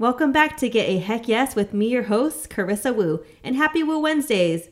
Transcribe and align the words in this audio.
Welcome 0.00 0.32
back 0.32 0.56
to 0.56 0.70
Get 0.70 0.88
a 0.88 0.96
Heck 0.96 1.28
Yes 1.28 1.54
with 1.54 1.74
me, 1.74 1.88
your 1.88 2.04
host, 2.04 2.48
Carissa 2.48 2.96
Wu, 2.96 3.22
and 3.44 3.54
happy 3.54 3.82
Woo 3.82 3.98
Wednesdays. 3.98 4.70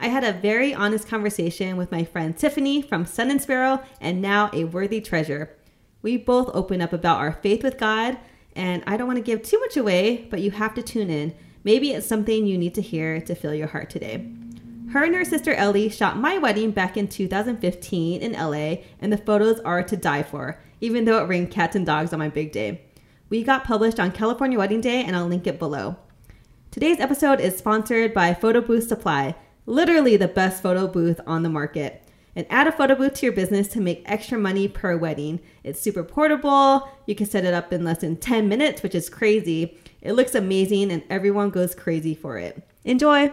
I 0.00 0.08
had 0.08 0.24
a 0.24 0.32
very 0.32 0.72
honest 0.72 1.06
conversation 1.06 1.76
with 1.76 1.92
my 1.92 2.04
friend 2.04 2.34
Tiffany 2.34 2.80
from 2.80 3.04
Sun 3.04 3.30
and 3.30 3.42
Sparrow, 3.42 3.82
and 4.00 4.22
now 4.22 4.48
a 4.54 4.64
worthy 4.64 5.02
treasure. 5.02 5.54
We 6.00 6.16
both 6.16 6.48
open 6.54 6.80
up 6.80 6.94
about 6.94 7.18
our 7.18 7.32
faith 7.32 7.62
with 7.62 7.76
God, 7.76 8.16
and 8.56 8.82
I 8.86 8.96
don't 8.96 9.06
want 9.06 9.18
to 9.18 9.22
give 9.22 9.42
too 9.42 9.60
much 9.60 9.76
away, 9.76 10.26
but 10.30 10.40
you 10.40 10.52
have 10.52 10.72
to 10.76 10.82
tune 10.82 11.10
in. 11.10 11.34
Maybe 11.64 11.90
it's 11.90 12.06
something 12.06 12.46
you 12.46 12.56
need 12.56 12.74
to 12.76 12.80
hear 12.80 13.20
to 13.20 13.34
fill 13.34 13.54
your 13.54 13.68
heart 13.68 13.90
today. 13.90 14.26
Her 14.92 15.04
and 15.04 15.14
her 15.14 15.26
sister 15.26 15.52
Ellie 15.52 15.90
shot 15.90 16.16
my 16.16 16.38
wedding 16.38 16.70
back 16.70 16.96
in 16.96 17.08
2015 17.08 18.22
in 18.22 18.32
LA, 18.32 18.76
and 19.02 19.12
the 19.12 19.18
photos 19.18 19.60
are 19.66 19.82
to 19.82 19.98
die 19.98 20.22
for, 20.22 20.58
even 20.80 21.04
though 21.04 21.22
it 21.22 21.28
rained 21.28 21.50
cats 21.50 21.76
and 21.76 21.84
dogs 21.84 22.14
on 22.14 22.18
my 22.18 22.30
big 22.30 22.52
day. 22.52 22.80
We 23.32 23.42
got 23.42 23.64
published 23.64 23.98
on 23.98 24.12
California 24.12 24.58
Wedding 24.58 24.82
Day, 24.82 25.02
and 25.02 25.16
I'll 25.16 25.26
link 25.26 25.46
it 25.46 25.58
below. 25.58 25.96
Today's 26.70 27.00
episode 27.00 27.40
is 27.40 27.56
sponsored 27.56 28.12
by 28.12 28.34
Photo 28.34 28.60
Booth 28.60 28.86
Supply, 28.86 29.34
literally 29.64 30.18
the 30.18 30.28
best 30.28 30.62
photo 30.62 30.86
booth 30.86 31.18
on 31.26 31.42
the 31.42 31.48
market. 31.48 32.06
And 32.36 32.46
add 32.50 32.66
a 32.66 32.72
photo 32.72 32.94
booth 32.94 33.14
to 33.14 33.24
your 33.24 33.34
business 33.34 33.68
to 33.68 33.80
make 33.80 34.02
extra 34.04 34.36
money 34.36 34.68
per 34.68 34.98
wedding. 34.98 35.40
It's 35.64 35.80
super 35.80 36.04
portable. 36.04 36.86
You 37.06 37.14
can 37.14 37.24
set 37.24 37.46
it 37.46 37.54
up 37.54 37.72
in 37.72 37.84
less 37.84 38.02
than 38.02 38.18
10 38.18 38.50
minutes, 38.50 38.82
which 38.82 38.94
is 38.94 39.08
crazy. 39.08 39.78
It 40.02 40.12
looks 40.12 40.34
amazing, 40.34 40.92
and 40.92 41.02
everyone 41.08 41.48
goes 41.48 41.74
crazy 41.74 42.14
for 42.14 42.36
it. 42.36 42.62
Enjoy! 42.84 43.32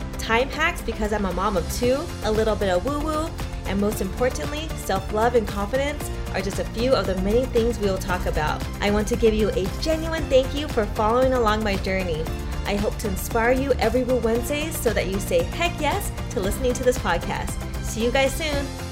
time 0.21 0.49
hacks 0.49 0.81
because 0.81 1.11
I'm 1.11 1.25
a 1.25 1.33
mom 1.33 1.57
of 1.57 1.69
two, 1.73 1.99
a 2.23 2.31
little 2.31 2.55
bit 2.55 2.69
of 2.69 2.85
woo 2.85 2.99
woo, 2.99 3.29
and 3.65 3.81
most 3.81 4.01
importantly, 4.01 4.69
self 4.75 5.11
love 5.11 5.35
and 5.35 5.47
confidence 5.47 6.09
are 6.33 6.41
just 6.41 6.59
a 6.59 6.63
few 6.65 6.93
of 6.93 7.07
the 7.07 7.15
many 7.21 7.45
things 7.45 7.79
we 7.79 7.87
will 7.87 7.97
talk 7.97 8.27
about. 8.27 8.63
I 8.81 8.91
want 8.91 9.07
to 9.09 9.15
give 9.15 9.33
you 9.33 9.49
a 9.49 9.65
genuine 9.81 10.23
thank 10.29 10.53
you 10.53 10.67
for 10.67 10.85
following 10.85 11.33
along 11.33 11.63
my 11.63 11.75
journey. 11.77 12.23
I 12.65 12.75
hope 12.75 12.97
to 12.99 13.07
inspire 13.07 13.51
you 13.51 13.73
every 13.73 14.03
Woo 14.03 14.17
Wednesdays 14.17 14.77
so 14.77 14.93
that 14.93 15.07
you 15.07 15.19
say 15.19 15.43
heck 15.43 15.79
yes 15.81 16.11
to 16.31 16.39
listening 16.39 16.73
to 16.73 16.83
this 16.83 16.99
podcast. 16.99 17.51
See 17.83 18.03
you 18.03 18.11
guys 18.11 18.33
soon. 18.33 18.90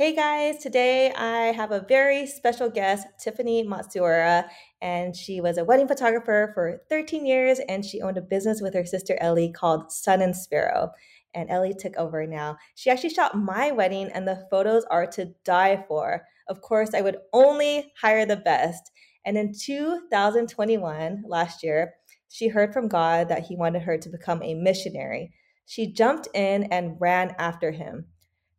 Hey 0.00 0.14
guys, 0.14 0.56
today 0.62 1.12
I 1.12 1.52
have 1.52 1.72
a 1.72 1.84
very 1.86 2.26
special 2.26 2.70
guest, 2.70 3.06
Tiffany 3.22 3.62
Matsuura, 3.62 4.48
and 4.80 5.14
she 5.14 5.42
was 5.42 5.58
a 5.58 5.64
wedding 5.66 5.88
photographer 5.88 6.52
for 6.54 6.80
13 6.88 7.26
years 7.26 7.60
and 7.68 7.84
she 7.84 8.00
owned 8.00 8.16
a 8.16 8.22
business 8.22 8.62
with 8.62 8.72
her 8.72 8.86
sister 8.86 9.18
Ellie 9.20 9.52
called 9.52 9.92
Sun 9.92 10.22
and 10.22 10.34
Sparrow. 10.34 10.92
And 11.34 11.50
Ellie 11.50 11.74
took 11.78 11.94
over 11.98 12.26
now. 12.26 12.56
She 12.76 12.88
actually 12.88 13.10
shot 13.10 13.36
my 13.36 13.72
wedding 13.72 14.08
and 14.14 14.26
the 14.26 14.46
photos 14.50 14.86
are 14.90 15.06
to 15.08 15.34
die 15.44 15.84
for. 15.86 16.22
Of 16.48 16.62
course, 16.62 16.94
I 16.94 17.02
would 17.02 17.18
only 17.34 17.92
hire 18.00 18.24
the 18.24 18.36
best. 18.38 18.90
And 19.26 19.36
in 19.36 19.52
2021, 19.52 21.24
last 21.26 21.62
year, 21.62 21.92
she 22.30 22.48
heard 22.48 22.72
from 22.72 22.88
God 22.88 23.28
that 23.28 23.48
he 23.48 23.54
wanted 23.54 23.82
her 23.82 23.98
to 23.98 24.08
become 24.08 24.42
a 24.42 24.54
missionary. 24.54 25.34
She 25.66 25.92
jumped 25.92 26.26
in 26.32 26.64
and 26.72 26.96
ran 26.98 27.34
after 27.38 27.72
him. 27.72 28.06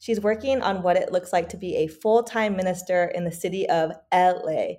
She's 0.02 0.20
working 0.20 0.64
on 0.64 0.82
what 0.82 0.98
it 0.98 1.12
looks 1.12 1.32
like 1.32 1.48
to 1.50 1.58
be 1.58 1.76
a 1.76 1.88
full 1.88 2.24
time 2.24 2.56
minister 2.56 3.12
in 3.14 3.24
the 3.24 3.32
city 3.32 3.70
of 3.70 3.92
LA. 4.12 4.78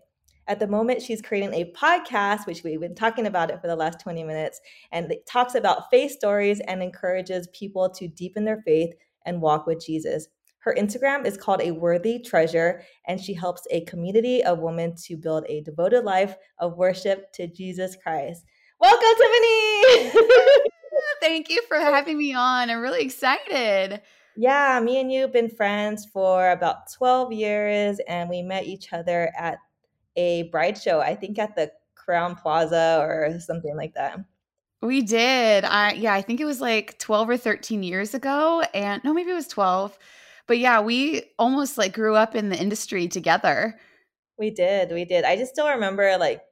At 0.48 0.58
the 0.58 0.66
moment, 0.66 1.00
she's 1.00 1.22
creating 1.22 1.54
a 1.54 1.72
podcast, 1.76 2.44
which 2.44 2.64
we've 2.64 2.80
been 2.80 2.96
talking 2.96 3.28
about 3.28 3.48
it 3.48 3.60
for 3.60 3.68
the 3.68 3.76
last 3.76 4.00
20 4.00 4.24
minutes, 4.24 4.60
and 4.90 5.12
it 5.12 5.24
talks 5.24 5.54
about 5.54 5.88
faith 5.92 6.10
stories 6.10 6.60
and 6.66 6.82
encourages 6.82 7.46
people 7.56 7.88
to 7.90 8.08
deepen 8.08 8.44
their 8.44 8.62
faith 8.66 8.94
and 9.24 9.40
walk 9.40 9.64
with 9.64 9.80
Jesus. 9.80 10.26
Her 10.58 10.74
Instagram 10.76 11.24
is 11.24 11.36
called 11.36 11.62
A 11.62 11.70
Worthy 11.70 12.18
Treasure, 12.18 12.82
and 13.06 13.20
she 13.20 13.32
helps 13.32 13.62
a 13.70 13.84
community 13.84 14.42
of 14.42 14.58
women 14.58 14.96
to 15.04 15.16
build 15.16 15.44
a 15.48 15.60
devoted 15.60 16.02
life 16.02 16.34
of 16.58 16.76
worship 16.76 17.32
to 17.34 17.46
Jesus 17.46 17.96
Christ. 18.02 18.44
Welcome, 18.80 19.08
Tiffany! 19.16 20.18
Thank 21.20 21.48
you 21.48 21.62
for 21.68 21.78
having 21.78 22.18
me 22.18 22.34
on. 22.34 22.70
I'm 22.70 22.80
really 22.80 23.02
excited. 23.02 24.02
Yeah, 24.36 24.80
me 24.80 25.00
and 25.00 25.12
you 25.12 25.22
have 25.22 25.32
been 25.32 25.50
friends 25.50 26.06
for 26.06 26.50
about 26.50 26.90
12 26.92 27.32
years, 27.32 27.98
and 28.08 28.30
we 28.30 28.42
met 28.42 28.64
each 28.64 28.92
other 28.92 29.32
at 29.36 29.58
a 30.16 30.44
bride 30.44 30.78
show, 30.78 31.00
I 31.00 31.14
think 31.14 31.38
at 31.38 31.54
the 31.54 31.70
Crowne 31.96 32.40
Plaza 32.40 32.98
or 33.00 33.38
something 33.40 33.76
like 33.76 33.94
that. 33.94 34.18
We 34.82 35.02
did. 35.02 35.64
I 35.64 35.92
yeah, 35.92 36.12
I 36.12 36.22
think 36.22 36.40
it 36.40 36.44
was 36.44 36.60
like 36.60 36.98
12 36.98 37.30
or 37.30 37.36
13 37.36 37.82
years 37.84 38.14
ago 38.14 38.62
and 38.74 39.02
no 39.04 39.14
maybe 39.14 39.30
it 39.30 39.34
was 39.34 39.46
12. 39.46 39.96
But 40.48 40.58
yeah, 40.58 40.80
we 40.80 41.22
almost 41.38 41.78
like 41.78 41.94
grew 41.94 42.16
up 42.16 42.34
in 42.34 42.48
the 42.48 42.60
industry 42.60 43.06
together. 43.06 43.78
We 44.38 44.50
did. 44.50 44.90
We 44.90 45.04
did. 45.04 45.24
I 45.24 45.36
just 45.36 45.52
still 45.52 45.68
remember 45.68 46.16
like 46.18 46.42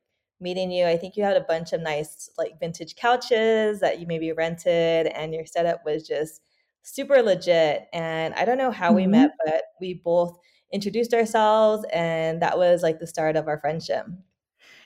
meeting 0.41 0.71
you. 0.71 0.87
I 0.87 0.97
think 0.97 1.17
you 1.17 1.25
had 1.25 1.37
a 1.37 1.41
bunch 1.41 1.73
of 1.73 1.81
nice 1.81 2.31
like 2.39 2.61
vintage 2.61 2.95
couches 2.95 3.81
that 3.81 3.99
you 3.99 4.07
maybe 4.07 4.31
rented 4.31 5.09
and 5.09 5.35
your 5.35 5.45
setup 5.45 5.85
was 5.85 6.07
just 6.07 6.41
super 6.83 7.23
legit. 7.23 7.87
And 7.93 8.35
I 8.35 8.45
don't 8.45 8.59
know 8.59 8.71
how 8.71 8.89
mm-hmm. 8.89 8.97
we 8.97 9.07
met, 9.07 9.31
but 9.45 9.63
we 9.81 10.01
both 10.05 10.39
introduced 10.73 11.15
ourselves 11.15 11.85
and 11.93 12.43
that 12.43 12.57
was 12.57 12.83
like 12.83 13.01
the 13.01 13.07
start 13.07 13.37
of 13.37 13.49
our 13.49 13.59
friendship. 13.59 14.07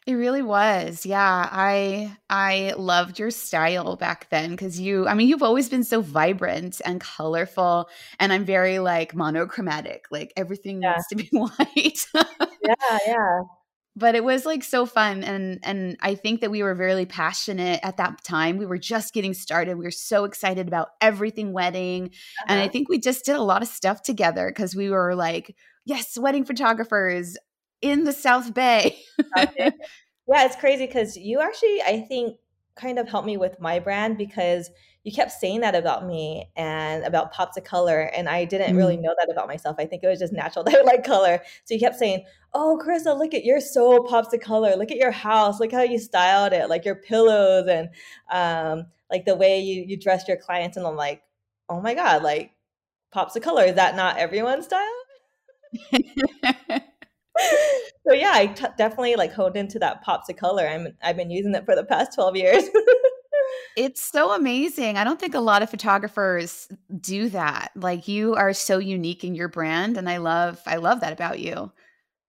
It 0.07 0.15
really 0.15 0.43
was. 0.43 1.07
Yeah. 1.07 1.49
I 1.51 2.15
I 2.29 2.75
loved 2.77 3.19
your 3.19 3.31
style 3.31 3.97
back 3.97 4.29
then 4.29 4.55
cuz 4.57 4.79
you 4.79 5.09
I 5.09 5.15
mean 5.15 5.29
you've 5.29 5.43
always 5.43 5.71
been 5.71 5.85
so 5.85 6.03
vibrant 6.03 6.83
and 6.85 7.01
colorful 7.01 7.89
and 8.21 8.33
I'm 8.33 8.45
very 8.45 8.79
like 8.81 9.15
monochromatic. 9.15 10.05
Like 10.11 10.33
everything 10.37 10.83
yeah. 10.83 10.93
needs 10.93 11.07
to 11.09 11.17
be 11.17 11.29
white. 11.33 12.07
yeah, 12.15 12.99
yeah 13.07 13.41
but 13.97 14.15
it 14.15 14.25
was 14.25 14.45
like 14.45 14.65
so 14.65 14.87
fun 14.87 15.23
and 15.23 15.59
and 15.63 15.97
i 16.01 16.15
think 16.15 16.41
that 16.41 16.51
we 16.51 16.63
were 16.63 16.75
really 16.75 17.07
passionate 17.07 17.81
at 17.83 17.97
that 17.97 18.23
time 18.25 18.57
we 18.57 18.67
were 18.67 18.79
just 18.79 19.15
getting 19.15 19.35
started 19.35 19.77
we 19.77 19.85
were 19.85 19.91
so 19.91 20.25
excited 20.25 20.67
about 20.67 20.89
everything 21.01 21.53
wedding 21.53 22.07
uh-huh. 22.07 22.47
and 22.49 22.61
i 22.61 22.65
uh-huh. 22.65 22.73
think 22.73 22.89
we 22.89 22.99
just 22.99 23.25
did 23.25 23.37
a 23.37 23.43
lot 23.43 23.63
of 23.63 23.69
stuff 23.69 24.03
together 24.03 24.49
because 24.49 24.75
we 24.75 24.91
were 24.91 25.15
like 25.15 25.55
yes 25.85 26.19
wedding 26.19 26.45
photographers 26.45 27.37
in 27.83 28.05
the 28.05 28.13
south 28.13 28.55
bay 28.55 28.99
yeah 29.37 29.71
it's 30.29 30.57
crazy 30.57 30.87
because 30.87 31.17
you 31.17 31.41
actually 31.41 31.83
i 31.83 32.05
think 32.09 32.37
kind 32.77 32.99
of 32.99 33.09
helped 33.09 33.27
me 33.27 33.37
with 33.37 33.61
my 33.61 33.79
brand 33.79 34.19
because 34.19 34.71
you 35.05 35.13
kept 35.13 35.33
saying 35.33 35.61
that 35.61 35.75
about 35.75 36.07
me 36.07 36.51
and 36.57 37.05
about 37.05 37.31
pops 37.31 37.59
of 37.59 37.65
color 37.65 38.11
and 38.17 38.27
i 38.29 38.45
didn't 38.45 38.75
really 38.75 38.97
mm. 38.97 39.03
know 39.03 39.15
that 39.19 39.31
about 39.31 39.47
myself. 39.47 39.77
I 39.79 39.85
think 39.85 40.03
it 40.03 40.09
was 40.09 40.19
just 40.19 40.33
natural 40.33 40.65
that 40.65 40.75
i 40.75 40.83
like 40.83 41.05
color. 41.05 41.41
So 41.65 41.75
you 41.75 41.81
kept 41.81 41.97
saying 41.97 42.25
oh 42.55 42.81
carissa 42.83 43.17
look 43.17 43.35
at 43.35 43.45
you're 43.45 43.61
so 43.61 44.03
pops 44.03 44.33
of 44.33 44.41
color. 44.41 44.75
Look 44.77 44.91
at 44.91 44.97
your 44.97 45.11
house. 45.11 45.61
Look 45.61 45.73
how 45.73 45.83
you 45.83 45.99
styled 45.99 46.53
it 46.53 46.69
like 46.69 46.85
your 46.85 46.97
pillows 46.97 47.69
and 47.69 47.91
um, 48.31 48.87
like 49.11 49.27
the 49.27 49.37
way 49.37 49.61
you 49.61 49.85
you 49.87 49.99
dressed 49.99 50.27
your 50.27 50.39
clients. 50.39 50.77
And 50.77 50.87
i'm 50.87 50.97
like 50.97 51.23
oh 51.69 51.81
my 51.81 51.95
god 51.95 52.23
like 52.23 52.53
pops 53.13 53.37
of 53.37 53.43
color 53.43 53.65
is 53.65 53.77
that 53.77 53.97
not 53.97 54.19
everyone's 54.19 54.67
style? 54.67 54.89
So 58.07 58.13
yeah 58.13 58.33
I 58.35 58.47
t- 58.47 58.67
definitely 58.77 59.17
like 59.17 59.33
honed 59.33 59.57
into 59.57 59.79
that 59.79 60.03
pops 60.03 60.29
of 60.29 60.37
color. 60.37 60.67
I'm 60.69 60.89
i've 61.03 61.17
been 61.17 61.31
using 61.31 61.55
it 61.55 61.65
for 61.65 61.75
the 61.75 61.85
past 61.85 62.15
12 62.15 62.37
years 62.37 62.65
it's 63.77 64.03
so 64.03 64.33
amazing. 64.35 64.97
I 64.97 65.05
don't 65.05 65.19
think 65.19 65.35
a 65.35 65.41
lot 65.41 65.63
of 65.63 65.71
photographers 65.71 66.69
do 67.01 67.29
that. 67.31 67.73
Like 67.75 68.09
you 68.09 68.35
are 68.35 68.53
so 68.53 68.79
unique 68.79 69.25
in 69.25 69.35
your 69.35 69.49
brand 69.49 69.97
and 69.97 70.09
I 70.09 70.19
love 70.19 70.61
I 70.67 70.77
love 70.77 71.01
that 71.01 71.13
about 71.13 71.41
you. 71.41 71.73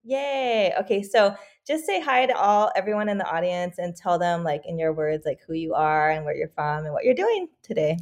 Yay. 0.03 0.73
Okay, 0.79 1.01
so 1.01 1.35
just 1.65 1.85
say 1.85 1.99
hi 1.99 2.27
to 2.27 2.37
all 2.37 2.71
everyone 2.75 3.09
in 3.09 3.17
the 3.17 3.27
audience 3.27 3.79
and 3.79 3.95
tell 3.95 4.19
them 4.19 4.43
like 4.43 4.61
in 4.65 4.77
your 4.77 4.93
words 4.93 5.25
like 5.25 5.39
who 5.47 5.53
you 5.53 5.73
are 5.73 6.11
and 6.11 6.23
where 6.23 6.35
you're 6.35 6.51
from 6.55 6.85
and 6.85 6.93
what 6.93 7.03
you're 7.03 7.15
doing 7.15 7.47
today. 7.63 7.97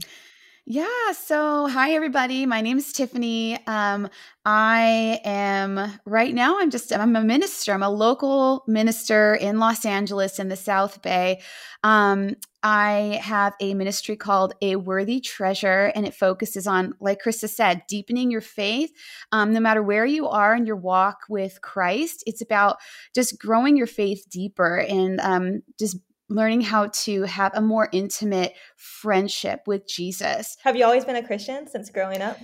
Yeah. 0.65 1.12
So, 1.12 1.68
hi, 1.68 1.92
everybody. 1.92 2.45
My 2.45 2.62
name 2.62 2.77
is 2.77 2.94
Tiffany. 2.94 3.60
Um, 3.68 4.07
I 4.45 5.19
am 5.25 6.00
right 6.06 6.33
now, 6.33 6.57
I'm 6.57 6.69
just, 6.69 6.94
I'm 6.94 7.18
a 7.18 7.21
minister. 7.21 7.74
I'm 7.74 7.83
a 7.83 7.89
local 7.89 8.63
minister 8.65 9.36
in 9.36 9.60
Los 9.60 9.86
Angeles 9.86 10.39
in 10.39 10.48
the 10.48 10.56
South 10.56 11.01
Bay. 11.01 11.42
Um, 11.83 12.38
I 12.63 13.19
have 13.21 13.56
a 13.60 13.74
ministry 13.74 14.15
called 14.15 14.54
A 14.62 14.77
Worthy 14.77 15.19
Treasure, 15.19 15.92
and 15.95 16.07
it 16.07 16.13
focuses 16.13 16.66
on, 16.66 16.94
like 17.01 17.21
Carissa 17.21 17.50
said, 17.50 17.83
deepening 17.89 18.31
your 18.31 18.39
faith. 18.39 18.92
Um, 19.33 19.51
no 19.51 19.59
matter 19.59 19.83
where 19.83 20.06
you 20.06 20.30
are 20.30 20.56
in 20.56 20.66
your 20.66 20.77
walk 20.77 21.24
with 21.27 21.62
Christ, 21.62 22.24
it's 22.25 22.42
about 22.42 22.77
just 23.13 23.38
growing 23.38 23.75
your 23.75 23.88
faith 23.88 24.25
deeper 24.30 24.77
and 24.77 25.19
um, 25.19 25.63
just 25.77 25.98
learning 26.29 26.61
how 26.61 26.87
to 26.87 27.23
have 27.23 27.53
a 27.55 27.61
more 27.61 27.89
intimate 27.91 28.53
friendship 28.75 29.61
with 29.67 29.87
Jesus. 29.87 30.57
Have 30.63 30.75
you 30.75 30.85
always 30.85 31.05
been 31.05 31.15
a 31.15 31.25
Christian 31.25 31.67
since 31.67 31.89
growing 31.89 32.21
up? 32.21 32.37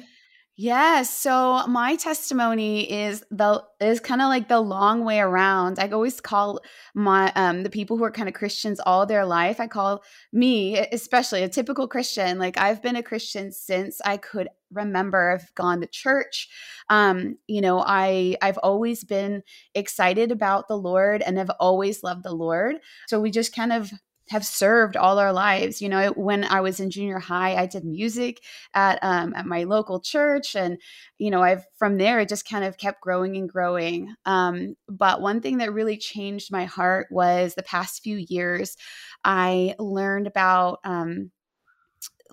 Yes. 0.61 1.09
So 1.09 1.65
my 1.67 1.95
testimony 1.95 2.81
is 2.91 3.23
the 3.31 3.63
is 3.79 4.01
kind 4.01 4.21
of 4.21 4.27
like 4.27 4.49
the 4.49 4.59
long 4.59 5.05
way 5.05 5.21
around. 5.21 5.79
I 5.79 5.87
always 5.87 6.19
call 6.19 6.59
my 6.93 7.31
um 7.37 7.63
the 7.63 7.69
people 7.69 7.95
who 7.97 8.03
are 8.03 8.11
kind 8.11 8.27
of 8.27 8.35
Christians 8.35 8.81
all 8.81 9.05
their 9.05 9.25
life. 9.25 9.61
I 9.61 9.67
call 9.67 10.03
me 10.33 10.77
especially 10.77 11.43
a 11.43 11.47
typical 11.47 11.87
Christian. 11.87 12.39
Like 12.39 12.57
I've 12.57 12.81
been 12.81 12.97
a 12.97 13.03
Christian 13.03 13.53
since 13.53 14.01
I 14.03 14.17
could 14.17 14.49
remember. 14.69 15.31
I've 15.31 15.55
gone 15.55 15.79
to 15.79 15.87
church. 15.87 16.49
Um, 16.89 17.37
you 17.47 17.61
know, 17.61 17.79
I 17.79 18.35
I've 18.41 18.57
always 18.57 19.05
been 19.05 19.43
excited 19.75 20.29
about 20.29 20.67
the 20.67 20.77
Lord 20.77 21.21
and 21.21 21.37
have 21.37 21.51
always 21.61 22.03
loved 22.03 22.23
the 22.23 22.33
Lord. 22.33 22.79
So 23.07 23.21
we 23.21 23.31
just 23.31 23.55
kind 23.55 23.71
of 23.71 23.93
have 24.29 24.45
served 24.45 24.95
all 24.95 25.19
our 25.19 25.33
lives. 25.33 25.81
You 25.81 25.89
know, 25.89 26.09
when 26.15 26.43
I 26.43 26.61
was 26.61 26.79
in 26.79 26.89
junior 26.91 27.19
high, 27.19 27.55
I 27.55 27.65
did 27.65 27.83
music 27.85 28.41
at 28.73 28.99
um, 29.01 29.33
at 29.35 29.45
my 29.45 29.63
local 29.63 29.99
church, 29.99 30.55
and 30.55 30.77
you 31.17 31.31
know, 31.31 31.41
I've 31.41 31.65
from 31.77 31.97
there 31.97 32.19
it 32.19 32.29
just 32.29 32.47
kind 32.47 32.63
of 32.63 32.77
kept 32.77 33.01
growing 33.01 33.37
and 33.37 33.49
growing. 33.49 34.13
Um, 34.25 34.75
but 34.87 35.21
one 35.21 35.41
thing 35.41 35.57
that 35.59 35.73
really 35.73 35.97
changed 35.97 36.51
my 36.51 36.65
heart 36.65 37.07
was 37.11 37.55
the 37.55 37.63
past 37.63 38.03
few 38.03 38.17
years, 38.17 38.77
I 39.23 39.75
learned 39.79 40.27
about. 40.27 40.79
Um, 40.83 41.31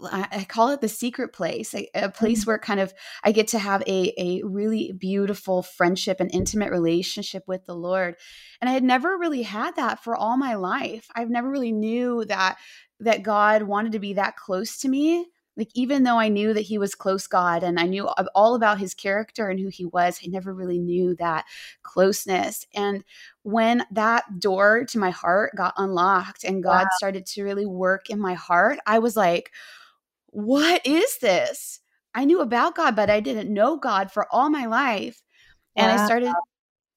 I 0.04 0.44
call 0.48 0.70
it 0.70 0.80
the 0.80 0.88
secret 0.88 1.32
place, 1.32 1.74
a, 1.74 1.88
a 1.94 2.10
place 2.10 2.40
mm-hmm. 2.40 2.50
where 2.50 2.58
kind 2.58 2.80
of 2.80 2.92
I 3.24 3.32
get 3.32 3.48
to 3.48 3.58
have 3.58 3.82
a, 3.86 4.12
a 4.18 4.42
really 4.44 4.92
beautiful 4.92 5.62
friendship 5.62 6.20
and 6.20 6.30
intimate 6.34 6.70
relationship 6.70 7.44
with 7.46 7.64
the 7.64 7.74
Lord. 7.74 8.16
And 8.60 8.68
I 8.68 8.74
had 8.74 8.84
never 8.84 9.16
really 9.16 9.42
had 9.42 9.76
that 9.76 10.02
for 10.04 10.14
all 10.14 10.36
my 10.36 10.54
life. 10.54 11.08
I've 11.14 11.30
never 11.30 11.50
really 11.50 11.72
knew 11.72 12.24
that 12.26 12.58
that 13.00 13.22
God 13.22 13.62
wanted 13.62 13.92
to 13.92 13.98
be 13.98 14.14
that 14.14 14.36
close 14.36 14.78
to 14.78 14.88
me. 14.88 15.26
Like 15.56 15.70
even 15.74 16.02
though 16.02 16.18
I 16.18 16.28
knew 16.28 16.52
that 16.52 16.62
he 16.62 16.76
was 16.76 16.94
close 16.94 17.26
God 17.26 17.62
and 17.62 17.80
I 17.80 17.86
knew 17.86 18.06
all 18.34 18.54
about 18.54 18.78
his 18.78 18.92
character 18.92 19.48
and 19.48 19.58
who 19.58 19.68
he 19.68 19.86
was, 19.86 20.20
I 20.22 20.28
never 20.28 20.52
really 20.52 20.78
knew 20.78 21.14
that 21.16 21.46
closeness. 21.82 22.66
And 22.74 23.04
when 23.42 23.86
that 23.90 24.38
door 24.38 24.84
to 24.84 24.98
my 24.98 25.10
heart 25.10 25.56
got 25.56 25.72
unlocked 25.78 26.44
and 26.44 26.62
God 26.62 26.84
wow. 26.84 26.90
started 26.98 27.24
to 27.26 27.42
really 27.42 27.64
work 27.64 28.10
in 28.10 28.20
my 28.20 28.34
heart, 28.34 28.78
I 28.86 28.98
was 28.98 29.16
like, 29.16 29.50
what 30.36 30.86
is 30.86 31.16
this? 31.22 31.80
I 32.14 32.26
knew 32.26 32.42
about 32.42 32.74
God, 32.74 32.94
but 32.94 33.08
I 33.08 33.20
didn't 33.20 33.52
know 33.52 33.78
God 33.78 34.12
for 34.12 34.26
all 34.30 34.50
my 34.50 34.66
life. 34.66 35.22
And 35.74 35.86
wow. 35.86 36.02
I 36.02 36.06
started 36.06 36.32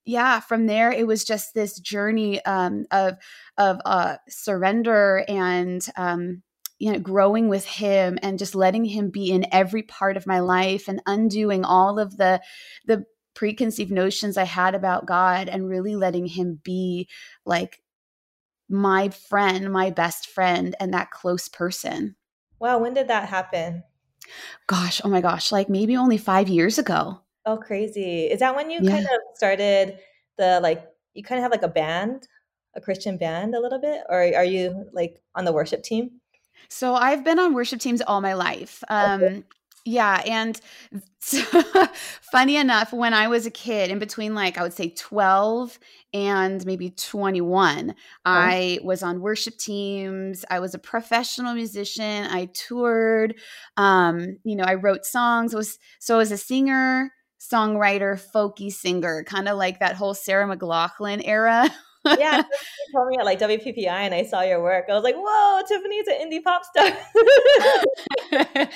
yeah 0.05 0.39
from 0.39 0.65
there 0.65 0.91
it 0.91 1.05
was 1.05 1.23
just 1.23 1.53
this 1.53 1.79
journey 1.79 2.43
um, 2.45 2.85
of 2.91 3.15
of 3.57 3.79
uh, 3.85 4.17
surrender 4.27 5.23
and 5.29 5.85
um, 5.95 6.41
you 6.79 6.91
know 6.91 6.99
growing 6.99 7.47
with 7.47 7.65
him 7.65 8.17
and 8.21 8.39
just 8.39 8.55
letting 8.55 8.83
him 8.83 9.09
be 9.09 9.31
in 9.31 9.45
every 9.53 9.83
part 9.83 10.17
of 10.17 10.27
my 10.27 10.39
life 10.39 10.87
and 10.87 11.01
undoing 11.05 11.63
all 11.63 11.97
of 11.99 12.17
the 12.17 12.41
the 12.85 13.05
preconceived 13.35 13.91
notions 13.91 14.37
i 14.37 14.43
had 14.43 14.73
about 14.75 15.05
god 15.05 15.47
and 15.47 15.69
really 15.69 15.95
letting 15.95 16.25
him 16.25 16.59
be 16.63 17.07
like 17.45 17.81
my 18.67 19.09
friend 19.09 19.71
my 19.71 19.89
best 19.91 20.27
friend 20.27 20.75
and 20.79 20.93
that 20.93 21.11
close 21.11 21.47
person 21.47 22.15
Wow, 22.59 22.79
when 22.79 22.93
did 22.93 23.07
that 23.07 23.29
happen? 23.29 23.83
Gosh, 24.67 25.01
oh 25.03 25.09
my 25.09 25.21
gosh, 25.21 25.51
like 25.51 25.69
maybe 25.69 25.95
only 25.95 26.17
five 26.17 26.49
years 26.49 26.77
ago. 26.77 27.21
Oh, 27.45 27.57
crazy. 27.57 28.25
Is 28.25 28.39
that 28.39 28.55
when 28.55 28.69
you 28.69 28.79
yeah. 28.81 28.91
kind 28.91 29.05
of 29.05 29.19
started 29.35 29.99
the 30.37 30.59
like, 30.61 30.85
you 31.13 31.23
kind 31.23 31.39
of 31.39 31.43
have 31.43 31.51
like 31.51 31.63
a 31.63 31.73
band, 31.73 32.27
a 32.75 32.81
Christian 32.81 33.17
band 33.17 33.55
a 33.55 33.59
little 33.59 33.79
bit? 33.79 34.03
Or 34.09 34.19
are 34.19 34.43
you 34.43 34.85
like 34.93 35.21
on 35.35 35.45
the 35.45 35.53
worship 35.53 35.83
team? 35.83 36.21
So 36.67 36.93
I've 36.93 37.23
been 37.23 37.39
on 37.39 37.53
worship 37.53 37.79
teams 37.79 38.01
all 38.01 38.21
my 38.21 38.33
life. 38.33 38.83
Um, 38.89 39.23
okay. 39.23 39.43
Yeah. 39.89 40.21
And 40.23 40.61
so, 41.17 41.41
funny 42.31 42.57
enough, 42.57 42.93
when 42.93 43.15
I 43.15 43.27
was 43.27 43.47
a 43.47 43.51
kid, 43.51 43.89
in 43.89 43.97
between 43.97 44.35
like 44.35 44.55
I 44.55 44.61
would 44.61 44.73
say 44.73 44.89
12 44.89 45.79
and 46.13 46.63
maybe 46.63 46.91
21, 46.91 47.89
oh. 47.89 47.95
I 48.23 48.77
was 48.83 49.01
on 49.01 49.19
worship 49.19 49.57
teams. 49.57 50.45
I 50.47 50.59
was 50.59 50.75
a 50.75 50.79
professional 50.79 51.55
musician. 51.55 52.27
I 52.29 52.49
toured. 52.53 53.33
Um, 53.77 54.37
you 54.43 54.55
know, 54.55 54.63
I 54.63 54.75
wrote 54.75 55.05
songs. 55.05 55.55
I 55.55 55.57
was 55.57 55.79
so 55.97 56.13
I 56.13 56.17
was 56.19 56.31
a 56.31 56.37
singer, 56.37 57.11
songwriter, 57.39 58.21
folky 58.31 58.71
singer, 58.71 59.23
kind 59.23 59.47
of 59.47 59.57
like 59.57 59.79
that 59.79 59.95
whole 59.95 60.13
Sarah 60.13 60.55
McLachlan 60.55 61.23
era. 61.25 61.67
yeah, 62.05 62.37
you 62.37 62.93
told 62.95 63.07
me 63.07 63.17
at 63.17 63.25
like 63.25 63.39
WPPI 63.39 63.87
and 63.87 64.13
I 64.13 64.23
saw 64.23 64.41
your 64.41 64.61
work. 64.61 64.85
I 64.87 64.93
was 64.93 65.03
like, 65.03 65.15
whoa, 65.17 65.61
Tiffany's 65.67 66.07
an 66.07 66.29
indie 66.29 66.43
pop 66.43 66.61
star. 66.63 66.91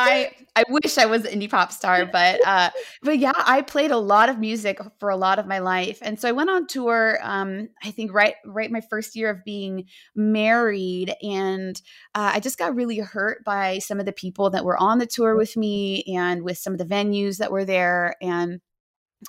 I 0.00 0.32
I 0.56 0.64
wish 0.68 0.98
I 0.98 1.06
was 1.06 1.24
an 1.24 1.38
indie 1.38 1.50
pop 1.50 1.72
star, 1.72 2.06
but 2.06 2.44
uh, 2.46 2.70
but 3.02 3.18
yeah, 3.18 3.32
I 3.36 3.62
played 3.62 3.90
a 3.90 3.96
lot 3.98 4.28
of 4.28 4.38
music 4.38 4.78
for 4.98 5.10
a 5.10 5.16
lot 5.16 5.38
of 5.38 5.46
my 5.46 5.58
life, 5.58 5.98
and 6.02 6.18
so 6.18 6.28
I 6.28 6.32
went 6.32 6.50
on 6.50 6.66
tour. 6.66 7.18
Um, 7.22 7.68
I 7.84 7.90
think 7.90 8.12
right 8.12 8.34
right 8.44 8.70
my 8.70 8.80
first 8.80 9.14
year 9.14 9.30
of 9.30 9.44
being 9.44 9.86
married, 10.16 11.14
and 11.22 11.80
uh, 12.14 12.32
I 12.34 12.40
just 12.40 12.58
got 12.58 12.74
really 12.74 12.98
hurt 12.98 13.44
by 13.44 13.78
some 13.78 14.00
of 14.00 14.06
the 14.06 14.12
people 14.12 14.50
that 14.50 14.64
were 14.64 14.80
on 14.80 14.98
the 14.98 15.06
tour 15.06 15.36
with 15.36 15.56
me, 15.56 16.04
and 16.14 16.42
with 16.42 16.58
some 16.58 16.72
of 16.72 16.78
the 16.78 16.84
venues 16.84 17.38
that 17.38 17.52
were 17.52 17.64
there, 17.64 18.16
and 18.20 18.60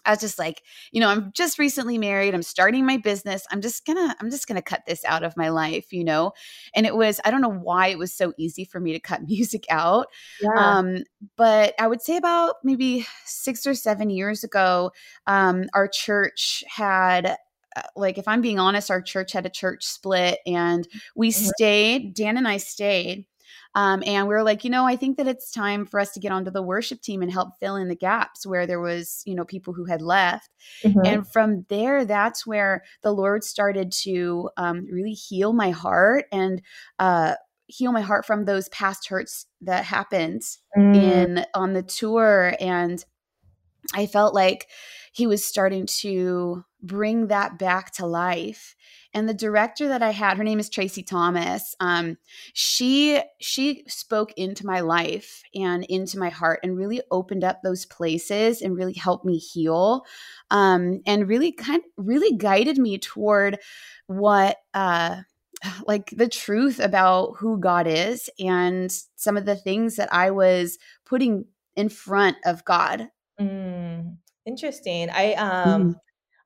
I 0.05 0.11
was 0.11 0.19
just 0.19 0.39
like, 0.39 0.63
you 0.91 1.01
know, 1.01 1.09
I'm 1.09 1.31
just 1.33 1.59
recently 1.59 1.97
married. 1.97 2.33
I'm 2.33 2.43
starting 2.43 2.85
my 2.85 2.97
business. 2.97 3.45
I'm 3.51 3.61
just 3.61 3.85
gonna, 3.85 4.15
I'm 4.19 4.29
just 4.29 4.47
gonna 4.47 4.61
cut 4.61 4.85
this 4.85 5.03
out 5.05 5.23
of 5.23 5.35
my 5.35 5.49
life, 5.49 5.91
you 5.91 6.03
know. 6.03 6.31
And 6.75 6.85
it 6.85 6.95
was, 6.95 7.19
I 7.25 7.31
don't 7.31 7.41
know 7.41 7.49
why 7.49 7.87
it 7.87 7.97
was 7.97 8.13
so 8.13 8.33
easy 8.37 8.65
for 8.65 8.79
me 8.79 8.93
to 8.93 8.99
cut 8.99 9.21
music 9.27 9.65
out. 9.69 10.07
Yeah. 10.41 10.49
Um, 10.55 10.97
but 11.37 11.73
I 11.79 11.87
would 11.87 12.01
say 12.01 12.17
about 12.17 12.55
maybe 12.63 13.05
six 13.25 13.65
or 13.67 13.73
seven 13.73 14.09
years 14.09 14.43
ago, 14.43 14.91
um, 15.27 15.65
our 15.73 15.87
church 15.87 16.63
had 16.67 17.37
uh, 17.77 17.81
like 17.95 18.17
if 18.17 18.27
i'm 18.27 18.41
being 18.41 18.59
honest 18.59 18.91
our 18.91 19.01
church 19.01 19.31
had 19.31 19.45
a 19.45 19.49
church 19.49 19.85
split 19.85 20.39
and 20.45 20.89
we 21.15 21.29
mm-hmm. 21.29 21.45
stayed 21.55 22.13
dan 22.13 22.35
and 22.35 22.45
i 22.45 22.57
stayed 22.57 23.25
um, 23.73 24.03
and 24.05 24.27
we 24.27 24.33
were 24.33 24.43
like, 24.43 24.63
you 24.63 24.69
know, 24.69 24.85
I 24.85 24.95
think 24.95 25.17
that 25.17 25.27
it's 25.27 25.51
time 25.51 25.85
for 25.85 25.99
us 25.99 26.11
to 26.11 26.19
get 26.19 26.31
onto 26.31 26.51
the 26.51 26.61
worship 26.61 27.01
team 27.01 27.21
and 27.21 27.31
help 27.31 27.57
fill 27.59 27.77
in 27.77 27.87
the 27.87 27.95
gaps 27.95 28.45
where 28.45 28.67
there 28.67 28.81
was, 28.81 29.23
you 29.25 29.33
know, 29.33 29.45
people 29.45 29.73
who 29.73 29.85
had 29.85 30.01
left. 30.01 30.49
Mm-hmm. 30.83 31.05
And 31.05 31.27
from 31.27 31.65
there, 31.69 32.03
that's 32.03 32.45
where 32.45 32.83
the 33.01 33.13
Lord 33.13 33.43
started 33.43 33.91
to 34.03 34.49
um, 34.57 34.87
really 34.91 35.13
heal 35.13 35.53
my 35.53 35.69
heart 35.69 36.25
and 36.31 36.61
uh, 36.99 37.35
heal 37.67 37.93
my 37.93 38.01
heart 38.01 38.25
from 38.25 38.43
those 38.43 38.67
past 38.69 39.07
hurts 39.07 39.45
that 39.61 39.85
happened 39.85 40.41
mm. 40.77 40.95
in 40.95 41.45
on 41.53 41.73
the 41.73 41.83
tour. 41.83 42.55
And 42.59 43.03
I 43.93 44.05
felt 44.05 44.33
like 44.33 44.67
he 45.13 45.27
was 45.27 45.45
starting 45.45 45.85
to 45.85 46.63
bring 46.81 47.27
that 47.27 47.57
back 47.57 47.93
to 47.93 48.05
life 48.05 48.75
and 49.13 49.27
the 49.27 49.33
director 49.33 49.87
that 49.87 50.01
i 50.01 50.11
had 50.11 50.37
her 50.37 50.43
name 50.43 50.59
is 50.59 50.69
tracy 50.69 51.03
thomas 51.03 51.75
um, 51.79 52.17
she 52.53 53.21
she 53.39 53.83
spoke 53.87 54.33
into 54.37 54.65
my 54.65 54.79
life 54.79 55.43
and 55.55 55.83
into 55.85 56.17
my 56.17 56.29
heart 56.29 56.59
and 56.63 56.77
really 56.77 57.01
opened 57.11 57.43
up 57.43 57.61
those 57.61 57.85
places 57.85 58.61
and 58.61 58.75
really 58.75 58.93
helped 58.93 59.25
me 59.25 59.37
heal 59.37 60.03
um, 60.49 61.01
and 61.05 61.27
really 61.27 61.51
kind 61.51 61.81
really 61.97 62.35
guided 62.37 62.77
me 62.77 62.97
toward 62.97 63.59
what 64.07 64.57
uh, 64.73 65.17
like 65.87 66.09
the 66.11 66.27
truth 66.27 66.79
about 66.79 67.33
who 67.37 67.59
god 67.59 67.87
is 67.87 68.29
and 68.39 68.91
some 69.15 69.37
of 69.37 69.45
the 69.45 69.55
things 69.55 69.95
that 69.95 70.13
i 70.13 70.31
was 70.31 70.77
putting 71.05 71.45
in 71.75 71.89
front 71.89 72.37
of 72.45 72.65
god. 72.65 73.09
Mm, 73.39 74.17
interesting. 74.45 75.09
I 75.09 75.33
um 75.33 75.93
mm 75.93 75.95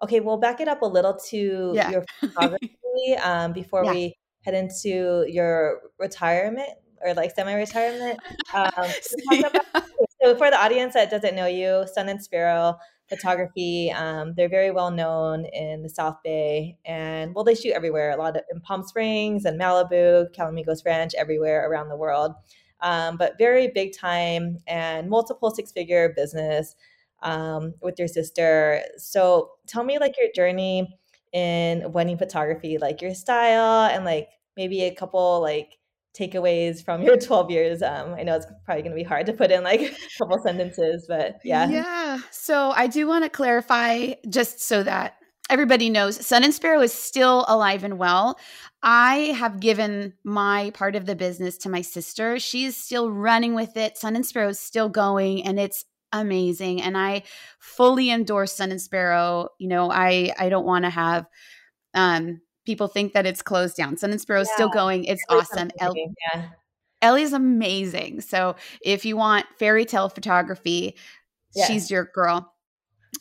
Okay, 0.03 0.19
we'll 0.19 0.37
back 0.37 0.59
it 0.61 0.67
up 0.67 0.81
a 0.81 0.85
little 0.85 1.17
to 1.29 1.71
yeah. 1.75 1.91
your 1.91 2.05
photography 2.19 3.15
um, 3.23 3.53
before 3.53 3.83
yeah. 3.85 3.91
we 3.91 4.15
head 4.43 4.53
into 4.53 5.25
your 5.27 5.81
retirement 5.99 6.69
or 7.03 7.13
like 7.13 7.33
semi-retirement. 7.35 8.19
Um, 8.53 8.71
so 10.21 10.35
for 10.35 10.49
the 10.49 10.59
audience 10.59 10.93
that 10.93 11.09
doesn't 11.09 11.35
know 11.35 11.47
you, 11.47 11.85
Sun 11.93 12.09
and 12.09 12.23
Sparrow 12.23 12.77
Photography, 13.09 13.91
um, 13.91 14.33
they're 14.35 14.49
very 14.49 14.71
well 14.71 14.91
known 14.91 15.45
in 15.45 15.83
the 15.83 15.89
South 15.89 16.17
Bay, 16.23 16.77
and 16.85 17.35
well, 17.35 17.43
they 17.43 17.53
shoot 17.55 17.73
everywhere. 17.73 18.11
A 18.11 18.17
lot 18.17 18.35
of 18.35 18.43
in 18.51 18.61
Palm 18.61 18.83
Springs 18.83 19.45
and 19.45 19.59
Malibu, 19.59 20.27
Calamigos 20.35 20.85
Ranch, 20.85 21.13
everywhere 21.15 21.69
around 21.69 21.89
the 21.89 21.97
world. 21.97 22.33
um, 22.81 23.17
but 23.17 23.37
very 23.37 23.69
big 23.73 23.97
time 23.97 24.57
and 24.67 25.09
multiple 25.09 25.49
six 25.51 25.71
figure 25.71 26.13
business 26.15 26.75
um, 27.22 27.74
with 27.81 28.00
your 28.00 28.07
sister. 28.07 28.81
So 28.98 29.51
tell 29.67 29.84
me 29.84 30.00
like 30.00 30.15
your 30.19 30.29
journey 30.36 30.98
in 31.34 31.91
wedding 31.91 32.17
photography, 32.17 32.77
like 32.77 33.01
your 33.01 33.13
style 33.13 33.89
and 33.91 34.05
like 34.05 34.29
maybe 34.55 34.84
a 34.84 34.95
couple 34.95 35.41
like 35.41 35.77
takeaways 36.17 36.84
from 36.84 37.01
your 37.01 37.17
12 37.22 37.51
years. 37.51 37.81
Um, 37.81 38.13
i 38.13 38.24
know 38.24 38.36
it's 38.36 38.45
probably 38.63 38.84
going 38.84 38.93
to 38.93 38.95
be 38.95 39.03
hard 39.03 39.25
to 39.25 39.34
put 39.34 39.51
in 39.51 39.63
like 39.63 39.81
a 39.81 40.17
couple 40.17 40.39
sentences 40.39 41.05
but 41.10 41.39
yeah. 41.43 41.67
Yeah 41.69 42.19
so 42.31 42.72
i 42.72 42.88
do 42.88 43.05
want 43.05 43.25
to 43.25 43.29
clarify 43.29 44.13
just 44.29 44.62
so 44.62 44.81
that 44.84 45.15
everybody 45.50 45.89
knows 45.89 46.25
sun 46.25 46.43
and 46.43 46.53
sparrow 46.53 46.81
is 46.81 46.93
still 46.93 47.45
alive 47.48 47.84
and 47.84 47.98
well. 48.00 48.39
I 48.81 49.34
have 49.38 49.60
given 49.60 50.13
my 50.24 50.72
part 50.75 50.95
of 50.95 51.05
the 51.05 51.15
business 51.15 51.57
to 51.60 51.69
my 51.69 51.81
sister. 51.81 52.39
She's 52.39 52.77
still 52.77 53.12
running 53.12 53.55
with 53.55 53.77
it. 53.77 53.98
Sun 53.98 54.15
and 54.15 54.25
sparrow 54.25 54.50
is 54.50 54.60
still 54.60 54.89
going 54.89 55.43
and 55.43 55.60
it's 55.60 55.86
amazing 56.22 56.81
and 56.81 56.98
i 56.98 57.22
fully 57.60 58.10
endorse 58.10 58.53
sun 58.53 58.72
and 58.72 58.81
sparrow 58.81 59.50
you 59.60 59.67
know 59.67 59.91
i 59.91 60.31
i 60.39 60.50
don't 60.50 60.65
want 60.65 60.86
to 60.86 60.89
have 60.89 61.25
um 61.93 62.41
people 62.65 62.88
think 62.88 63.13
that 63.13 63.25
it's 63.25 63.41
closed 63.41 63.75
down 63.75 63.98
sun 63.98 64.12
and 64.12 64.22
sparrow 64.22 64.41
is 64.41 64.48
yeah. 64.50 64.55
still 64.55 64.69
going 64.69 65.05
it's 65.05 65.24
awesome 65.29 65.69
El- 65.79 65.95
yeah. 65.95 66.50
ellie's 67.01 67.34
amazing 67.34 68.22
so 68.22 68.55
if 68.81 69.05
you 69.05 69.17
want 69.17 69.45
fairy 69.60 69.86
tale 69.86 70.10
photography 70.10 70.95
yeah. 71.53 71.65
she's 71.67 71.91
your 71.91 72.05
girl 72.13 72.54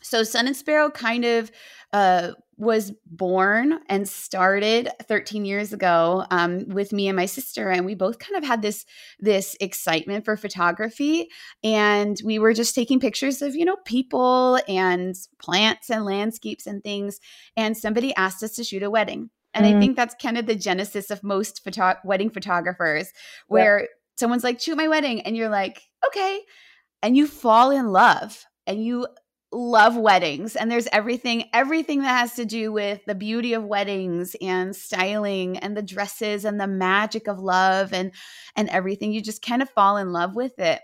so 0.03 0.23
sun 0.23 0.47
and 0.47 0.57
sparrow 0.57 0.91
kind 0.91 1.25
of 1.25 1.51
uh, 1.93 2.33
was 2.57 2.93
born 3.07 3.81
and 3.89 4.09
started 4.09 4.89
13 5.03 5.45
years 5.45 5.73
ago 5.73 6.25
um, 6.31 6.69
with 6.69 6.93
me 6.93 7.09
and 7.09 7.17
my 7.17 7.27
sister 7.27 7.71
and 7.71 7.85
we 7.85 7.95
both 7.95 8.19
kind 8.19 8.37
of 8.37 8.45
had 8.45 8.63
this 8.63 8.85
this 9.19 9.57
excitement 9.61 10.25
for 10.25 10.37
photography 10.37 11.29
and 11.63 12.21
we 12.25 12.39
were 12.39 12.53
just 12.53 12.75
taking 12.75 13.01
pictures 13.01 13.43
of 13.43 13.55
you 13.55 13.65
know 13.65 13.77
people 13.85 14.59
and 14.69 15.15
plants 15.41 15.91
and 15.91 16.05
landscapes 16.05 16.67
and 16.67 16.83
things 16.83 17.19
and 17.57 17.77
somebody 17.77 18.15
asked 18.15 18.43
us 18.43 18.53
to 18.53 18.65
shoot 18.65 18.83
a 18.83 18.91
wedding 18.91 19.31
and 19.53 19.67
mm. 19.67 19.75
i 19.75 19.81
think 19.81 19.97
that's 19.97 20.15
kind 20.21 20.39
of 20.39 20.47
the 20.47 20.55
genesis 20.55 21.11
of 21.11 21.23
most 21.25 21.63
photo- 21.65 21.99
wedding 22.05 22.31
photographers 22.31 23.13
where 23.49 23.81
yeah. 23.81 23.87
someone's 24.17 24.45
like 24.45 24.61
shoot 24.61 24.77
my 24.77 24.89
wedding 24.89 25.21
and 25.23 25.37
you're 25.37 25.49
like 25.49 25.83
okay 26.07 26.41
and 27.03 27.17
you 27.17 27.27
fall 27.27 27.71
in 27.71 27.89
love 27.89 28.45
and 28.67 28.85
you 28.85 29.07
love 29.55 29.97
weddings 29.97 30.57
and 30.57 30.71
there's 30.71 30.89
everything 30.93 31.49
everything 31.53 32.01
that 32.01 32.19
has 32.19 32.35
to 32.35 32.45
do 32.45 32.73
with 32.73 33.05
the 33.07 33.15
beauty 33.15 33.55
of 33.55 33.65
weddings 33.65 34.35
and 34.43 34.75
styling 34.75 35.57
and 35.59 35.77
the 35.77 35.83
dresses 35.83 36.45
and 36.45 36.61
the 36.61 36.67
magic 36.67 37.29
of 37.29 37.39
love 37.39 37.93
and 37.93 38.13
and 38.57 38.69
everything 38.71 39.13
you 39.13 39.23
just 39.23 39.43
kind 39.43 39.63
of 39.63 39.71
fall 39.71 39.97
in 39.97 40.13
love 40.13 40.35
with 40.35 40.59
it 40.59 40.81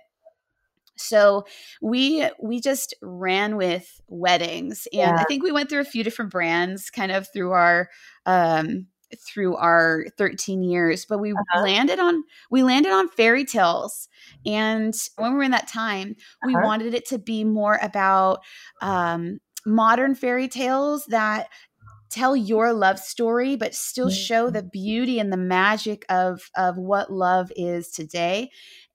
so 0.97 1.45
we 1.83 2.29
we 2.41 2.61
just 2.61 2.95
ran 3.03 3.57
with 3.57 4.01
weddings 4.07 4.87
and 4.93 5.01
yeah. 5.01 5.17
i 5.19 5.25
think 5.25 5.43
we 5.43 5.51
went 5.51 5.69
through 5.69 5.81
a 5.81 5.85
few 5.85 6.05
different 6.05 6.31
brands 6.31 6.91
kind 6.91 7.11
of 7.11 7.27
through 7.33 7.51
our 7.51 7.89
um 8.27 8.87
through 9.19 9.57
our 9.57 10.07
13 10.17 10.63
years 10.63 11.05
but 11.05 11.19
we 11.19 11.33
uh-huh. 11.33 11.63
landed 11.63 11.99
on 11.99 12.23
we 12.51 12.63
landed 12.63 12.93
on 12.93 13.09
fairy 13.09 13.45
tales 13.45 14.09
and 14.47 14.95
when 15.17 15.33
we 15.33 15.37
were 15.37 15.43
in 15.43 15.51
that 15.51 15.69
time 15.69 16.15
we 16.47 16.55
uh-huh. 16.55 16.65
wanted 16.65 16.95
it 16.95 17.07
to 17.07 17.19
be 17.19 17.45
more 17.45 17.79
about 17.83 18.41
um, 18.83 19.39
modern 19.67 20.15
fairy 20.15 20.49
tales 20.49 21.07
that 21.07 21.49
tell 22.11 22.37
your 22.37 22.73
love 22.73 22.99
story 22.99 23.57
but 23.57 23.75
still 23.75 24.11
show 24.11 24.51
the 24.51 24.63
beauty 24.63 25.19
and 25.19 25.33
the 25.33 25.37
magic 25.37 26.05
of 26.09 26.51
of 26.57 26.77
what 26.77 27.13
love 27.13 27.53
is 27.57 27.91
today 27.91 28.51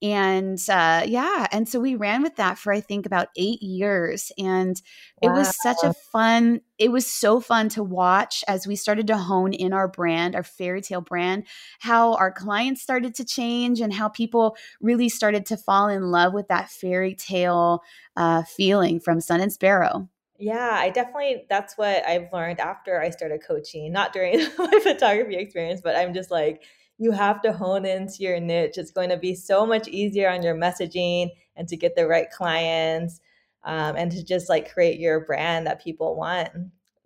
and 0.06 0.60
uh, 0.70 1.04
yeah 1.04 1.48
and 1.52 1.68
so 1.68 1.80
we 1.80 1.96
ran 1.96 2.22
with 2.22 2.36
that 2.36 2.60
for 2.60 2.72
i 2.72 2.80
think 2.80 3.08
about 3.08 3.30
eight 3.36 3.62
years 3.64 4.32
and 4.38 4.80
wow. 5.22 5.32
it 5.32 5.36
was 5.36 5.52
such 5.64 5.78
a 5.84 5.94
fun 6.12 6.62
it 6.78 6.92
was 6.92 7.08
so 7.08 7.40
fun 7.40 7.70
to 7.70 7.82
watch 7.82 8.44
as 8.48 8.68
we 8.68 8.76
started 8.76 9.08
to 9.08 9.18
hone 9.18 9.52
in 9.52 9.74
our 9.74 9.88
brand 9.88 10.36
our 10.36 10.44
fairy 10.44 10.80
tale 10.80 11.02
brand 11.02 11.44
how 11.80 12.14
our 12.16 12.32
clients 12.32 12.84
started 12.84 13.16
to 13.16 13.26
change 13.26 13.82
and 13.82 13.94
how 13.94 14.08
people 14.08 14.56
really 14.80 15.10
started 15.10 15.44
to 15.44 15.58
fall 15.58 15.88
in 15.88 16.12
love 16.12 16.34
with 16.34 16.48
that 16.50 16.70
fairy 16.70 17.16
tale 17.16 17.82
uh, 18.16 18.44
feeling 18.44 19.00
from 19.00 19.20
sun 19.20 19.42
and 19.42 19.52
sparrow 19.52 20.08
yeah, 20.38 20.72
I 20.74 20.90
definitely 20.90 21.46
that's 21.50 21.78
what 21.78 22.06
I've 22.06 22.28
learned 22.34 22.60
after 22.60 23.02
I 23.02 23.10
started 23.10 23.40
coaching, 23.48 23.94
not 23.94 24.12
during 24.12 24.40
my 24.58 24.80
photography 24.84 25.38
experience, 25.38 25.80
but 25.82 25.96
I'm 25.96 26.14
just 26.14 26.30
like 26.30 26.62
you 26.98 27.12
have 27.12 27.42
to 27.42 27.52
hone 27.52 27.86
into 27.86 28.18
your 28.20 28.40
niche. 28.40 28.78
It's 28.78 28.92
going 28.92 29.10
to 29.10 29.18
be 29.18 29.36
so 29.36 29.66
much 29.66 29.88
easier 29.88 30.30
on 30.30 30.44
your 30.44 30.56
messaging 30.56 31.30
and 31.56 31.68
to 31.68 31.76
get 31.76 31.96
the 31.96 32.08
right 32.08 32.30
clients 32.30 33.20
um, 33.64 33.96
and 33.96 34.12
to 34.12 34.24
just 34.24 34.50
like 34.50 34.74
create 34.74 35.00
your 35.00 35.26
brand 35.26 35.68
that 35.68 35.84
people 35.84 36.16
want. 36.16 36.50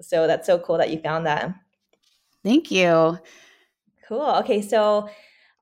So 0.01 0.27
that's 0.27 0.47
so 0.47 0.59
cool 0.59 0.77
that 0.77 0.91
you 0.91 0.99
found 0.99 1.25
that. 1.25 1.53
Thank 2.43 2.71
you. 2.71 3.19
Cool. 4.07 4.35
Okay. 4.37 4.61
So 4.61 5.09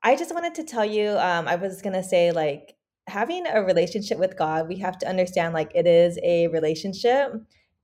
I 0.02 0.14
just 0.16 0.32
wanted 0.32 0.54
to 0.56 0.64
tell 0.64 0.84
you, 0.84 1.10
um, 1.10 1.48
I 1.48 1.56
was 1.56 1.82
going 1.82 1.94
to 1.94 2.04
say, 2.04 2.30
like, 2.30 2.76
having 3.08 3.46
a 3.46 3.62
relationship 3.62 4.18
with 4.18 4.36
God, 4.36 4.68
we 4.68 4.76
have 4.78 4.98
to 4.98 5.08
understand 5.08 5.54
like 5.54 5.72
it 5.74 5.86
is 5.86 6.18
a 6.22 6.46
relationship 6.48 7.32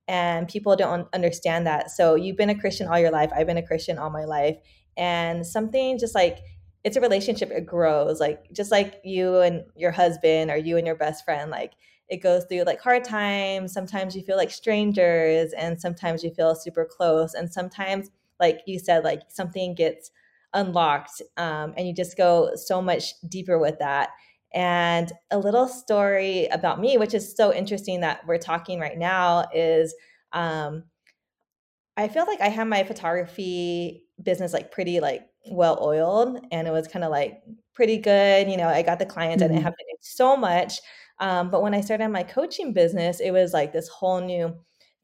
and 0.06 0.46
people 0.46 0.76
don't 0.76 1.08
understand 1.14 1.66
that. 1.66 1.90
So 1.90 2.14
you've 2.14 2.36
been 2.36 2.50
a 2.50 2.58
Christian 2.58 2.86
all 2.88 2.98
your 2.98 3.10
life. 3.10 3.30
I've 3.34 3.46
been 3.46 3.56
a 3.56 3.66
Christian 3.66 3.98
all 3.98 4.10
my 4.10 4.24
life 4.24 4.56
and 4.96 5.46
something 5.46 5.98
just 5.98 6.14
like 6.14 6.38
it's 6.84 6.96
a 6.96 7.00
relationship 7.00 7.50
it 7.50 7.64
grows 7.66 8.20
like 8.20 8.50
just 8.52 8.70
like 8.70 9.00
you 9.04 9.38
and 9.38 9.64
your 9.76 9.90
husband 9.90 10.50
or 10.50 10.56
you 10.56 10.76
and 10.76 10.86
your 10.86 10.96
best 10.96 11.24
friend 11.24 11.50
like 11.50 11.72
it 12.08 12.18
goes 12.18 12.44
through 12.44 12.62
like 12.64 12.80
hard 12.80 13.04
times. 13.04 13.72
Sometimes 13.72 14.14
you 14.14 14.22
feel 14.22 14.36
like 14.36 14.50
strangers 14.50 15.52
and 15.52 15.80
sometimes 15.80 16.22
you 16.22 16.30
feel 16.30 16.54
super 16.54 16.84
close 16.84 17.34
and 17.34 17.52
sometimes 17.52 18.10
like 18.40 18.60
you 18.66 18.78
said 18.78 19.04
like 19.04 19.22
something 19.28 19.74
gets 19.74 20.10
unlocked 20.52 21.22
um, 21.36 21.74
and 21.76 21.86
you 21.86 21.94
just 21.94 22.16
go 22.16 22.50
so 22.54 22.82
much 22.82 23.14
deeper 23.28 23.58
with 23.58 23.78
that. 23.78 24.10
And 24.52 25.10
a 25.30 25.38
little 25.38 25.66
story 25.66 26.46
about 26.46 26.80
me 26.80 26.98
which 26.98 27.14
is 27.14 27.34
so 27.34 27.52
interesting 27.52 28.00
that 28.00 28.26
we're 28.26 28.38
talking 28.38 28.78
right 28.78 28.98
now 28.98 29.46
is 29.52 29.94
um, 30.32 30.84
i 31.96 32.08
feel 32.08 32.26
like 32.26 32.40
i 32.40 32.48
have 32.48 32.66
my 32.66 32.82
photography 32.82 34.03
business 34.22 34.52
like 34.52 34.70
pretty 34.70 35.00
like 35.00 35.26
well 35.50 35.78
oiled 35.82 36.38
and 36.52 36.68
it 36.68 36.70
was 36.70 36.86
kind 36.88 37.04
of 37.04 37.10
like 37.10 37.42
pretty 37.74 37.98
good 37.98 38.48
you 38.48 38.56
know 38.56 38.68
i 38.68 38.82
got 38.82 38.98
the 38.98 39.06
clients 39.06 39.42
mm-hmm. 39.42 39.52
i 39.52 39.54
didn't 39.54 39.64
have 39.64 39.76
to 39.76 39.84
do 39.90 39.96
so 40.00 40.36
much 40.36 40.80
um, 41.20 41.50
but 41.50 41.62
when 41.62 41.74
i 41.74 41.80
started 41.80 42.08
my 42.08 42.22
coaching 42.22 42.72
business 42.72 43.20
it 43.20 43.30
was 43.30 43.52
like 43.52 43.72
this 43.72 43.88
whole 43.88 44.20
new 44.20 44.54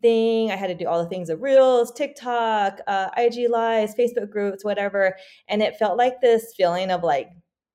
thing 0.00 0.50
i 0.50 0.56
had 0.56 0.68
to 0.68 0.74
do 0.74 0.86
all 0.86 1.02
the 1.02 1.08
things 1.08 1.28
of 1.28 1.42
reels 1.42 1.92
tiktok 1.92 2.78
uh, 2.86 3.10
ig 3.18 3.50
lives 3.50 3.94
facebook 3.94 4.30
groups 4.30 4.64
whatever 4.64 5.16
and 5.48 5.62
it 5.62 5.76
felt 5.76 5.98
like 5.98 6.20
this 6.20 6.54
feeling 6.56 6.90
of 6.90 7.02
like 7.02 7.28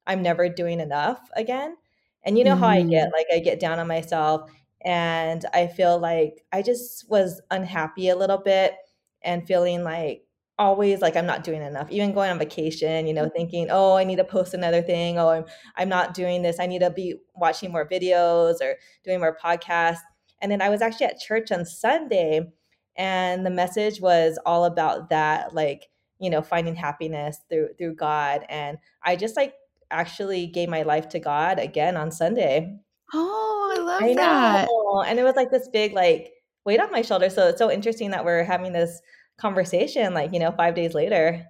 i'm 0.08 0.22
never 0.22 0.48
doing 0.50 0.80
enough 0.80 1.20
again 1.36 1.75
and 2.24 2.38
you 2.38 2.44
know 2.44 2.54
mm-hmm. 2.54 2.63
how 2.63 2.70
i 2.70 2.82
get 2.82 3.08
mm-hmm. 3.08 3.15
like 3.15 3.27
i 3.34 3.39
get 3.39 3.60
down 3.60 3.77
on 3.77 3.88
myself 3.88 4.50
and 4.84 5.46
i 5.54 5.68
feel 5.68 6.00
like 6.00 6.44
i 6.51 6.62
just 6.62 7.10
was 7.10 7.42
unhappy 7.51 8.10
a 8.10 8.15
little 8.15 8.38
bit 8.38 8.74
and 9.22 9.46
feeling 9.46 9.84
like 9.84 10.25
always 10.58 11.02
like 11.02 11.16
I'm 11.16 11.26
not 11.26 11.44
doing 11.44 11.62
enough. 11.62 11.92
Even 11.92 12.14
going 12.14 12.32
on 12.32 12.40
vacation, 12.40 13.08
you 13.08 13.14
know, 13.14 13.24
mm-hmm. 13.24 13.36
thinking, 13.36 13.68
"Oh, 13.70 13.96
I 13.96 14.04
need 14.04 14.18
to 14.18 14.24
post 14.24 14.54
another 14.54 14.82
thing. 14.82 15.18
Oh, 15.20 15.30
I'm 15.30 15.46
I'm 15.76 15.90
not 15.90 16.14
doing 16.14 16.42
this. 16.42 16.60
I 16.60 16.66
need 16.66 16.80
to 16.80 16.90
be 16.90 17.16
watching 17.36 17.72
more 17.72 17.88
videos 17.88 18.62
or 18.62 18.76
doing 19.04 19.20
more 19.20 19.38
podcasts." 19.44 20.00
And 20.42 20.52
then 20.52 20.62
I 20.62 20.70
was 20.70 20.82
actually 20.82 21.08
at 21.08 21.20
church 21.20 21.52
on 21.52 21.66
Sunday 21.66 22.52
and 22.96 23.46
the 23.46 23.50
message 23.50 24.00
was 24.02 24.40
all 24.46 24.66
about 24.66 25.10
that 25.10 25.54
like, 25.54 25.90
you 26.20 26.30
know, 26.30 26.42
finding 26.42 26.76
happiness 26.76 27.40
through 27.50 27.70
through 27.78 27.96
God 27.96 28.46
and 28.50 28.78
I 29.04 29.16
just 29.16 29.36
like 29.36 29.54
actually 29.92 30.48
gave 30.48 30.70
my 30.70 30.84
life 30.84 31.10
to 31.10 31.20
God 31.20 31.60
again 31.60 31.98
on 31.98 32.12
Sunday. 32.12 32.78
Oh, 33.14 33.76
I 33.76 33.82
love 33.82 34.02
I 34.02 34.14
that. 34.16 34.70
And 35.08 35.20
it 35.20 35.24
was 35.24 35.36
like 35.36 35.52
this 35.52 35.70
big 35.70 35.94
like 35.94 36.32
weight 36.66 36.80
off 36.80 36.92
my 36.92 37.02
shoulder. 37.02 37.30
So 37.30 37.50
it's 37.50 37.60
so 37.60 37.72
interesting 37.72 38.12
that 38.12 38.26
we're 38.26 38.44
having 38.44 38.74
this 38.74 39.02
conversation 39.38 40.13
like 40.13 40.32
you 40.34 40.39
know 40.39 40.51
five 40.51 40.75
days 40.75 40.94
later 40.94 41.46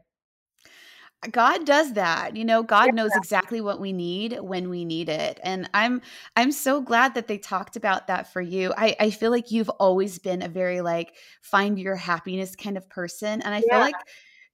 God 1.32 1.66
does 1.66 1.94
that. 1.94 2.36
You 2.36 2.46
know, 2.46 2.64
God 2.64 2.88
yeah. 2.88 2.92
knows 2.92 3.12
exactly 3.16 3.62
what 3.62 3.80
we 3.80 3.94
need 3.94 4.40
when 4.42 4.70
we 4.70 4.86
need 4.86 5.10
it. 5.10 5.40
And 5.44 5.70
I'm 5.74 6.02
I'm 6.36 6.52
so 6.52 6.82
glad 6.82 7.16
that 7.16 7.28
they 7.28 7.38
talked 7.38 7.76
about 7.76 8.08
that 8.08 8.32
for 8.32 8.42
you. 8.42 8.74
I, 8.78 8.96
I 9.00 9.10
feel 9.10 9.32
like 9.32 9.52
you've 9.52 9.70
always 9.70 10.20
been 10.20 10.42
a 10.42 10.50
very 10.50 10.82
like 10.82 11.16
find 11.42 11.80
your 11.80 11.96
happiness 11.96 12.56
kind 12.56 12.78
of 12.78 12.88
person. 12.90 13.42
And 13.42 13.54
I 13.54 13.64
yeah. 13.66 13.74
feel 13.74 13.80
like 13.80 13.96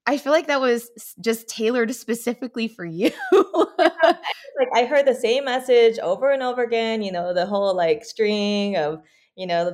I 0.07 0.17
feel 0.17 0.33
like 0.33 0.47
that 0.47 0.61
was 0.61 0.89
just 1.19 1.47
tailored 1.47 1.93
specifically 1.95 2.67
for 2.67 2.85
you. 2.85 3.11
like 3.77 4.69
I 4.73 4.85
heard 4.85 5.05
the 5.05 5.15
same 5.15 5.45
message 5.45 5.99
over 5.99 6.31
and 6.31 6.43
over 6.43 6.63
again, 6.63 7.01
you 7.01 7.11
know, 7.11 7.33
the 7.33 7.45
whole 7.45 7.75
like 7.75 8.05
string 8.05 8.77
of, 8.77 9.01
you 9.35 9.47
know, 9.47 9.73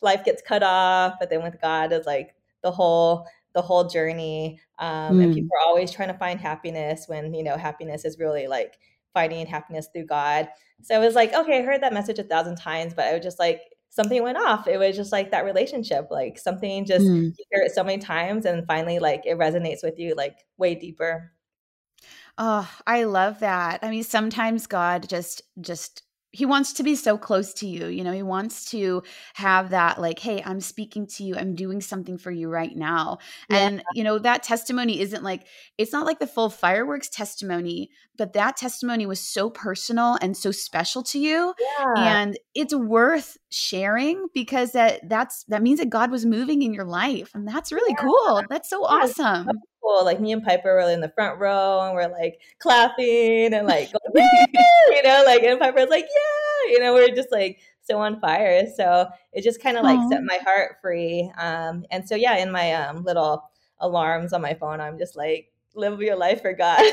life 0.00 0.24
gets 0.24 0.42
cut 0.42 0.62
off, 0.62 1.14
but 1.18 1.30
then 1.30 1.42
with 1.42 1.60
God 1.60 1.92
is 1.92 2.06
like 2.06 2.34
the 2.64 2.72
whole 2.72 3.24
the 3.54 3.62
whole 3.62 3.84
journey 3.84 4.60
um, 4.80 5.18
mm. 5.18 5.24
and 5.24 5.34
people 5.34 5.50
are 5.56 5.68
always 5.68 5.92
trying 5.92 6.08
to 6.08 6.18
find 6.18 6.40
happiness 6.40 7.04
when 7.06 7.32
you 7.32 7.44
know 7.44 7.56
happiness 7.56 8.04
is 8.04 8.18
really 8.18 8.48
like 8.48 8.74
finding 9.14 9.46
happiness 9.46 9.88
through 9.92 10.06
God. 10.06 10.48
So 10.82 11.00
it 11.00 11.04
was 11.04 11.14
like, 11.14 11.32
okay, 11.32 11.60
I 11.60 11.62
heard 11.62 11.82
that 11.82 11.94
message 11.94 12.18
a 12.18 12.24
thousand 12.24 12.56
times, 12.56 12.94
but 12.94 13.06
I 13.06 13.14
was 13.14 13.22
just 13.22 13.38
like, 13.38 13.60
something 13.88 14.22
went 14.22 14.38
off. 14.38 14.66
It 14.66 14.76
was 14.76 14.96
just 14.96 15.12
like 15.12 15.30
that 15.30 15.44
relationship, 15.44 16.08
like 16.10 16.36
something 16.36 16.84
just 16.84 17.06
mm. 17.06 17.26
you 17.26 17.44
hear 17.50 17.62
it 17.62 17.72
so 17.72 17.84
many 17.84 18.02
times 18.02 18.44
and 18.44 18.66
finally 18.66 18.98
like 18.98 19.24
it 19.24 19.38
resonates 19.38 19.84
with 19.84 19.98
you 19.98 20.14
like 20.16 20.36
way 20.58 20.74
deeper. 20.74 21.32
Oh, 22.36 22.68
I 22.86 23.04
love 23.04 23.38
that. 23.38 23.78
I 23.82 23.90
mean, 23.90 24.02
sometimes 24.02 24.66
God 24.66 25.08
just 25.08 25.42
just 25.60 26.02
he 26.34 26.44
wants 26.44 26.72
to 26.72 26.82
be 26.82 26.96
so 26.96 27.16
close 27.16 27.54
to 27.54 27.66
you 27.66 27.86
you 27.86 28.02
know 28.02 28.12
he 28.12 28.22
wants 28.22 28.64
to 28.64 29.02
have 29.34 29.70
that 29.70 30.00
like 30.00 30.18
hey 30.18 30.42
i'm 30.44 30.60
speaking 30.60 31.06
to 31.06 31.22
you 31.22 31.36
i'm 31.36 31.54
doing 31.54 31.80
something 31.80 32.18
for 32.18 32.30
you 32.32 32.50
right 32.50 32.76
now 32.76 33.18
yeah. 33.48 33.58
and 33.58 33.82
you 33.94 34.02
know 34.02 34.18
that 34.18 34.42
testimony 34.42 35.00
isn't 35.00 35.22
like 35.22 35.46
it's 35.78 35.92
not 35.92 36.04
like 36.04 36.18
the 36.18 36.26
full 36.26 36.50
fireworks 36.50 37.08
testimony 37.08 37.88
but 38.16 38.32
that 38.32 38.56
testimony 38.56 39.06
was 39.06 39.20
so 39.20 39.48
personal 39.48 40.18
and 40.20 40.36
so 40.36 40.50
special 40.50 41.02
to 41.02 41.18
you 41.18 41.54
yeah. 41.58 42.22
and 42.22 42.38
it's 42.54 42.74
worth 42.74 43.38
sharing 43.50 44.26
because 44.34 44.72
that 44.72 45.08
that's 45.08 45.44
that 45.44 45.62
means 45.62 45.78
that 45.78 45.88
god 45.88 46.10
was 46.10 46.26
moving 46.26 46.62
in 46.62 46.74
your 46.74 46.84
life 46.84 47.30
and 47.34 47.46
that's 47.46 47.70
really 47.70 47.94
yeah. 47.96 48.04
cool 48.04 48.42
that's 48.48 48.68
so 48.68 48.84
awesome 48.84 49.48
cool. 49.84 50.04
Like 50.04 50.20
me 50.20 50.32
and 50.32 50.42
Piper 50.42 50.74
were 50.74 50.90
in 50.90 51.00
the 51.00 51.08
front 51.10 51.38
row 51.38 51.80
and 51.82 51.94
we're 51.94 52.08
like 52.08 52.40
clapping 52.58 53.52
and 53.52 53.66
like 53.66 53.92
going, 54.14 54.46
you 54.90 55.02
know, 55.02 55.22
like 55.26 55.42
and 55.42 55.60
Piper's 55.60 55.90
like, 55.90 56.04
yeah, 56.04 56.72
you 56.72 56.80
know, 56.80 56.94
we're 56.94 57.14
just 57.14 57.32
like 57.32 57.58
so 57.82 57.98
on 57.98 58.20
fire. 58.20 58.66
So 58.74 59.08
it 59.32 59.42
just 59.42 59.62
kind 59.62 59.76
of 59.76 59.84
like 59.84 60.00
set 60.10 60.22
my 60.24 60.38
heart 60.44 60.76
free. 60.80 61.30
Um, 61.38 61.84
and 61.90 62.08
so 62.08 62.14
yeah, 62.14 62.36
in 62.38 62.50
my 62.50 62.72
um, 62.72 63.04
little 63.04 63.50
alarms 63.78 64.32
on 64.32 64.40
my 64.40 64.54
phone, 64.54 64.80
I'm 64.80 64.98
just 64.98 65.16
like, 65.16 65.52
live 65.74 66.00
your 66.00 66.16
life 66.16 66.42
for 66.42 66.52
God. 66.52 66.80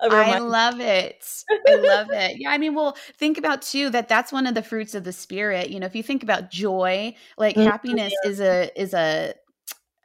I 0.00 0.38
love 0.38 0.80
it. 0.80 1.26
I 1.66 1.74
love 1.74 2.10
it. 2.12 2.38
Yeah, 2.38 2.50
I 2.50 2.58
mean, 2.58 2.74
well, 2.76 2.96
think 3.16 3.36
about 3.36 3.62
too 3.62 3.90
that 3.90 4.08
that's 4.08 4.30
one 4.30 4.46
of 4.46 4.54
the 4.54 4.62
fruits 4.62 4.94
of 4.94 5.02
the 5.02 5.12
spirit. 5.12 5.70
You 5.70 5.80
know, 5.80 5.86
if 5.86 5.96
you 5.96 6.04
think 6.04 6.22
about 6.22 6.52
joy, 6.52 7.16
like 7.36 7.56
mm-hmm. 7.56 7.68
happiness 7.68 8.12
is 8.24 8.40
a 8.40 8.70
is 8.80 8.94
a 8.94 9.34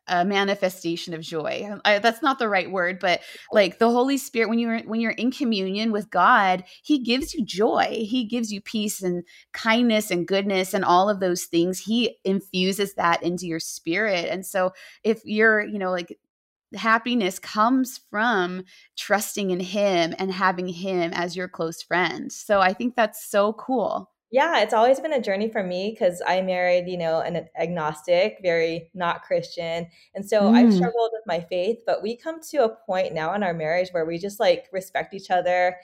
a 0.08 0.26
manifestation 0.26 1.14
of 1.14 1.22
joy. 1.22 1.70
I, 1.86 2.00
that's 2.00 2.22
not 2.22 2.40
the 2.40 2.50
right 2.50 2.70
word, 2.70 3.00
but 3.00 3.22
like 3.52 3.80
the 3.80 3.90
Holy 3.90 4.18
Spirit, 4.18 4.50
when 4.50 4.60
you're 4.60 4.80
when 4.82 5.00
you're 5.00 5.12
in 5.12 5.32
communion 5.32 5.92
with 5.92 6.10
God, 6.10 6.64
He 6.84 7.00
gives 7.00 7.34
you 7.34 7.46
joy. 7.46 8.06
He 8.08 8.26
gives 8.26 8.52
you 8.52 8.62
peace 8.62 9.02
and 9.02 9.24
kindness 9.54 10.12
and 10.12 10.28
goodness 10.28 10.74
and 10.74 10.84
all 10.84 11.10
of 11.10 11.20
those 11.20 11.46
things. 11.46 11.80
He 11.80 12.18
infuses 12.24 12.96
that 12.96 13.24
into 13.24 13.46
your 13.46 13.60
spirit. 13.60 14.28
And 14.30 14.46
so, 14.46 14.74
if 15.04 15.22
you're, 15.26 15.62
you 15.66 15.80
know, 15.80 15.92
like 15.92 16.18
happiness 16.76 17.40
comes 17.40 18.00
from 18.10 18.64
trusting 18.98 19.52
in 19.52 19.60
Him 19.60 20.14
and 20.18 20.32
having 20.32 20.68
Him 20.68 21.12
as 21.14 21.36
your 21.36 21.48
close 21.48 21.82
friend. 21.82 22.32
So 22.32 22.60
I 22.60 22.74
think 22.74 22.96
that's 22.96 23.30
so 23.30 23.54
cool. 23.54 24.13
Yeah, 24.34 24.62
it's 24.62 24.74
always 24.74 25.00
been 25.00 25.14
a 25.14 25.22
journey 25.22 25.48
for 25.48 25.62
me 25.62 25.92
because 25.92 26.20
I 26.26 26.42
married, 26.42 26.88
you 26.88 26.98
know, 26.98 27.20
an 27.20 27.48
agnostic, 27.56 28.40
very 28.42 28.90
not 28.96 29.22
Christian. 29.22 29.86
And 30.16 30.28
so 30.28 30.42
mm. 30.42 30.56
I've 30.56 30.74
struggled 30.74 31.12
with 31.14 31.22
my 31.28 31.40
faith, 31.40 31.78
but 31.86 32.02
we 32.02 32.18
come 32.18 32.42
to 32.50 32.64
a 32.64 32.76
point 32.88 33.14
now 33.14 33.36
in 33.36 33.44
our 33.44 33.54
marriage 33.54 33.90
where 33.92 34.06
we 34.06 34.18
just 34.18 34.40
like 34.40 34.70
respect 34.72 35.14
each 35.14 35.30
other, 35.30 35.76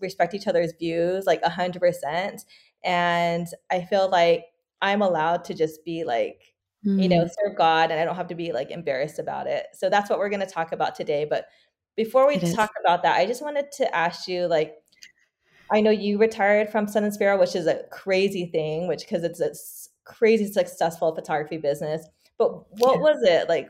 respect 0.00 0.34
each 0.34 0.48
other's 0.48 0.72
views 0.76 1.24
like 1.24 1.40
a 1.44 1.48
hundred 1.48 1.78
percent. 1.78 2.44
And 2.82 3.46
I 3.70 3.82
feel 3.82 4.10
like 4.10 4.46
I'm 4.82 5.00
allowed 5.00 5.44
to 5.44 5.54
just 5.54 5.84
be 5.84 6.02
like, 6.02 6.52
mm. 6.84 7.00
you 7.00 7.08
know, 7.08 7.26
mm. 7.26 7.30
serve 7.30 7.56
God 7.56 7.92
and 7.92 8.00
I 8.00 8.04
don't 8.04 8.16
have 8.16 8.26
to 8.26 8.34
be 8.34 8.50
like 8.50 8.72
embarrassed 8.72 9.20
about 9.20 9.46
it. 9.46 9.68
So 9.72 9.88
that's 9.88 10.10
what 10.10 10.18
we're 10.18 10.30
going 10.30 10.40
to 10.40 10.46
talk 10.46 10.72
about 10.72 10.96
today. 10.96 11.26
But 11.30 11.46
before 11.96 12.26
we 12.26 12.40
talk 12.40 12.72
about 12.84 13.04
that, 13.04 13.16
I 13.16 13.24
just 13.24 13.40
wanted 13.40 13.70
to 13.76 13.94
ask 13.94 14.26
you 14.26 14.48
like, 14.48 14.74
I 15.70 15.80
know 15.80 15.90
you 15.90 16.18
retired 16.18 16.70
from 16.70 16.86
Sun 16.86 17.04
and 17.04 17.14
Sparrow, 17.14 17.38
which 17.38 17.56
is 17.56 17.66
a 17.66 17.84
crazy 17.90 18.46
thing, 18.46 18.86
which 18.86 19.00
because 19.00 19.24
it's 19.24 19.40
a 19.40 19.52
crazy 20.04 20.50
successful 20.50 21.14
photography 21.14 21.56
business. 21.56 22.06
But 22.38 22.70
what 22.80 22.96
yeah. 22.96 23.00
was 23.00 23.22
it 23.22 23.48
like? 23.48 23.68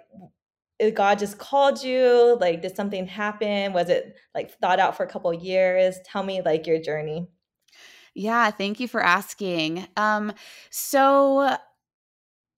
God 0.94 1.20
just 1.20 1.38
called 1.38 1.82
you? 1.82 2.36
Like, 2.40 2.60
did 2.62 2.74
something 2.74 3.06
happen? 3.06 3.72
Was 3.72 3.88
it 3.88 4.16
like 4.34 4.58
thought 4.58 4.80
out 4.80 4.96
for 4.96 5.04
a 5.04 5.08
couple 5.08 5.32
years? 5.32 5.96
Tell 6.04 6.22
me 6.22 6.42
like 6.44 6.66
your 6.66 6.80
journey. 6.80 7.28
Yeah, 8.14 8.50
thank 8.50 8.80
you 8.80 8.88
for 8.88 9.02
asking. 9.02 9.86
Um, 9.96 10.32
so 10.70 11.56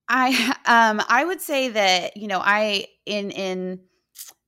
I 0.08 0.54
um 0.66 1.02
I 1.08 1.24
would 1.24 1.40
say 1.40 1.68
that, 1.68 2.16
you 2.16 2.28
know, 2.28 2.40
I 2.42 2.86
in 3.04 3.30
in 3.30 3.80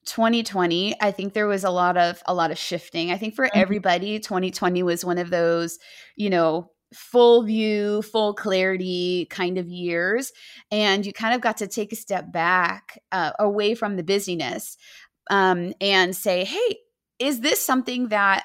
2020 0.09 0.94
i 1.01 1.11
think 1.11 1.33
there 1.33 1.47
was 1.47 1.64
a 1.64 1.71
lot 1.71 1.97
of 1.97 2.23
a 2.27 2.35
lot 2.35 2.51
of 2.51 2.59
shifting 2.59 3.11
i 3.11 3.16
think 3.16 3.35
for 3.35 3.44
mm-hmm. 3.44 3.59
everybody 3.59 4.18
2020 4.18 4.83
was 4.83 5.05
one 5.05 5.18
of 5.18 5.31
those 5.31 5.79
you 6.16 6.31
know 6.31 6.71
full 6.94 7.42
view 7.42 8.01
full 8.03 8.33
clarity 8.33 9.27
kind 9.31 9.59
of 9.59 9.68
years 9.68 10.33
and 10.71 11.05
you 11.05 11.12
kind 11.12 11.35
of 11.35 11.42
got 11.42 11.59
to 11.59 11.66
take 11.66 11.92
a 11.92 11.97
step 11.97 12.33
back 12.33 12.99
uh, 13.12 13.33
away 13.38 13.75
from 13.75 13.97
the 13.97 14.03
busyness 14.03 14.79
um, 15.31 15.75
and 15.81 16.16
say 16.16 16.44
hey 16.44 16.77
is 17.18 17.40
this 17.40 17.62
something 17.62 18.09
that 18.09 18.44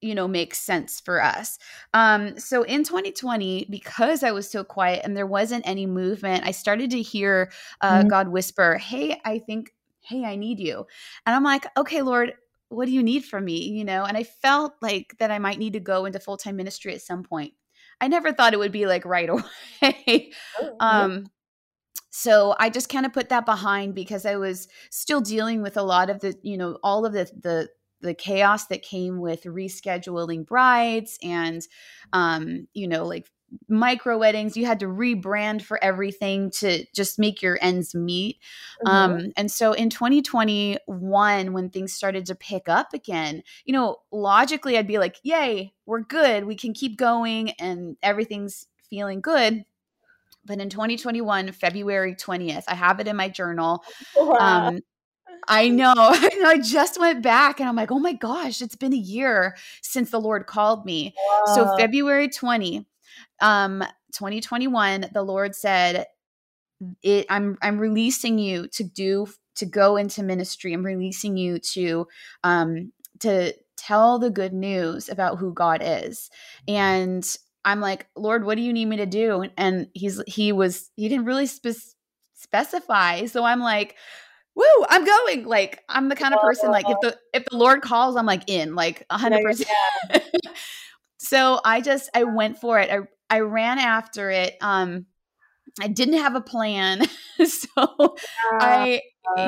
you 0.00 0.14
know 0.14 0.26
makes 0.26 0.58
sense 0.58 1.00
for 1.00 1.22
us 1.22 1.58
um 1.94 2.36
so 2.38 2.62
in 2.62 2.82
2020 2.82 3.68
because 3.70 4.22
i 4.22 4.32
was 4.32 4.50
so 4.50 4.64
quiet 4.64 5.02
and 5.04 5.16
there 5.16 5.26
wasn't 5.26 5.66
any 5.66 5.86
movement 5.86 6.44
i 6.46 6.50
started 6.50 6.90
to 6.90 7.02
hear 7.02 7.50
uh, 7.80 7.98
mm-hmm. 7.98 8.08
god 8.08 8.28
whisper 8.28 8.76
hey 8.78 9.20
i 9.24 9.38
think 9.38 9.70
hey, 10.08 10.24
I 10.24 10.36
need 10.36 10.58
you. 10.58 10.86
And 11.26 11.36
I'm 11.36 11.44
like, 11.44 11.66
okay, 11.76 12.02
Lord, 12.02 12.32
what 12.68 12.86
do 12.86 12.92
you 12.92 13.02
need 13.02 13.24
from 13.24 13.44
me? 13.44 13.68
You 13.68 13.84
know, 13.84 14.04
and 14.04 14.16
I 14.16 14.24
felt 14.24 14.74
like 14.82 15.14
that 15.18 15.30
I 15.30 15.38
might 15.38 15.58
need 15.58 15.74
to 15.74 15.80
go 15.80 16.04
into 16.04 16.20
full 16.20 16.36
time 16.36 16.56
ministry 16.56 16.94
at 16.94 17.02
some 17.02 17.22
point. 17.22 17.52
I 18.00 18.08
never 18.08 18.32
thought 18.32 18.52
it 18.52 18.58
would 18.58 18.72
be 18.72 18.86
like 18.86 19.04
right 19.04 19.28
away. 19.82 20.32
Oh, 20.60 20.76
um, 20.80 21.26
so 22.10 22.54
I 22.58 22.70
just 22.70 22.88
kind 22.88 23.06
of 23.06 23.12
put 23.12 23.28
that 23.28 23.46
behind 23.46 23.94
because 23.94 24.26
I 24.26 24.36
was 24.36 24.68
still 24.90 25.20
dealing 25.20 25.62
with 25.62 25.76
a 25.76 25.82
lot 25.82 26.10
of 26.10 26.20
the, 26.20 26.36
you 26.42 26.56
know, 26.56 26.78
all 26.82 27.04
of 27.04 27.12
the 27.12 27.30
the 27.42 27.68
the 28.00 28.14
chaos 28.14 28.66
that 28.68 28.82
came 28.82 29.18
with 29.18 29.42
rescheduling 29.42 30.46
brides 30.46 31.18
and 31.22 31.66
um, 32.12 32.68
you 32.72 32.86
know, 32.86 33.04
like 33.04 33.26
micro 33.68 34.18
weddings 34.18 34.56
you 34.56 34.66
had 34.66 34.80
to 34.80 34.86
rebrand 34.86 35.62
for 35.62 35.82
everything 35.82 36.50
to 36.50 36.84
just 36.94 37.18
make 37.18 37.40
your 37.42 37.58
ends 37.60 37.94
meet 37.94 38.38
mm-hmm. 38.84 38.88
um, 38.88 39.32
and 39.36 39.50
so 39.50 39.72
in 39.72 39.88
2021 39.88 41.52
when 41.52 41.70
things 41.70 41.92
started 41.92 42.26
to 42.26 42.34
pick 42.34 42.68
up 42.68 42.92
again 42.92 43.42
you 43.64 43.72
know 43.72 43.96
logically 44.10 44.76
i'd 44.76 44.86
be 44.86 44.98
like 44.98 45.16
yay 45.22 45.72
we're 45.86 46.00
good 46.00 46.44
we 46.44 46.54
can 46.54 46.72
keep 46.72 46.96
going 46.98 47.50
and 47.52 47.96
everything's 48.02 48.66
feeling 48.90 49.20
good 49.20 49.64
but 50.44 50.58
in 50.58 50.68
2021 50.68 51.52
february 51.52 52.14
20th 52.14 52.64
i 52.68 52.74
have 52.74 53.00
it 53.00 53.08
in 53.08 53.16
my 53.16 53.28
journal 53.28 53.82
wow. 54.16 54.68
um, 54.68 54.80
I 55.48 55.68
know. 55.68 55.94
I 55.96 56.30
know. 56.38 56.48
I 56.48 56.58
just 56.58 57.00
went 57.00 57.22
back 57.22 57.60
and 57.60 57.68
I'm 57.68 57.76
like, 57.76 57.90
oh 57.90 57.98
my 57.98 58.12
gosh, 58.12 58.60
it's 58.60 58.76
been 58.76 58.92
a 58.92 58.96
year 58.96 59.56
since 59.82 60.10
the 60.10 60.20
Lord 60.20 60.46
called 60.46 60.84
me. 60.84 61.14
Wow. 61.46 61.54
So 61.54 61.76
February 61.76 62.28
20, 62.28 62.86
um 63.40 63.82
2021 64.12 65.06
the 65.12 65.22
lord 65.22 65.54
said 65.54 66.06
it 67.02 67.26
i'm 67.28 67.56
i'm 67.62 67.78
releasing 67.78 68.38
you 68.38 68.68
to 68.68 68.84
do 68.84 69.26
to 69.58 69.66
go 69.66 69.96
into 69.96 70.22
ministry. 70.22 70.72
I'm 70.72 70.84
releasing 70.86 71.36
you 71.36 71.58
to 71.58 72.06
um 72.42 72.92
to 73.20 73.52
tell 73.76 74.18
the 74.18 74.30
good 74.30 74.52
news 74.52 75.08
about 75.08 75.38
who 75.38 75.52
god 75.52 75.82
is. 75.84 76.30
And 76.66 77.26
i'm 77.64 77.80
like 77.80 78.06
lord 78.16 78.44
what 78.44 78.56
do 78.56 78.62
you 78.62 78.72
need 78.72 78.86
me 78.86 78.96
to 78.96 79.06
do? 79.06 79.44
And 79.56 79.88
he's 79.92 80.22
he 80.26 80.52
was 80.52 80.90
he 80.96 81.08
didn't 81.08 81.26
really 81.26 81.46
spe- 81.46 81.94
specify. 82.34 83.26
So 83.26 83.44
i'm 83.44 83.60
like 83.60 83.96
woo 84.54 84.64
i'm 84.88 85.04
going. 85.04 85.44
Like 85.44 85.82
i'm 85.88 86.08
the 86.08 86.16
kind 86.16 86.34
of 86.34 86.40
person 86.40 86.70
like 86.70 86.88
if 86.88 87.00
the 87.00 87.16
if 87.34 87.44
the 87.46 87.56
lord 87.56 87.82
calls 87.82 88.16
i'm 88.16 88.26
like 88.26 88.48
in 88.48 88.74
like 88.74 89.04
100% 89.10 89.64
so 91.18 91.60
i 91.64 91.80
just 91.80 92.10
i 92.14 92.24
went 92.24 92.58
for 92.58 92.78
it. 92.78 92.90
I, 92.90 93.00
I 93.30 93.40
ran 93.40 93.78
after 93.78 94.30
it. 94.30 94.56
Um, 94.60 95.06
I 95.80 95.88
didn't 95.88 96.18
have 96.18 96.34
a 96.34 96.40
plan, 96.40 97.02
so 97.44 97.68
uh, 97.76 98.14
I 98.52 99.02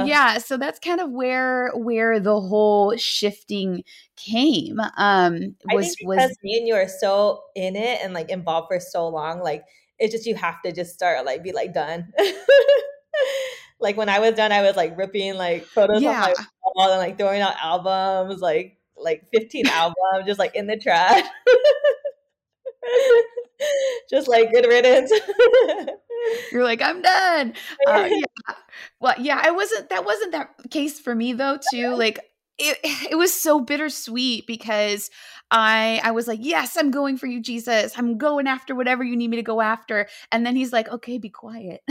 yeah. 0.05 0.39
So 0.39 0.57
that's 0.57 0.79
kind 0.79 1.01
of 1.01 1.11
where 1.11 1.71
where 1.75 2.21
the 2.21 2.41
whole 2.41 2.97
shifting 2.97 3.85
came. 4.17 4.79
Um, 4.97 5.57
was 5.73 5.97
was 6.03 6.37
me 6.43 6.59
and 6.59 6.69
you 6.69 6.75
are 6.75 6.89
so 6.89 7.43
in 7.55 7.77
it 7.77 8.01
and 8.03 8.15
like 8.15 8.31
involved 8.31 8.69
for 8.69 8.81
so 8.81 9.09
long. 9.09 9.41
Like 9.41 9.65
it's 9.99 10.13
just 10.13 10.27
you 10.27 10.35
have 10.35 10.63
to 10.63 10.73
just 10.73 10.95
start 10.95 11.25
like 11.25 11.43
be 11.43 11.53
like 11.53 11.73
done. 11.75 12.13
like 13.81 13.97
when 13.97 14.09
I 14.09 14.19
was 14.19 14.35
done, 14.35 14.53
I 14.53 14.63
was 14.63 14.77
like 14.77 14.97
ripping 14.97 15.35
like 15.35 15.65
photos 15.65 16.03
yeah. 16.03 16.11
on 16.11 16.21
my 16.21 16.35
wall 16.75 16.91
and 16.91 16.99
like 16.99 17.19
throwing 17.19 17.41
out 17.41 17.55
albums, 17.61 18.41
like 18.41 18.77
like 18.97 19.27
15 19.33 19.67
albums, 19.69 20.27
just 20.27 20.39
like 20.39 20.55
in 20.55 20.67
the 20.67 20.77
trash 20.77 21.25
just 24.11 24.29
like 24.29 24.53
good 24.53 24.67
riddance. 24.67 25.13
You're 26.53 26.65
like, 26.65 26.83
I'm 26.83 27.03
done. 27.03 27.55
Uh, 27.87 28.09
yeah. 28.11 28.55
Well, 29.01 29.15
yeah, 29.19 29.41
I 29.43 29.51
wasn't. 29.51 29.89
That 29.89 30.05
wasn't 30.05 30.33
that 30.33 30.51
case 30.71 31.01
for 31.01 31.15
me 31.15 31.33
though. 31.33 31.59
Too 31.73 31.95
like 31.95 32.19
it, 32.59 32.79
it 33.11 33.17
was 33.17 33.33
so 33.33 33.61
bittersweet 33.61 34.47
because 34.47 35.11
I 35.51 36.01
I 36.05 36.11
was 36.11 36.29
like, 36.29 36.41
yes, 36.43 36.77
I'm 36.77 36.91
going 36.91 37.17
for 37.17 37.27
you, 37.27 37.41
Jesus. 37.41 37.95
I'm 37.97 38.19
going 38.19 38.47
after 38.47 38.75
whatever 38.75 39.03
you 39.03 39.17
need 39.17 39.31
me 39.31 39.37
to 39.37 39.43
go 39.43 39.61
after. 39.61 40.09
And 40.31 40.45
then 40.45 40.57
he's 40.57 40.73
like, 40.73 40.89
okay, 40.89 41.19
be 41.19 41.31
quiet. 41.31 41.83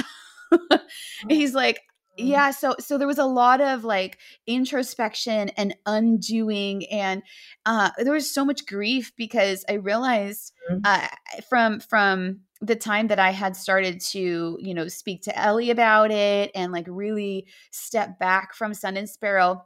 he's 1.29 1.53
like. 1.53 1.81
Yeah 2.19 2.51
so 2.51 2.75
so 2.79 2.97
there 2.97 3.07
was 3.07 3.17
a 3.17 3.25
lot 3.25 3.61
of 3.61 3.83
like 3.83 4.17
introspection 4.47 5.49
and 5.49 5.75
undoing 5.85 6.85
and 6.87 7.23
uh 7.65 7.89
there 7.97 8.13
was 8.13 8.29
so 8.29 8.43
much 8.43 8.65
grief 8.65 9.11
because 9.15 9.65
i 9.69 9.73
realized 9.73 10.53
mm. 10.71 10.79
uh 10.83 11.07
from 11.49 11.79
from 11.79 12.41
the 12.61 12.75
time 12.75 13.07
that 13.07 13.19
I 13.19 13.31
had 13.31 13.55
started 13.55 14.01
to, 14.11 14.57
you 14.59 14.73
know, 14.73 14.87
speak 14.87 15.23
to 15.23 15.39
Ellie 15.39 15.71
about 15.71 16.11
it 16.11 16.51
and 16.53 16.71
like 16.71 16.85
really 16.89 17.47
step 17.71 18.19
back 18.19 18.53
from 18.53 18.73
Sun 18.73 18.97
and 18.97 19.09
Sparrow, 19.09 19.65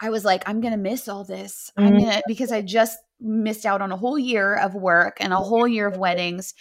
I 0.00 0.10
was 0.10 0.24
like, 0.24 0.42
I'm 0.48 0.60
gonna 0.60 0.76
miss 0.76 1.08
all 1.08 1.24
this. 1.24 1.72
Mm-hmm. 1.78 1.86
I'm 1.86 1.98
gonna 1.98 2.22
because 2.26 2.52
I 2.52 2.62
just 2.62 2.98
missed 3.20 3.66
out 3.66 3.82
on 3.82 3.92
a 3.92 3.96
whole 3.96 4.18
year 4.18 4.54
of 4.54 4.74
work 4.74 5.18
and 5.20 5.32
a 5.32 5.36
whole 5.36 5.68
year 5.68 5.86
of 5.86 5.98
weddings. 5.98 6.54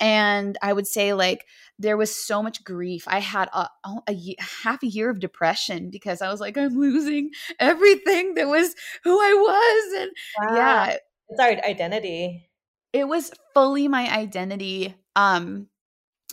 And 0.00 0.56
I 0.62 0.72
would 0.72 0.86
say 0.86 1.12
like 1.12 1.46
there 1.78 1.96
was 1.96 2.14
so 2.14 2.42
much 2.42 2.64
grief. 2.64 3.04
I 3.06 3.20
had 3.20 3.48
a, 3.52 3.68
a, 3.84 4.36
half 4.38 4.82
a 4.82 4.86
year 4.86 5.10
of 5.10 5.20
depression 5.20 5.90
because 5.90 6.22
I 6.22 6.30
was 6.30 6.40
like, 6.40 6.56
I'm 6.56 6.78
losing 6.78 7.30
everything 7.60 8.34
that 8.34 8.48
was 8.48 8.74
who 9.04 9.18
I 9.18 9.34
was. 9.34 10.02
And 10.02 10.10
wow. 10.40 10.56
yeah, 10.56 10.96
it's 11.28 11.40
our 11.40 11.50
identity 11.68 12.48
it 12.92 13.06
was 13.06 13.32
fully 13.54 13.88
my 13.88 14.12
identity 14.12 14.94
um 15.16 15.66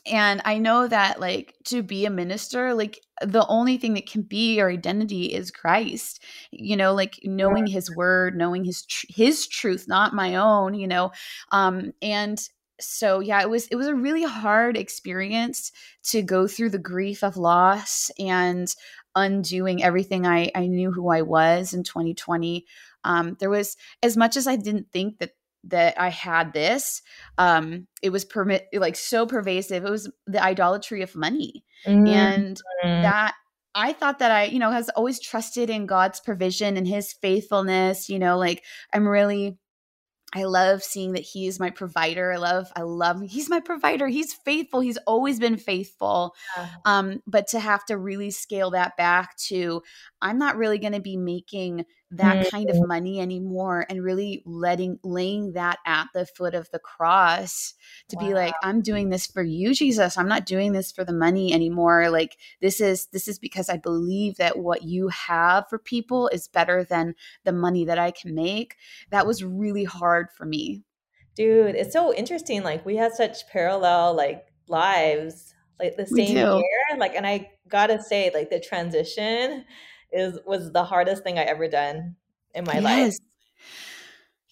and 0.05 0.41
i 0.45 0.57
know 0.57 0.87
that 0.87 1.19
like 1.19 1.55
to 1.63 1.81
be 1.81 2.05
a 2.05 2.09
minister 2.09 2.73
like 2.73 3.01
the 3.21 3.45
only 3.47 3.77
thing 3.77 3.93
that 3.93 4.09
can 4.09 4.21
be 4.21 4.55
your 4.55 4.69
identity 4.69 5.33
is 5.33 5.51
christ 5.51 6.21
you 6.51 6.77
know 6.77 6.93
like 6.93 7.19
knowing 7.23 7.67
his 7.67 7.93
word 7.95 8.37
knowing 8.37 8.63
his 8.63 8.85
tr- 8.85 9.07
his 9.09 9.47
truth 9.47 9.85
not 9.87 10.13
my 10.13 10.35
own 10.35 10.73
you 10.73 10.87
know 10.87 11.11
um 11.51 11.91
and 12.01 12.49
so 12.79 13.19
yeah 13.19 13.41
it 13.41 13.49
was 13.49 13.67
it 13.67 13.75
was 13.75 13.87
a 13.87 13.95
really 13.95 14.23
hard 14.23 14.77
experience 14.77 15.71
to 16.03 16.21
go 16.21 16.47
through 16.47 16.69
the 16.69 16.77
grief 16.77 17.23
of 17.23 17.37
loss 17.37 18.11
and 18.19 18.75
undoing 19.15 19.83
everything 19.83 20.25
i 20.25 20.51
i 20.55 20.67
knew 20.67 20.91
who 20.91 21.09
i 21.09 21.21
was 21.21 21.73
in 21.73 21.83
2020 21.83 22.65
um 23.03 23.37
there 23.39 23.49
was 23.49 23.77
as 24.03 24.17
much 24.17 24.35
as 24.35 24.47
i 24.47 24.55
didn't 24.55 24.91
think 24.91 25.17
that 25.19 25.31
that 25.67 25.99
I 25.99 26.09
had 26.09 26.53
this. 26.53 27.01
Um, 27.37 27.87
it 28.01 28.11
was 28.11 28.23
permit 28.23 28.67
like 28.73 28.95
so 28.95 29.25
pervasive. 29.25 29.83
It 29.83 29.91
was 29.91 30.11
the 30.27 30.43
idolatry 30.43 31.01
of 31.01 31.15
money, 31.15 31.63
mm-hmm. 31.85 32.07
and 32.07 32.61
that 32.83 33.33
I 33.73 33.93
thought 33.93 34.19
that 34.19 34.31
I, 34.31 34.43
you 34.45 34.59
know, 34.59 34.71
has 34.71 34.89
always 34.89 35.19
trusted 35.19 35.69
in 35.69 35.85
God's 35.85 36.19
provision 36.19 36.77
and 36.77 36.87
His 36.87 37.13
faithfulness. 37.13 38.09
You 38.09 38.19
know, 38.19 38.37
like 38.37 38.63
I'm 38.93 39.07
really 39.07 39.57
I 40.35 40.43
love 40.43 40.83
seeing 40.83 41.13
that 41.13 41.23
he 41.23 41.47
is 41.47 41.59
my 41.59 41.69
provider. 41.69 42.33
I 42.33 42.35
love, 42.35 42.69
I 42.75 42.81
love, 42.81 43.21
he's 43.21 43.49
my 43.49 43.61
provider. 43.61 44.07
He's 44.07 44.33
faithful. 44.33 44.81
He's 44.81 44.97
always 45.07 45.39
been 45.39 45.55
faithful. 45.55 46.35
Yeah. 46.57 46.67
Um, 46.83 47.23
but 47.25 47.47
to 47.47 47.59
have 47.59 47.85
to 47.85 47.97
really 47.97 48.31
scale 48.31 48.71
that 48.71 48.97
back 48.97 49.37
to, 49.47 49.81
I'm 50.21 50.37
not 50.37 50.57
really 50.57 50.77
going 50.77 50.93
to 50.93 50.99
be 50.99 51.15
making 51.15 51.85
that 52.11 52.37
mm-hmm. 52.37 52.49
kind 52.55 52.69
of 52.69 52.87
money 52.87 53.19
anymore 53.19 53.85
and 53.89 54.03
really 54.03 54.43
letting 54.45 54.99
laying 55.03 55.53
that 55.53 55.79
at 55.85 56.07
the 56.13 56.25
foot 56.25 56.53
of 56.53 56.69
the 56.71 56.79
cross 56.79 57.73
to 58.09 58.15
wow. 58.15 58.27
be 58.27 58.33
like 58.33 58.53
i'm 58.61 58.81
doing 58.81 59.09
this 59.09 59.25
for 59.25 59.41
you 59.41 59.73
jesus. 59.73 60.17
I'm 60.17 60.27
not 60.27 60.45
doing 60.45 60.71
this 60.71 60.91
for 60.91 61.03
the 61.03 61.13
money 61.13 61.53
anymore. 61.53 62.09
Like 62.09 62.37
this 62.61 62.79
is 62.79 63.07
this 63.07 63.27
is 63.27 63.39
because 63.39 63.69
i 63.69 63.77
believe 63.77 64.37
that 64.37 64.57
what 64.57 64.83
you 64.83 65.07
have 65.09 65.67
for 65.69 65.77
people 65.77 66.27
is 66.29 66.47
better 66.47 66.83
than 66.83 67.15
the 67.43 67.51
money 67.51 67.85
that 67.85 67.99
i 67.99 68.11
can 68.11 68.35
make. 68.35 68.75
That 69.09 69.27
was 69.27 69.43
really 69.43 69.83
hard 69.83 70.27
for 70.31 70.45
me. 70.45 70.83
Dude 71.35 71.75
it's 71.75 71.93
so 71.93 72.13
interesting 72.13 72.63
like 72.63 72.85
we 72.85 72.95
had 72.95 73.13
such 73.13 73.47
parallel 73.47 74.15
like 74.15 74.45
lives 74.67 75.53
like 75.79 75.97
the 75.97 76.07
same 76.07 76.37
year 76.37 76.97
like 76.97 77.13
and 77.15 77.27
i 77.27 77.51
gotta 77.67 78.01
say 78.01 78.31
like 78.33 78.49
the 78.49 78.59
transition 78.59 79.65
is 80.11 80.39
was 80.45 80.71
the 80.71 80.83
hardest 80.83 81.23
thing 81.23 81.37
I 81.37 81.43
ever 81.43 81.67
done 81.67 82.15
in 82.53 82.65
my 82.65 82.79
yes. 82.79 82.83
life. 82.83 83.13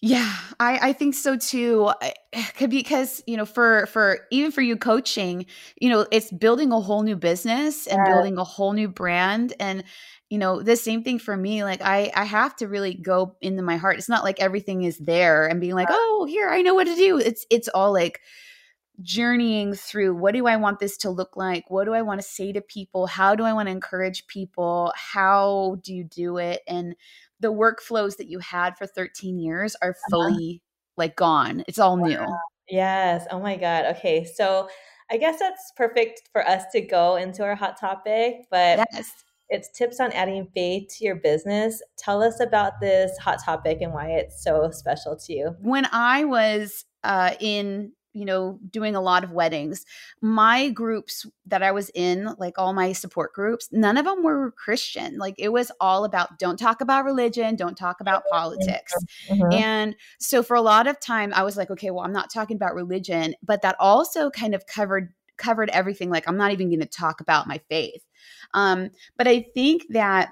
Yeah, 0.06 0.36
I, 0.60 0.89
I 0.89 0.94
think 0.94 1.16
so 1.16 1.38
too. 1.38 1.92
Because 2.68 3.24
you 3.26 3.38
know, 3.38 3.46
for 3.46 3.86
for 3.86 4.28
even 4.32 4.52
for 4.52 4.62
you 4.62 4.76
coaching, 4.76 5.46
you 5.80 5.89
know, 5.89 6.06
it's 6.12 6.32
building 6.32 6.72
a 6.72 6.80
whole 6.80 7.04
new 7.04 7.16
business 7.16 7.88
and 7.88 7.98
yeah. 7.98 8.13
building 8.13 8.38
a 8.38 8.44
whole 8.44 8.74
new 8.74 8.89
brand, 8.89 9.54
and 9.60 9.84
you 10.30 10.38
know, 10.38 10.62
the 10.62 10.76
same 10.76 11.04
thing 11.04 11.20
for 11.20 11.38
me. 11.38 11.63
Like 11.63 11.82
I 11.82 12.12
I 12.16 12.26
have 12.26 12.56
to 12.58 12.68
really 12.68 12.96
go 12.96 13.38
into 13.42 13.62
my 13.62 13.78
heart. 13.78 13.98
It's 13.98 14.10
not 14.10 14.26
like 14.26 14.42
everything 14.42 14.84
is 14.84 14.98
there 14.98 15.48
and 15.48 15.62
being 15.62 15.76
like, 15.76 15.89
uh-huh. 15.89 15.98
oh, 15.98 16.26
here 16.26 16.50
I 16.50 16.62
know 16.63 16.74
what 16.74 16.88
to 16.88 16.96
do. 16.96 17.18
It's 17.18 17.46
it's 17.50 17.70
all 17.70 17.94
like 17.94 18.20
journeying 19.01 19.73
through 19.73 20.15
what 20.15 20.34
do 20.34 20.47
I 20.47 20.56
want 20.56 20.79
this 20.79 20.97
to 20.97 21.10
look 21.10 21.36
like? 21.36 21.69
What 21.69 21.86
do 21.86 21.93
I 21.93 22.01
want 22.01 22.21
to 22.21 22.27
say 22.27 22.51
to 22.53 22.62
people? 22.62 23.08
How 23.08 23.36
do 23.36 23.43
I 23.43 23.53
want 23.53 23.67
to 23.67 23.71
encourage 23.71 24.27
people? 24.27 24.93
How 24.95 25.77
do 25.84 25.93
you 25.93 26.03
do 26.03 26.38
it? 26.38 26.62
And 26.67 26.95
the 27.39 27.51
workflows 27.51 28.17
that 28.17 28.27
you 28.27 28.39
had 28.39 28.77
for 28.77 28.86
13 28.86 29.39
years 29.39 29.75
are 29.82 29.91
uh-huh. 29.91 30.10
fully 30.10 30.62
uh-huh. 30.63 30.93
like 30.97 31.15
gone. 31.15 31.63
It's 31.67 31.79
all 31.79 31.97
wow. 31.97 32.08
new. 32.08 32.25
Yes. 32.69 33.25
Oh 33.32 33.39
my 33.39 33.58
God. 33.58 33.86
Okay. 33.97 34.25
So 34.25 34.69
I 35.12 35.17
guess 35.17 35.39
that's 35.39 35.71
perfect 35.75 36.29
for 36.32 36.47
us 36.47 36.63
to 36.71 36.82
go 36.82 37.17
into 37.17 37.43
our 37.43 37.56
hot 37.56 37.79
topic, 37.79 38.45
but 38.49 38.86
yes. 38.93 39.12
it's 39.49 39.69
tips 39.77 39.99
on 39.99 40.12
adding 40.13 40.47
faith 40.53 40.88
to 40.97 41.06
your 41.06 41.15
business. 41.15 41.82
Tell 41.97 42.23
us 42.23 42.39
about 42.39 42.79
this 42.79 43.17
hot 43.17 43.39
topic 43.43 43.79
and 43.82 43.93
why 43.93 44.12
it's 44.12 44.43
so 44.43 44.71
special 44.71 45.15
to 45.17 45.34
you. 45.34 45.56
When 45.62 45.88
I 45.91 46.23
was 46.23 46.86
uh, 47.03 47.36
in 47.39 47.91
you 48.13 48.26
know, 48.26 48.60
doing 48.69 48.95
a 48.95 49.02
lot 49.02 49.23
of 49.23 49.32
weddings. 49.32 49.86
My 50.21 50.69
groups 50.69 51.26
that 51.47 51.63
I 51.63 51.71
was 51.71 51.89
in, 51.93 52.34
like 52.38 52.58
all 52.58 52.73
my 52.73 52.93
support 52.93 53.34
groups, 53.34 53.69
none 53.71 53.97
of 53.97 54.06
them 54.06 54.23
were 54.23 54.52
Christian. 54.52 55.17
Like 55.17 55.36
it 55.38 55.49
was 55.49 55.71
all 55.80 56.06
about 56.06 56.39
don't 56.39 56.58
talk 56.58 56.82
about 56.82 57.06
religion, 57.06 57.56
don't 57.56 57.78
talk 57.78 57.99
about 57.99 58.23
politics. 58.32 58.93
Mm-hmm. 59.30 59.54
And 59.54 59.95
so 60.19 60.43
for 60.43 60.56
a 60.56 60.62
lot 60.62 60.88
of 60.88 60.99
time 60.99 61.34
I 61.34 61.43
was 61.43 61.58
like, 61.58 61.71
okay, 61.71 61.91
well, 61.91 62.06
I'm 62.06 62.13
not 62.13 62.32
talking 62.32 62.56
about 62.56 62.76
religion, 62.76 63.36
but 63.43 63.62
that 63.63 63.76
also 63.80 64.30
kind 64.30 64.54
of 64.54 64.65
covered 64.67 65.13
covered 65.38 65.69
everything 65.71 66.10
like 66.10 66.28
I'm 66.28 66.38
not 66.38 66.52
even 66.52 66.69
going 66.69 66.80
to 66.80 66.86
talk 66.86 67.19
about 67.19 67.47
my 67.47 67.60
faith. 67.69 68.06
Um, 68.54 68.91
but 69.17 69.28
I 69.28 69.47
think 69.54 69.84
that 69.89 70.30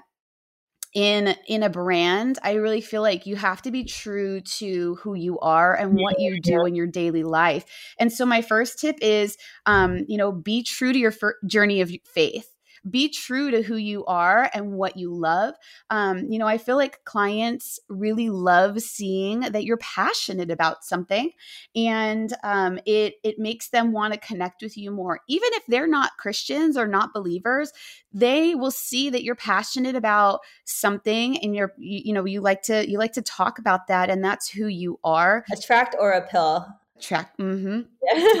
in 0.94 1.34
in 1.46 1.62
a 1.62 1.70
brand 1.70 2.38
i 2.42 2.52
really 2.52 2.80
feel 2.80 3.02
like 3.02 3.26
you 3.26 3.34
have 3.36 3.62
to 3.62 3.70
be 3.70 3.84
true 3.84 4.40
to 4.42 4.96
who 4.96 5.14
you 5.14 5.38
are 5.40 5.74
and 5.74 5.94
what 5.94 6.20
you 6.20 6.40
do 6.40 6.64
in 6.66 6.74
your 6.74 6.86
daily 6.86 7.22
life. 7.22 7.64
And 7.98 8.12
so 8.12 8.26
my 8.26 8.42
first 8.42 8.78
tip 8.78 8.96
is 9.00 9.36
um 9.66 10.04
you 10.08 10.16
know 10.16 10.32
be 10.32 10.62
true 10.62 10.92
to 10.92 10.98
your 10.98 11.14
journey 11.46 11.80
of 11.80 11.90
faith 12.04 12.48
be 12.88 13.08
true 13.08 13.50
to 13.50 13.62
who 13.62 13.76
you 13.76 14.04
are 14.06 14.50
and 14.54 14.72
what 14.72 14.96
you 14.96 15.14
love. 15.14 15.54
Um, 15.90 16.26
you 16.28 16.38
know, 16.38 16.46
I 16.46 16.58
feel 16.58 16.76
like 16.76 17.04
clients 17.04 17.78
really 17.88 18.30
love 18.30 18.80
seeing 18.80 19.40
that 19.40 19.64
you're 19.64 19.76
passionate 19.78 20.50
about 20.50 20.84
something, 20.84 21.30
and 21.76 22.32
um, 22.42 22.78
it 22.86 23.14
it 23.22 23.38
makes 23.38 23.68
them 23.68 23.92
want 23.92 24.14
to 24.14 24.20
connect 24.20 24.62
with 24.62 24.76
you 24.76 24.90
more, 24.90 25.20
even 25.28 25.50
if 25.54 25.64
they're 25.66 25.86
not 25.86 26.16
Christians 26.18 26.76
or 26.76 26.86
not 26.86 27.14
believers. 27.14 27.72
They 28.12 28.54
will 28.54 28.70
see 28.70 29.10
that 29.10 29.22
you're 29.22 29.34
passionate 29.34 29.96
about 29.96 30.40
something, 30.64 31.38
and 31.38 31.54
you're 31.54 31.72
you, 31.78 32.02
you 32.06 32.12
know 32.12 32.24
you 32.24 32.40
like 32.40 32.62
to 32.62 32.88
you 32.88 32.98
like 32.98 33.12
to 33.12 33.22
talk 33.22 33.58
about 33.58 33.86
that, 33.88 34.10
and 34.10 34.24
that's 34.24 34.48
who 34.48 34.66
you 34.66 34.98
are. 35.04 35.44
Attract 35.52 35.96
or 35.98 36.12
appeal 36.12 36.66
track 37.00 37.36
mm-hmm. 37.36 37.80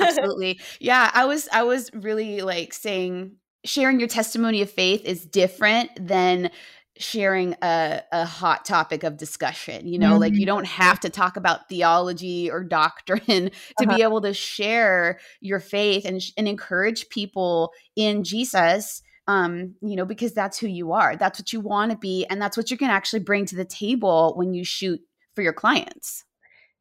absolutely 0.02 0.60
yeah 0.78 1.10
i 1.14 1.24
was 1.24 1.48
i 1.52 1.64
was 1.64 1.90
really 1.94 2.42
like 2.42 2.72
saying 2.72 3.32
sharing 3.64 3.98
your 3.98 4.08
testimony 4.08 4.62
of 4.62 4.70
faith 4.70 5.04
is 5.04 5.24
different 5.24 5.90
than 5.98 6.50
sharing 6.98 7.54
a, 7.62 8.02
a 8.12 8.24
hot 8.24 8.64
topic 8.64 9.02
of 9.02 9.16
discussion 9.16 9.88
you 9.88 9.98
know 9.98 10.10
mm-hmm. 10.10 10.20
like 10.20 10.34
you 10.34 10.44
don't 10.44 10.66
have 10.66 11.00
to 11.00 11.08
talk 11.08 11.36
about 11.36 11.68
theology 11.68 12.50
or 12.50 12.62
doctrine 12.62 13.24
to 13.78 13.84
uh-huh. 13.86 13.96
be 13.96 14.02
able 14.02 14.20
to 14.20 14.34
share 14.34 15.18
your 15.40 15.58
faith 15.58 16.04
and, 16.04 16.20
and 16.36 16.46
encourage 16.46 17.08
people 17.08 17.72
in 17.96 18.22
jesus 18.22 19.02
um 19.26 19.74
you 19.80 19.96
know 19.96 20.04
because 20.04 20.32
that's 20.32 20.58
who 20.58 20.66
you 20.66 20.92
are 20.92 21.16
that's 21.16 21.40
what 21.40 21.52
you 21.52 21.60
want 21.60 21.90
to 21.90 21.96
be 21.96 22.26
and 22.28 22.42
that's 22.42 22.56
what 22.56 22.70
you 22.70 22.76
can 22.76 22.90
actually 22.90 23.20
bring 23.20 23.46
to 23.46 23.56
the 23.56 23.64
table 23.64 24.34
when 24.36 24.52
you 24.52 24.64
shoot 24.64 25.00
for 25.34 25.40
your 25.42 25.52
clients 25.52 26.24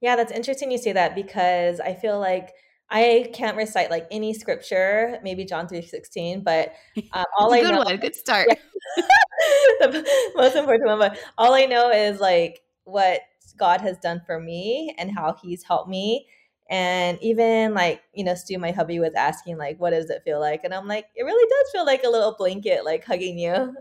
yeah 0.02 0.16
that's 0.18 0.32
interesting 0.32 0.72
you 0.72 0.78
say 0.78 0.92
that 0.92 1.16
because 1.16 1.80
i 1.80 1.94
feel 1.94 2.20
like 2.20 2.52
I 2.92 3.30
can't 3.34 3.56
recite 3.58 3.90
like 3.90 4.08
any 4.12 4.34
scripture, 4.34 5.18
maybe 5.24 5.46
John 5.46 5.68
three 5.68 5.82
sixteen, 5.82 6.44
but 6.44 6.74
um, 7.14 7.26
all 7.38 7.54
I 7.54 7.62
good 7.62 7.72
know, 7.72 7.80
one, 7.80 7.98
good 7.98 8.16
start. 8.18 8.48
the 9.80 10.32
most 10.36 10.56
important 10.56 10.88
one, 10.88 11.00
but 11.00 11.18
all 11.38 11.54
I 11.54 11.66
know 11.66 11.90
is 11.90 12.20
like 12.20 12.62
what 12.84 13.22
God 13.58 13.82
has 13.82 13.98
done 14.00 14.22
for 14.26 14.40
me 14.40 14.94
and 14.98 15.12
how 15.12 15.36
He's 15.42 15.64
helped 15.64 15.90
me, 15.90 16.28
And 16.70 17.18
even 17.22 17.74
like, 17.74 18.02
you 18.14 18.24
know, 18.24 18.34
Stu, 18.36 18.58
my 18.58 18.72
hubby 18.72 19.00
was 19.00 19.14
asking, 19.14 19.58
like, 19.58 19.80
what 19.80 19.90
does 19.92 20.10
it 20.10 20.22
feel 20.24 20.40
like? 20.40 20.62
And 20.64 20.74
I'm 20.74 20.88
like, 20.88 21.06
it 21.16 21.24
really 21.24 21.50
does 21.50 21.72
feel 21.74 21.86
like 21.86 22.04
a 22.06 22.10
little 22.10 22.34
blanket, 22.38 22.86
like 22.86 23.04
hugging 23.06 23.38
you. 23.38 23.76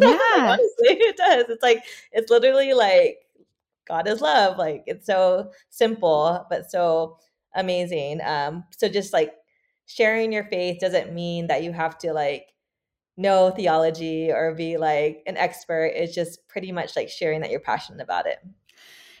Yeah. 0.00 0.18
Honestly, 0.36 0.96
it 0.96 1.16
does. 1.16 1.46
It's 1.48 1.62
like, 1.62 1.82
it's 2.12 2.30
literally 2.30 2.72
like 2.72 3.18
God 3.86 4.06
is 4.08 4.20
love. 4.20 4.58
Like, 4.58 4.84
it's 4.86 5.06
so 5.06 5.50
simple, 5.70 6.46
but 6.48 6.70
so 6.70 7.18
amazing. 7.54 8.20
Um, 8.24 8.64
so 8.76 8.88
just 8.88 9.12
like 9.12 9.34
sharing 9.86 10.32
your 10.32 10.44
faith 10.44 10.78
doesn't 10.80 11.12
mean 11.12 11.48
that 11.48 11.62
you 11.62 11.72
have 11.72 11.98
to 11.98 12.12
like 12.12 12.46
know 13.16 13.50
theology 13.50 14.30
or 14.30 14.54
be 14.54 14.76
like 14.76 15.22
an 15.26 15.36
expert. 15.36 15.92
It's 15.94 16.14
just 16.14 16.46
pretty 16.48 16.72
much 16.72 16.96
like 16.96 17.08
sharing 17.08 17.40
that 17.40 17.50
you're 17.50 17.60
passionate 17.60 18.02
about 18.02 18.26
it. 18.26 18.38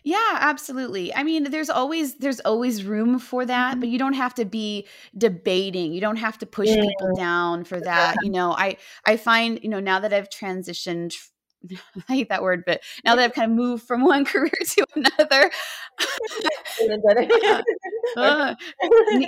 Yeah, 0.02 0.38
absolutely. 0.40 1.14
I 1.14 1.24
mean, 1.24 1.50
there's 1.50 1.68
always 1.68 2.14
there's 2.14 2.40
always 2.40 2.84
room 2.84 3.18
for 3.18 3.44
that, 3.44 3.74
but 3.74 3.84
mm-hmm. 3.84 3.92
you 3.92 3.98
don't 3.98 4.14
have 4.14 4.34
to 4.34 4.46
be 4.46 4.86
debating. 5.16 5.92
You 5.92 6.00
don't 6.00 6.16
have 6.16 6.38
to 6.38 6.46
push 6.46 6.68
yeah. 6.68 6.80
people 6.80 7.14
down 7.14 7.64
for 7.64 7.78
that. 7.82 8.16
You 8.22 8.30
know, 8.30 8.52
I 8.52 8.78
I 9.04 9.16
find, 9.16 9.60
you 9.62 9.68
know, 9.68 9.80
now 9.80 10.00
that 10.00 10.12
I've 10.12 10.30
transitioned 10.30 11.14
I 12.08 12.12
hate 12.12 12.28
that 12.28 12.42
word, 12.42 12.64
but 12.66 12.80
now 13.04 13.14
that 13.14 13.22
I've 13.22 13.34
kind 13.34 13.50
of 13.50 13.56
moved 13.56 13.84
from 13.84 14.02
one 14.02 14.24
career 14.26 14.50
to 14.50 14.86
another, 14.94 15.50
uh, 16.00 17.62
uh, 18.16 18.54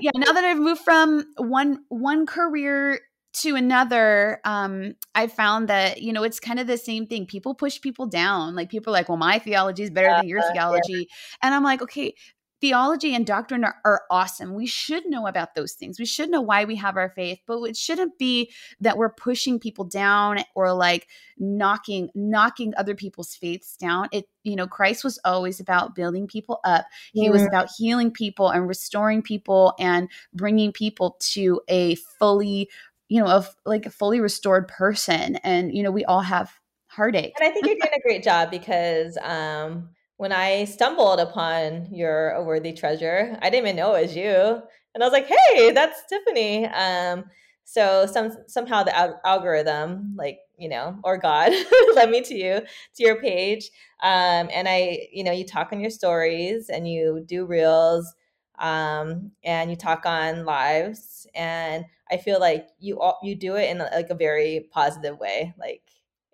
yeah, 0.01 0.11
now 0.15 0.33
that 0.33 0.45
I've 0.45 0.59
moved 0.59 0.83
from 0.83 1.25
one 1.37 1.85
one 1.89 2.27
career 2.27 3.01
to 3.35 3.57
another 3.57 4.41
um 4.45 4.95
i 5.15 5.27
found 5.27 5.67
that 5.69 6.03
you 6.03 6.13
know 6.13 6.23
it's 6.23 6.39
kind 6.39 6.61
of 6.61 6.67
the 6.67 6.77
same 6.77 7.07
thing. 7.07 7.27
People 7.27 7.55
push 7.55 7.81
people 7.81 8.07
down. 8.07 8.55
Like 8.55 8.69
people 8.69 8.93
are 8.93 8.99
like 8.99 9.09
well 9.09 9.19
my 9.19 9.39
theology 9.39 9.85
is 9.85 9.91
better 9.91 10.09
than 10.09 10.29
your 10.29 10.43
theology. 10.53 10.93
Yeah. 10.93 11.05
and 11.43 11.55
i'm 11.55 11.65
like 11.65 11.83
okay 11.83 12.15
theology 12.63 13.15
and 13.15 13.27
doctrine 13.27 13.65
are, 13.65 13.77
are, 13.85 14.03
awesome. 14.11 14.55
We 14.55 14.67
should 14.67 15.05
know 15.07 15.27
about 15.27 15.55
those 15.55 15.73
things. 15.73 15.99
We 15.99 16.07
should 16.07 16.31
know 16.31 16.41
why 16.41 16.65
we 16.65 16.77
have 16.77 16.97
our 16.97 17.11
faith 17.11 17.41
but 17.47 17.63
it 17.65 17.77
shouldn't 17.77 18.19
be 18.19 18.51
that 18.81 18.97
we're 18.97 19.13
pushing 19.13 19.59
people 19.59 19.85
down 19.85 20.39
or 20.55 20.73
like 20.73 21.09
knocking 21.37 22.09
knocking 22.15 22.73
other 22.77 22.95
people's 22.95 23.35
faiths 23.35 23.77
down. 23.77 24.09
It 24.13 24.27
you 24.45 24.57
know 24.57 24.67
christ 24.67 25.05
was 25.05 25.19
always 25.25 25.61
about 25.61 25.95
building 25.95 26.27
people 26.27 26.61
up. 26.65 26.87
He 27.13 27.29
was 27.29 27.43
about 27.43 27.69
healing 27.77 28.11
people 28.11 28.49
and 28.49 28.67
restoring 28.67 29.23
people 29.23 29.75
and 29.79 30.09
bringing 30.33 30.73
people 30.73 31.17
to 31.33 31.61
a 31.69 31.97
fully 32.19 32.71
you 33.13 33.21
know, 33.23 33.29
of 33.29 33.55
like 33.67 33.85
a 33.85 33.91
fully 33.91 34.21
restored 34.21 34.69
person. 34.69 35.37
And, 35.37 35.77
you 35.77 35.83
know, 35.83 35.91
we 35.91 36.03
all 36.07 36.23
have 36.23 36.51
heartache. 36.87 37.35
And 37.39 37.47
I 37.47 37.53
think 37.53 37.67
you're 37.67 37.75
doing 37.75 37.93
a 37.95 38.01
great 38.01 38.23
job 38.23 38.51
because 38.51 39.19
um, 39.19 39.91
when 40.17 40.33
I 40.33 40.65
stumbled 40.65 41.21
upon 41.21 41.89
your 41.93 42.31
A 42.31 42.43
Worthy 42.43 42.73
Treasure, 42.73 43.37
I 43.43 43.51
didn't 43.51 43.67
even 43.67 43.77
know 43.77 43.95
it 43.95 44.03
was 44.03 44.17
you. 44.17 44.63
And 44.95 45.03
I 45.03 45.07
was 45.07 45.13
like, 45.13 45.27
hey, 45.27 45.73
that's 45.73 46.03
Tiffany. 46.09 46.67
Um, 46.67 47.25
so 47.65 48.07
some 48.07 48.33
somehow 48.49 48.83
the 48.83 48.97
al- 48.97 49.21
algorithm, 49.25 50.15
like 50.17 50.41
you 50.59 50.69
know, 50.69 50.99
or 51.05 51.17
God, 51.19 51.53
led 51.95 52.11
me 52.11 52.21
to 52.23 52.35
you 52.35 52.61
to 52.61 53.03
your 53.03 53.21
page. 53.21 53.71
Um, 54.03 54.49
and 54.53 54.69
I, 54.69 55.09
you 55.13 55.25
know, 55.25 55.33
you 55.33 55.47
talk 55.47 55.73
on 55.73 55.81
your 55.81 55.91
stories 55.91 56.69
and 56.69 56.89
you 56.89 57.25
do 57.27 57.47
reels, 57.47 58.15
um, 58.59 59.33
and 59.45 59.71
you 59.71 59.77
talk 59.77 60.07
on 60.07 60.45
lives. 60.45 61.27
And 61.35 61.85
I 62.11 62.17
feel 62.19 62.39
like 62.41 62.69
you 62.79 63.01
all, 63.01 63.19
you 63.23 63.35
do 63.35 63.57
it 63.57 63.71
in 63.71 63.79
like 63.79 64.11
a 64.11 64.15
very 64.15 64.69
positive 64.71 65.19
way. 65.19 65.55
Like, 65.59 65.83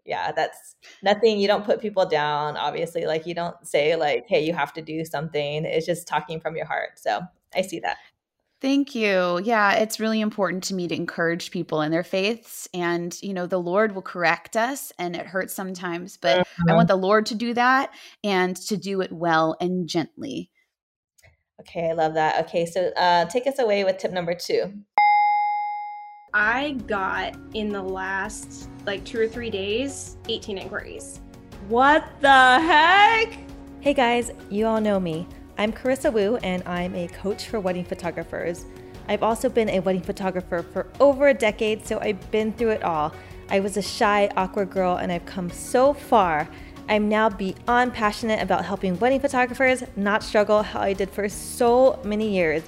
yeah, 0.08 0.32
that's 0.32 0.74
nothing. 1.02 1.38
You 1.38 1.46
don't 1.46 1.64
put 1.64 1.80
people 1.80 2.06
down. 2.06 2.56
Obviously, 2.56 3.04
like 3.04 3.26
you 3.26 3.34
don't 3.34 3.54
say 3.66 3.94
like, 3.94 4.24
"Hey, 4.26 4.44
you 4.44 4.54
have 4.54 4.72
to 4.72 4.82
do 4.82 5.04
something." 5.04 5.64
It's 5.64 5.86
just 5.86 6.08
talking 6.08 6.40
from 6.40 6.56
your 6.56 6.66
heart. 6.66 6.98
So 6.98 7.20
I 7.54 7.62
see 7.62 7.80
that. 7.80 7.98
Thank 8.60 8.94
you. 8.94 9.40
Yeah, 9.44 9.74
it's 9.74 10.00
really 10.00 10.20
important 10.20 10.64
to 10.64 10.74
me 10.74 10.88
to 10.88 10.94
encourage 10.94 11.52
people 11.52 11.80
in 11.82 11.92
their 11.92 12.02
faiths. 12.02 12.66
And, 12.74 13.16
you 13.22 13.32
know, 13.32 13.46
the 13.46 13.60
Lord 13.60 13.94
will 13.94 14.02
correct 14.02 14.56
us 14.56 14.92
and 14.98 15.14
it 15.14 15.26
hurts 15.26 15.54
sometimes, 15.54 16.16
but 16.16 16.40
mm-hmm. 16.40 16.70
I 16.70 16.74
want 16.74 16.88
the 16.88 16.96
Lord 16.96 17.26
to 17.26 17.36
do 17.36 17.54
that 17.54 17.92
and 18.24 18.56
to 18.56 18.76
do 18.76 19.00
it 19.00 19.12
well 19.12 19.56
and 19.60 19.88
gently. 19.88 20.50
Okay, 21.60 21.90
I 21.90 21.92
love 21.92 22.14
that. 22.14 22.46
Okay, 22.46 22.66
so 22.66 22.90
uh, 22.96 23.26
take 23.26 23.46
us 23.46 23.60
away 23.60 23.84
with 23.84 23.98
tip 23.98 24.12
number 24.12 24.34
two. 24.34 24.72
I 26.34 26.72
got 26.86 27.36
in 27.54 27.70
the 27.70 27.82
last 27.82 28.68
like 28.84 29.04
two 29.04 29.18
or 29.18 29.26
three 29.26 29.48
days 29.48 30.18
18 30.28 30.58
inquiries. 30.58 31.20
What 31.68 32.06
the 32.20 32.28
heck? 32.28 33.38
Hey 33.80 33.94
guys, 33.94 34.32
you 34.50 34.66
all 34.66 34.80
know 34.80 35.00
me. 35.00 35.26
I'm 35.56 35.72
Carissa 35.72 36.12
Wu 36.12 36.36
and 36.38 36.62
I'm 36.66 36.94
a 36.94 37.08
coach 37.08 37.46
for 37.46 37.60
wedding 37.60 37.84
photographers. 37.84 38.66
I've 39.08 39.22
also 39.22 39.48
been 39.48 39.70
a 39.70 39.80
wedding 39.80 40.02
photographer 40.02 40.62
for 40.62 40.86
over 41.00 41.28
a 41.28 41.34
decade, 41.34 41.86
so 41.86 41.98
I've 42.00 42.30
been 42.30 42.52
through 42.52 42.70
it 42.70 42.82
all. 42.82 43.14
I 43.48 43.60
was 43.60 43.78
a 43.78 43.82
shy, 43.82 44.30
awkward 44.36 44.68
girl 44.68 44.96
and 44.96 45.10
I've 45.10 45.24
come 45.24 45.48
so 45.48 45.94
far. 45.94 46.46
I'm 46.90 47.08
now 47.08 47.30
beyond 47.30 47.94
passionate 47.94 48.42
about 48.42 48.66
helping 48.66 48.98
wedding 48.98 49.20
photographers 49.20 49.82
not 49.96 50.22
struggle 50.22 50.62
how 50.62 50.80
I 50.80 50.92
did 50.92 51.08
for 51.08 51.26
so 51.30 51.98
many 52.04 52.30
years. 52.30 52.62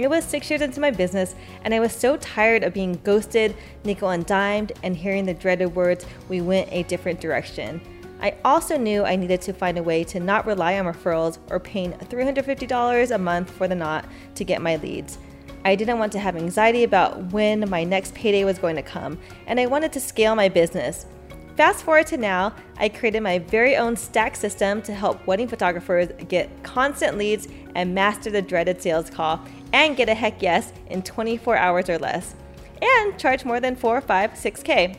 It 0.00 0.08
was 0.08 0.24
six 0.24 0.48
years 0.48 0.62
into 0.62 0.80
my 0.80 0.90
business, 0.90 1.34
and 1.62 1.74
I 1.74 1.78
was 1.78 1.92
so 1.92 2.16
tired 2.16 2.64
of 2.64 2.72
being 2.72 2.98
ghosted, 3.04 3.54
nickel 3.84 4.08
and 4.08 4.24
dimed, 4.24 4.72
and 4.82 4.96
hearing 4.96 5.26
the 5.26 5.34
dreaded 5.34 5.76
words, 5.76 6.06
we 6.30 6.40
went 6.40 6.72
a 6.72 6.84
different 6.84 7.20
direction. 7.20 7.82
I 8.22 8.34
also 8.42 8.78
knew 8.78 9.04
I 9.04 9.14
needed 9.14 9.42
to 9.42 9.52
find 9.52 9.76
a 9.76 9.82
way 9.82 10.02
to 10.04 10.18
not 10.18 10.46
rely 10.46 10.78
on 10.78 10.86
referrals 10.86 11.36
or 11.50 11.60
paying 11.60 11.92
$350 11.92 13.10
a 13.10 13.18
month 13.18 13.50
for 13.50 13.68
the 13.68 13.74
knot 13.74 14.06
to 14.36 14.44
get 14.44 14.62
my 14.62 14.76
leads. 14.76 15.18
I 15.66 15.74
didn't 15.74 15.98
want 15.98 16.12
to 16.12 16.18
have 16.18 16.34
anxiety 16.34 16.84
about 16.84 17.22
when 17.34 17.68
my 17.68 17.84
next 17.84 18.14
payday 18.14 18.44
was 18.44 18.58
going 18.58 18.76
to 18.76 18.82
come, 18.82 19.18
and 19.46 19.60
I 19.60 19.66
wanted 19.66 19.92
to 19.92 20.00
scale 20.00 20.34
my 20.34 20.48
business. 20.48 21.04
Fast 21.58 21.84
forward 21.84 22.06
to 22.06 22.16
now, 22.16 22.54
I 22.78 22.88
created 22.88 23.22
my 23.22 23.38
very 23.38 23.76
own 23.76 23.94
stack 23.96 24.34
system 24.34 24.80
to 24.80 24.94
help 24.94 25.26
wedding 25.26 25.46
photographers 25.46 26.08
get 26.26 26.62
constant 26.62 27.18
leads 27.18 27.48
and 27.74 27.94
master 27.94 28.30
the 28.30 28.40
dreaded 28.40 28.80
sales 28.80 29.10
call 29.10 29.44
and 29.72 29.96
get 29.96 30.08
a 30.08 30.14
heck 30.14 30.42
yes 30.42 30.72
in 30.86 31.02
24 31.02 31.56
hours 31.56 31.88
or 31.88 31.98
less. 31.98 32.34
And 32.82 33.18
charge 33.18 33.44
more 33.44 33.60
than 33.60 33.76
4, 33.76 34.00
5, 34.00 34.32
6K. 34.32 34.96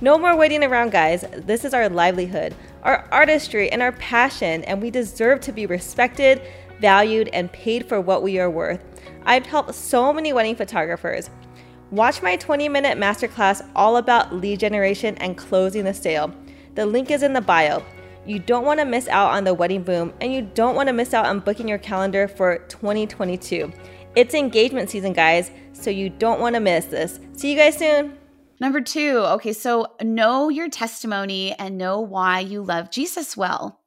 No 0.00 0.16
more 0.16 0.36
waiting 0.36 0.62
around, 0.62 0.92
guys. 0.92 1.24
This 1.32 1.64
is 1.64 1.74
our 1.74 1.88
livelihood, 1.88 2.54
our 2.84 3.08
artistry, 3.10 3.70
and 3.70 3.82
our 3.82 3.92
passion, 3.92 4.62
and 4.64 4.80
we 4.80 4.90
deserve 4.90 5.40
to 5.40 5.52
be 5.52 5.66
respected, 5.66 6.40
valued, 6.80 7.28
and 7.32 7.52
paid 7.52 7.88
for 7.88 8.00
what 8.00 8.22
we 8.22 8.38
are 8.38 8.48
worth. 8.48 8.84
I've 9.24 9.44
helped 9.44 9.74
so 9.74 10.12
many 10.12 10.32
wedding 10.32 10.56
photographers. 10.56 11.30
Watch 11.90 12.22
my 12.22 12.36
20 12.36 12.68
minute 12.68 12.96
masterclass 12.96 13.66
all 13.74 13.96
about 13.96 14.32
lead 14.32 14.60
generation 14.60 15.16
and 15.16 15.36
closing 15.36 15.84
the 15.84 15.94
sale. 15.94 16.32
The 16.74 16.86
link 16.86 17.10
is 17.10 17.22
in 17.22 17.32
the 17.32 17.40
bio. 17.40 17.82
You 18.24 18.38
don't 18.38 18.64
want 18.64 18.78
to 18.78 18.84
miss 18.84 19.08
out 19.08 19.30
on 19.32 19.44
the 19.44 19.54
wedding 19.54 19.82
boom, 19.82 20.12
and 20.20 20.32
you 20.32 20.42
don't 20.42 20.76
want 20.76 20.88
to 20.88 20.92
miss 20.92 21.14
out 21.14 21.26
on 21.26 21.40
booking 21.40 21.66
your 21.66 21.78
calendar 21.78 22.28
for 22.28 22.58
2022. 22.68 23.72
It's 24.14 24.34
engagement 24.34 24.90
season, 24.90 25.12
guys, 25.12 25.50
so 25.72 25.90
you 25.90 26.10
don't 26.10 26.40
want 26.40 26.54
to 26.54 26.60
miss 26.60 26.86
this. 26.86 27.20
See 27.34 27.52
you 27.52 27.56
guys 27.56 27.76
soon. 27.78 28.18
Number 28.60 28.80
two, 28.80 29.18
okay, 29.18 29.52
so 29.52 29.94
know 30.02 30.48
your 30.48 30.68
testimony 30.68 31.52
and 31.52 31.78
know 31.78 32.00
why 32.00 32.40
you 32.40 32.62
love 32.62 32.90
Jesus 32.90 33.36
well. 33.36 33.80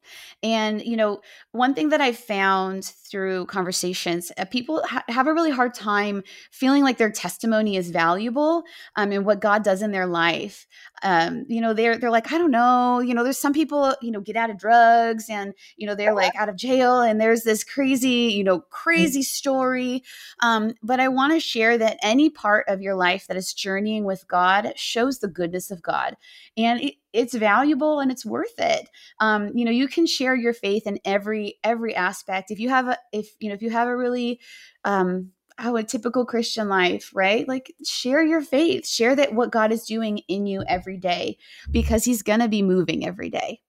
And, 0.43 0.81
you 0.81 0.95
know, 0.95 1.21
one 1.51 1.73
thing 1.73 1.89
that 1.89 2.01
I've 2.01 2.17
found 2.17 2.85
through 2.85 3.45
conversations, 3.45 4.31
uh, 4.37 4.45
people 4.45 4.81
ha- 4.85 5.03
have 5.09 5.27
a 5.27 5.33
really 5.33 5.51
hard 5.51 5.73
time 5.73 6.23
feeling 6.51 6.83
like 6.83 6.97
their 6.97 7.11
testimony 7.11 7.75
is 7.75 7.91
valuable 7.91 8.63
um, 8.95 9.11
and 9.11 9.25
what 9.25 9.41
God 9.41 9.63
does 9.63 9.81
in 9.81 9.91
their 9.91 10.07
life. 10.07 10.65
Um, 11.03 11.45
you 11.47 11.61
know, 11.61 11.73
they're 11.73 11.97
they're 11.97 12.11
like, 12.11 12.31
I 12.31 12.37
don't 12.37 12.51
know, 12.51 12.99
you 12.99 13.13
know, 13.13 13.23
there's 13.23 13.37
some 13.37 13.53
people, 13.53 13.95
you 14.01 14.11
know, 14.11 14.21
get 14.21 14.35
out 14.35 14.49
of 14.49 14.57
drugs 14.57 15.25
and 15.29 15.53
you 15.77 15.87
know 15.87 15.95
they're 15.95 16.13
like 16.13 16.35
out 16.35 16.49
of 16.49 16.55
jail, 16.55 17.01
and 17.01 17.19
there's 17.19 17.43
this 17.43 17.63
crazy, 17.63 18.33
you 18.33 18.43
know, 18.43 18.59
mm. 18.59 18.69
crazy 18.69 19.23
story. 19.23 20.03
Um, 20.41 20.73
but 20.83 20.99
I 20.99 21.07
want 21.07 21.33
to 21.33 21.39
share 21.39 21.77
that 21.77 21.97
any 22.01 22.29
part 22.29 22.65
of 22.67 22.81
your 22.81 22.95
life 22.95 23.27
that 23.27 23.37
is 23.37 23.53
journeying 23.53 24.05
with 24.05 24.27
God 24.27 24.73
shows 24.75 25.19
the 25.19 25.27
goodness 25.27 25.71
of 25.71 25.81
God, 25.81 26.15
and 26.57 26.81
it, 26.81 26.95
it's 27.13 27.33
valuable 27.33 27.99
and 27.99 28.11
it's 28.11 28.25
worth 28.25 28.57
it. 28.57 28.89
Um, 29.19 29.51
you 29.55 29.65
know, 29.65 29.71
you 29.71 29.87
can 29.87 30.05
share 30.05 30.35
your 30.35 30.53
faith 30.53 30.87
in 30.87 30.99
every 31.05 31.57
every 31.63 31.95
aspect. 31.95 32.51
If 32.51 32.59
you 32.59 32.69
have 32.69 32.87
a 32.87 32.97
if 33.11 33.29
you 33.39 33.49
know 33.49 33.55
if 33.55 33.61
you 33.61 33.69
have 33.69 33.87
a 33.87 33.97
really 33.97 34.39
um 34.83 35.31
how 35.61 35.75
a 35.75 35.83
typical 35.83 36.25
Christian 36.25 36.67
life, 36.67 37.11
right? 37.13 37.47
Like 37.47 37.73
share 37.85 38.23
your 38.23 38.41
faith, 38.41 38.87
share 38.87 39.15
that 39.15 39.33
what 39.33 39.51
God 39.51 39.71
is 39.71 39.85
doing 39.85 40.19
in 40.27 40.45
you 40.45 40.63
every 40.67 40.97
day 40.97 41.37
because 41.69 42.03
he's 42.03 42.23
going 42.23 42.39
to 42.39 42.47
be 42.47 42.61
moving 42.61 43.05
every 43.05 43.29
day. 43.29 43.61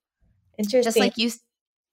Interesting. 0.59 0.83
Just 0.83 0.98
like 0.98 1.18
you 1.18 1.31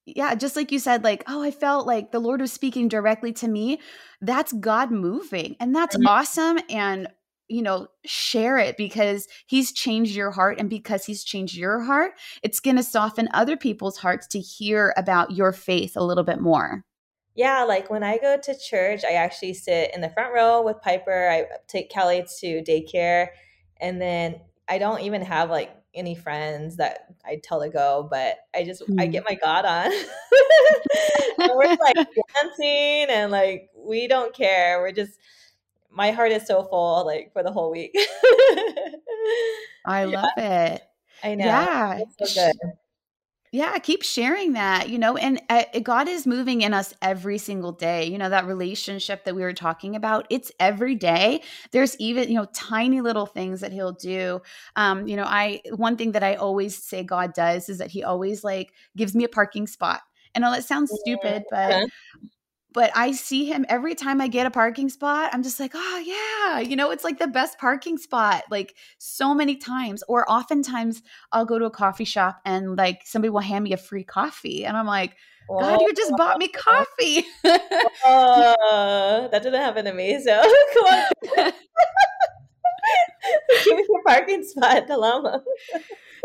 yeah, 0.06 0.34
just 0.34 0.56
like 0.56 0.72
you 0.72 0.80
said 0.80 1.04
like, 1.04 1.24
"Oh, 1.28 1.44
I 1.44 1.52
felt 1.52 1.86
like 1.86 2.12
the 2.12 2.20
Lord 2.20 2.42
was 2.42 2.52
speaking 2.52 2.88
directly 2.88 3.32
to 3.34 3.48
me." 3.48 3.80
That's 4.22 4.54
God 4.54 4.92
moving. 4.92 5.56
And 5.60 5.76
that's 5.76 5.96
mm-hmm. 5.96 6.08
awesome 6.08 6.60
and 6.70 7.08
you 7.50 7.64
know, 7.64 7.88
share 8.06 8.60
it 8.60 8.78
because 8.78 9.28
he's 9.48 9.72
changed 9.74 10.16
your 10.16 10.32
heart. 10.32 10.60
And 10.60 10.70
because 10.70 11.06
he's 11.06 11.24
changed 11.24 11.58
your 11.58 11.82
heart, 11.82 12.12
it's 12.44 12.60
going 12.60 12.78
to 12.78 12.84
soften 12.84 13.28
other 13.34 13.58
people's 13.58 13.98
hearts 13.98 14.28
to 14.28 14.40
hear 14.40 14.94
about 14.96 15.32
your 15.32 15.52
faith 15.52 15.98
a 15.98 16.04
little 16.04 16.24
bit 16.24 16.40
more. 16.40 16.86
Yeah, 17.40 17.64
like 17.64 17.90
when 17.90 18.04
I 18.04 18.18
go 18.18 18.36
to 18.38 18.60
church, 18.60 19.06
I 19.06 19.14
actually 19.14 19.54
sit 19.54 19.96
in 19.96 20.02
the 20.02 20.10
front 20.10 20.34
row 20.34 20.62
with 20.62 20.82
Piper. 20.82 21.30
I 21.30 21.46
take 21.70 21.90
Kelly 21.90 22.26
to 22.40 22.62
daycare, 22.62 23.30
and 23.80 24.02
then 24.02 24.42
I 24.68 24.78
don't 24.78 25.00
even 25.04 25.22
have 25.22 25.50
like 25.50 25.74
any 25.94 26.16
friends 26.16 26.76
that 26.76 27.16
I 27.26 27.40
tell 27.42 27.62
to 27.62 27.70
go, 27.70 28.06
but 28.12 28.40
I 28.54 28.66
just 28.66 28.86
mm. 28.86 29.00
I 29.00 29.06
hmm. 29.06 29.12
get 29.12 29.24
my 29.26 29.36
God 29.36 29.64
on. 29.64 29.86
and 31.40 31.52
we're 31.56 31.78
like 31.78 31.96
dancing 32.44 33.08
and 33.10 33.32
like 33.32 33.70
we 33.74 34.10
don't 34.10 34.36
care. 34.36 34.82
We're 34.82 34.92
just 34.92 35.18
my 35.90 36.12
heart 36.12 36.34
is 36.34 36.46
so 36.46 36.64
full 36.64 37.06
like 37.06 37.32
for 37.32 37.42
the 37.42 37.54
whole 37.54 37.72
week. 37.72 37.94
I 39.86 40.04
love 40.04 40.28
it. 40.36 40.82
I 41.24 41.36
know. 41.36 41.46
Yeah. 41.46 42.00
so 42.22 42.48
good. 42.52 42.74
Yeah, 43.52 43.78
keep 43.80 44.04
sharing 44.04 44.54
that, 44.54 44.90
you 44.90 45.00
know, 45.00 45.18
and 45.18 45.42
uh, 45.50 45.64
God 45.82 46.08
is 46.08 46.28
moving 46.28 46.62
in 46.62 46.72
us 46.72 46.94
every 47.02 47.40
single 47.40 47.72
day. 47.72 48.06
You 48.06 48.20
know, 48.20 48.30
that 48.30 48.46
relationship 48.46 49.24
that 49.26 49.36
we 49.36 49.42
were 49.42 49.54
talking 49.54 49.96
about, 49.96 50.28
it's 50.30 50.52
every 50.60 50.94
day. 50.94 51.42
There's 51.72 51.98
even, 52.00 52.30
you 52.30 52.36
know, 52.36 52.46
tiny 52.54 53.02
little 53.02 53.26
things 53.26 53.62
that 53.62 53.72
he'll 53.74 53.94
do. 53.94 54.42
Um, 54.76 55.08
you 55.08 55.16
know, 55.16 55.24
I 55.26 55.62
one 55.76 55.98
thing 55.98 56.12
that 56.12 56.24
I 56.24 56.36
always 56.36 56.78
say 56.78 57.04
God 57.04 57.34
does 57.34 57.70
is 57.70 57.80
that 57.80 57.90
he 57.90 58.04
always 58.04 58.44
like 58.44 58.72
gives 58.96 59.16
me 59.16 59.24
a 59.24 59.30
parking 59.30 59.66
spot. 59.66 60.02
I 60.36 60.40
know 60.40 60.52
that 60.52 60.64
sounds 60.64 60.94
stupid, 60.94 61.46
but 61.50 61.82
but 62.74 62.92
I 62.96 63.12
see 63.12 63.46
him 63.46 63.66
every 63.68 63.96
time 63.96 64.22
I 64.22 64.28
get 64.28 64.46
a 64.46 64.52
parking 64.52 64.90
spot. 64.90 65.32
I'm 65.34 65.44
just 65.44 65.60
like, 65.60 65.72
oh, 65.74 66.04
yeah, 66.06 66.60
you 66.60 66.76
know, 66.76 66.92
it's 66.92 67.04
like 67.04 67.18
the 67.18 67.28
best 67.28 67.58
parking 67.58 67.98
spot, 67.98 68.44
like 68.52 68.76
so 68.98 69.34
many 69.34 69.56
times. 69.56 70.04
Or 70.08 70.30
oftentimes 70.30 71.02
I'll 71.32 71.46
go 71.46 71.58
to 71.58 71.66
a 71.66 71.72
coffee 71.72 72.06
shop 72.06 72.42
and 72.46 72.78
like 72.78 73.02
somebody 73.06 73.30
will 73.30 73.40
hand 73.40 73.64
me 73.64 73.74
a 73.74 73.78
free 73.78 74.04
coffee. 74.04 74.66
And 74.66 74.78
I'm 74.78 74.86
like, 74.86 75.16
God, 75.50 75.82
you 75.82 75.94
just 75.94 76.14
bought 76.16 76.38
me 76.38 76.48
coffee. 76.56 77.26
uh, 77.44 79.28
that 79.28 79.42
didn't 79.42 79.62
happen 79.62 79.86
to 79.86 79.94
me. 79.94 80.20
So 80.22 80.42
come 80.74 80.86
on. 80.86 81.52
Give 83.66 83.78
me 83.78 83.86
your 83.90 84.04
parking 84.06 84.44
spot, 84.44 84.88
Kalama 84.88 85.44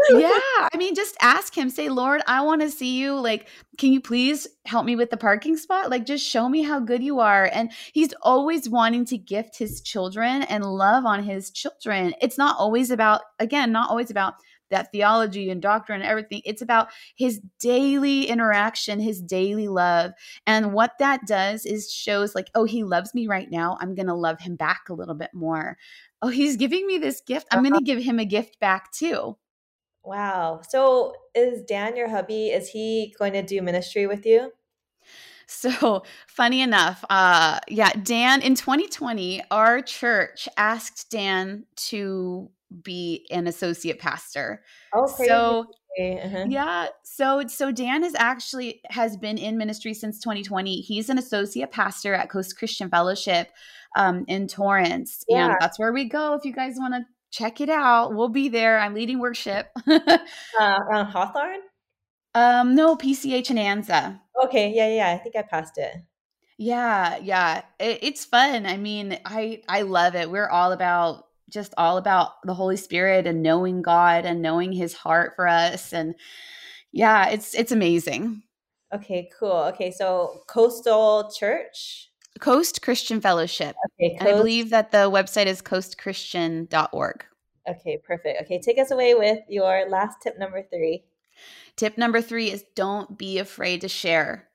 yeah. 0.11 0.39
I 0.73 0.77
mean, 0.77 0.95
just 0.95 1.17
ask 1.21 1.57
him, 1.57 1.71
say, 1.71 1.89
Lord, 1.89 2.23
I 2.27 2.43
want 2.43 2.63
to 2.63 2.71
see 2.71 2.99
you. 2.99 3.15
Like, 3.15 3.49
can 3.79 3.93
you 3.93 4.01
please 4.01 4.47
help 4.67 4.85
me 4.85 4.97
with 4.97 5.11
the 5.11 5.17
parking 5.17 5.57
spot? 5.57 5.91
Like, 5.91 6.07
just 6.07 6.27
show 6.27 6.49
me 6.49 6.63
how 6.63 6.81
good 6.81 7.03
you 7.03 7.21
are. 7.21 7.49
And 7.53 7.71
he's 7.93 8.13
always 8.23 8.69
wanting 8.69 9.05
to 9.07 9.19
gift 9.19 9.59
his 9.59 9.81
children 9.81 10.43
and 10.43 10.65
love 10.65 11.05
on 11.05 11.23
his 11.23 11.51
children. 11.51 12.15
It's 12.21 12.39
not 12.39 12.57
always 12.59 12.91
about, 12.91 13.23
again, 13.39 13.73
not 13.73 13.91
always 13.91 14.11
about 14.11 14.35
that 14.71 14.91
theology 14.93 15.51
and 15.51 15.61
doctrine 15.63 16.01
and 16.01 16.11
everything. 16.11 16.43
It's 16.45 16.63
about 16.63 16.89
his 17.17 17.41
daily 17.61 18.27
interaction, 18.27 18.99
his 18.99 19.23
daily 19.23 19.69
love. 19.69 20.13
And 20.47 20.73
what 20.73 20.93
that 20.99 21.27
does 21.27 21.65
is 21.67 21.93
shows 21.93 22.35
like, 22.35 22.51
oh, 22.55 22.65
he 22.65 22.83
loves 22.83 23.15
me 23.15 23.27
right 23.27 23.51
now. 23.51 23.77
I'm 23.81 23.95
going 23.95 24.09
to 24.09 24.15
love 24.15 24.41
him 24.41 24.57
back 24.57 24.89
a 24.89 24.95
little 24.95 25.15
bit 25.15 25.31
more. 25.33 25.77
Oh, 26.25 26.29
he's 26.29 26.57
giving 26.57 26.87
me 26.87 26.97
this 26.97 27.21
gift. 27.21 27.49
I'm 27.51 27.63
going 27.63 27.75
to 27.75 27.83
give 27.83 28.03
him 28.03 28.19
a 28.19 28.25
gift 28.25 28.59
back 28.59 28.91
too. 28.93 29.37
Wow. 30.03 30.63
So 30.67 31.13
is 31.35 31.63
Dan 31.65 31.97
your 31.97 32.09
hubby? 32.09 32.47
Is 32.47 32.71
he 32.71 33.15
going 33.19 33.35
to 33.35 33.43
do 33.43 33.61
ministry 33.61 34.07
with 34.07 34.25
you? 34.25 34.51
So 35.47 36.05
funny 36.27 36.63
enough, 36.63 37.05
uh, 37.11 37.61
yeah, 37.69 37.91
Dan 38.03 38.41
in 38.41 38.55
2020, 38.55 39.43
our 39.51 39.83
church 39.83 40.49
asked 40.57 41.11
Dan 41.11 41.67
to 41.77 42.51
be 42.83 43.27
an 43.31 43.47
associate 43.47 43.99
pastor. 43.99 44.63
Oh, 44.95 45.05
crazy. 45.05 45.29
so 45.29 45.67
uh-huh. 45.99 46.47
yeah, 46.49 46.89
so 47.03 47.47
so 47.47 47.71
Dan 47.71 48.05
is 48.05 48.15
actually 48.19 48.81
has 48.91 49.17
been 49.17 49.39
in 49.39 49.57
ministry 49.57 49.95
since 49.95 50.19
2020. 50.21 50.81
He's 50.81 51.09
an 51.09 51.19
associate 51.19 51.71
pastor 51.71 52.15
at 52.15 52.31
Coast 52.31 52.59
Christian 52.59 52.89
Fellowship 52.89 53.51
um, 53.97 54.25
in 54.29 54.49
Torrance, 54.49 55.25
yeah. 55.29 55.47
and 55.47 55.57
that's 55.61 55.79
where 55.79 55.93
we 55.93 56.05
go 56.05 56.35
if 56.35 56.45
you 56.45 56.53
guys 56.53 56.75
want 56.79 56.95
to 56.95 57.05
check 57.31 57.61
it 57.61 57.69
out. 57.69 58.15
We'll 58.15 58.29
be 58.29 58.49
there. 58.49 58.79
I'm 58.79 58.95
leading 58.95 59.19
worship. 59.19 59.69
uh, 59.87 60.19
uh, 60.61 61.05
Hawthorne? 61.05 61.61
Um, 62.35 62.75
no, 62.75 62.97
PCH 62.97 63.51
and 63.51 63.59
Anza. 63.59 64.21
Okay, 64.45 64.73
yeah, 64.75 64.89
yeah. 64.89 65.11
I 65.11 65.19
think 65.19 65.37
I 65.37 65.43
passed 65.43 65.79
it. 65.79 65.95
Yeah, 66.59 67.19
yeah. 67.19 67.63
It, 67.79 68.01
it's 68.03 68.25
fun. 68.25 68.67
I 68.67 68.77
mean, 68.77 69.19
I 69.25 69.63
I 69.69 69.83
love 69.83 70.15
it. 70.15 70.31
We're 70.31 70.49
all 70.49 70.73
about 70.73 71.24
just 71.51 71.75
all 71.77 71.97
about 71.97 72.43
the 72.45 72.55
Holy 72.55 72.77
Spirit 72.77 73.27
and 73.27 73.43
knowing 73.43 73.83
God 73.83 74.25
and 74.25 74.43
knowing 74.43 74.73
His 74.73 74.95
heart 74.95 75.35
for 75.37 75.47
us. 75.47 75.93
And 75.93 76.15
yeah, 76.93 77.29
it's 77.29 77.55
it's 77.55 77.73
amazing. 77.73 78.43
Okay, 78.93 79.29
cool. 79.39 79.65
Okay, 79.75 79.91
so 79.91 80.43
Coastal 80.47 81.31
Church. 81.37 82.11
Coast 82.41 82.83
Christian 82.83 83.21
Fellowship. 83.21 83.77
Okay, 84.01 84.17
Coast. 84.17 84.29
I 84.29 84.37
believe 84.37 84.71
that 84.71 84.91
the 84.91 85.11
website 85.11 85.47
is 85.47 85.63
coastchristian.org. 85.63 87.25
Okay, 87.69 87.99
perfect. 88.05 88.43
Okay, 88.43 88.61
take 88.61 88.79
us 88.79 88.91
away 88.91 89.15
with 89.15 89.39
your 89.49 89.89
last 89.89 90.19
tip 90.23 90.39
number 90.39 90.63
three. 90.63 91.05
Tip 91.77 91.97
number 91.99 92.21
three 92.21 92.51
is 92.51 92.65
don't 92.75 93.17
be 93.17 93.39
afraid 93.39 93.81
to 93.81 93.89
share. 93.89 94.49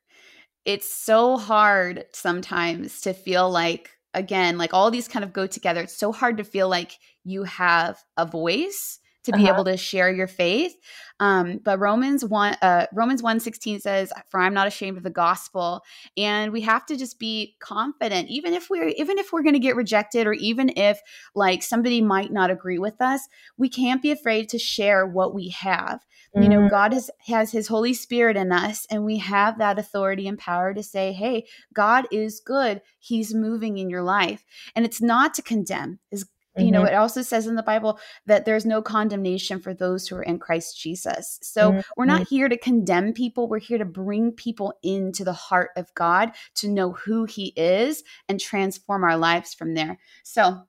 It's 0.65 0.93
so 0.93 1.38
hard 1.38 2.06
sometimes 2.12 3.02
to 3.02 3.13
feel 3.13 3.49
like, 3.49 3.91
again, 4.13 4.57
like 4.57 4.73
all 4.73 4.91
these 4.91 5.07
kind 5.07 5.23
of 5.23 5.33
go 5.33 5.47
together. 5.47 5.81
It's 5.81 5.97
so 5.97 6.11
hard 6.11 6.37
to 6.37 6.43
feel 6.43 6.69
like 6.69 6.97
you 7.23 7.43
have 7.43 8.03
a 8.17 8.25
voice 8.25 8.99
to 9.31 9.37
be 9.37 9.43
uh-huh. 9.43 9.53
able 9.53 9.65
to 9.65 9.77
share 9.77 10.11
your 10.11 10.27
faith. 10.27 10.75
Um, 11.19 11.59
but 11.63 11.79
Romans 11.79 12.23
one 12.23 12.55
uh, 12.61 12.85
Romans 12.93 13.21
one 13.21 13.39
sixteen 13.39 13.79
says, 13.79 14.11
"For 14.29 14.39
I'm 14.39 14.53
not 14.53 14.67
ashamed 14.67 14.97
of 14.97 15.03
the 15.03 15.09
gospel," 15.09 15.81
and 16.15 16.53
we 16.53 16.61
have 16.61 16.85
to 16.87 16.95
just 16.95 17.19
be 17.19 17.55
confident, 17.59 18.29
even 18.29 18.53
if 18.53 18.69
we're 18.69 18.87
even 18.89 19.17
if 19.17 19.33
we're 19.33 19.43
going 19.43 19.53
to 19.53 19.59
get 19.59 19.75
rejected, 19.75 20.27
or 20.27 20.33
even 20.33 20.69
if 20.77 21.01
like 21.35 21.61
somebody 21.61 22.01
might 22.01 22.31
not 22.31 22.51
agree 22.51 22.79
with 22.79 23.01
us, 23.01 23.27
we 23.57 23.69
can't 23.69 24.01
be 24.01 24.11
afraid 24.11 24.47
to 24.49 24.59
share 24.59 25.05
what 25.05 25.33
we 25.33 25.49
have. 25.49 26.05
Mm-hmm. 26.35 26.43
You 26.43 26.49
know, 26.49 26.59
mm-hmm. 26.59 26.69
God 26.69 26.93
has 26.93 27.11
has 27.27 27.51
His 27.51 27.67
Holy 27.67 27.93
Spirit 27.93 28.37
in 28.37 28.51
us, 28.51 28.87
and 28.89 29.03
we 29.03 29.17
have 29.17 29.57
that 29.57 29.77
authority 29.77 30.27
and 30.27 30.37
power 30.37 30.73
to 30.73 30.83
say, 30.83 31.11
"Hey, 31.11 31.45
God 31.73 32.07
is 32.11 32.39
good. 32.39 32.81
He's 32.99 33.33
moving 33.33 33.77
in 33.77 33.89
your 33.89 34.03
life," 34.03 34.45
and 34.75 34.85
it's 34.85 35.01
not 35.01 35.33
to 35.33 35.41
condemn. 35.41 35.99
Is 36.11 36.25
Mm-hmm. 36.59 36.65
You 36.65 36.71
know, 36.71 36.83
mm-hmm. 36.83 36.93
it 36.93 36.97
also 36.97 37.21
says 37.21 37.47
in 37.47 37.55
the 37.55 37.63
Bible 37.63 37.99
that 38.25 38.45
there's 38.45 38.65
no 38.65 38.81
condemnation 38.81 39.59
for 39.59 39.73
those 39.73 40.07
who 40.07 40.15
are 40.15 40.23
in 40.23 40.39
Christ 40.39 40.79
Jesus. 40.79 41.39
So 41.41 41.71
mm-hmm. 41.71 41.79
we're 41.97 42.05
not 42.05 42.27
here 42.27 42.49
to 42.49 42.57
condemn 42.57 43.13
people. 43.13 43.47
We're 43.47 43.59
here 43.59 43.77
to 43.77 43.85
bring 43.85 44.31
people 44.31 44.73
into 44.83 45.23
the 45.23 45.33
heart 45.33 45.71
of 45.75 45.93
God 45.95 46.31
to 46.55 46.69
know 46.69 46.91
who 46.91 47.25
He 47.25 47.53
is 47.55 48.03
and 48.27 48.39
transform 48.39 49.03
our 49.03 49.17
lives 49.17 49.53
from 49.53 49.73
there. 49.73 49.99
So, 50.23 50.61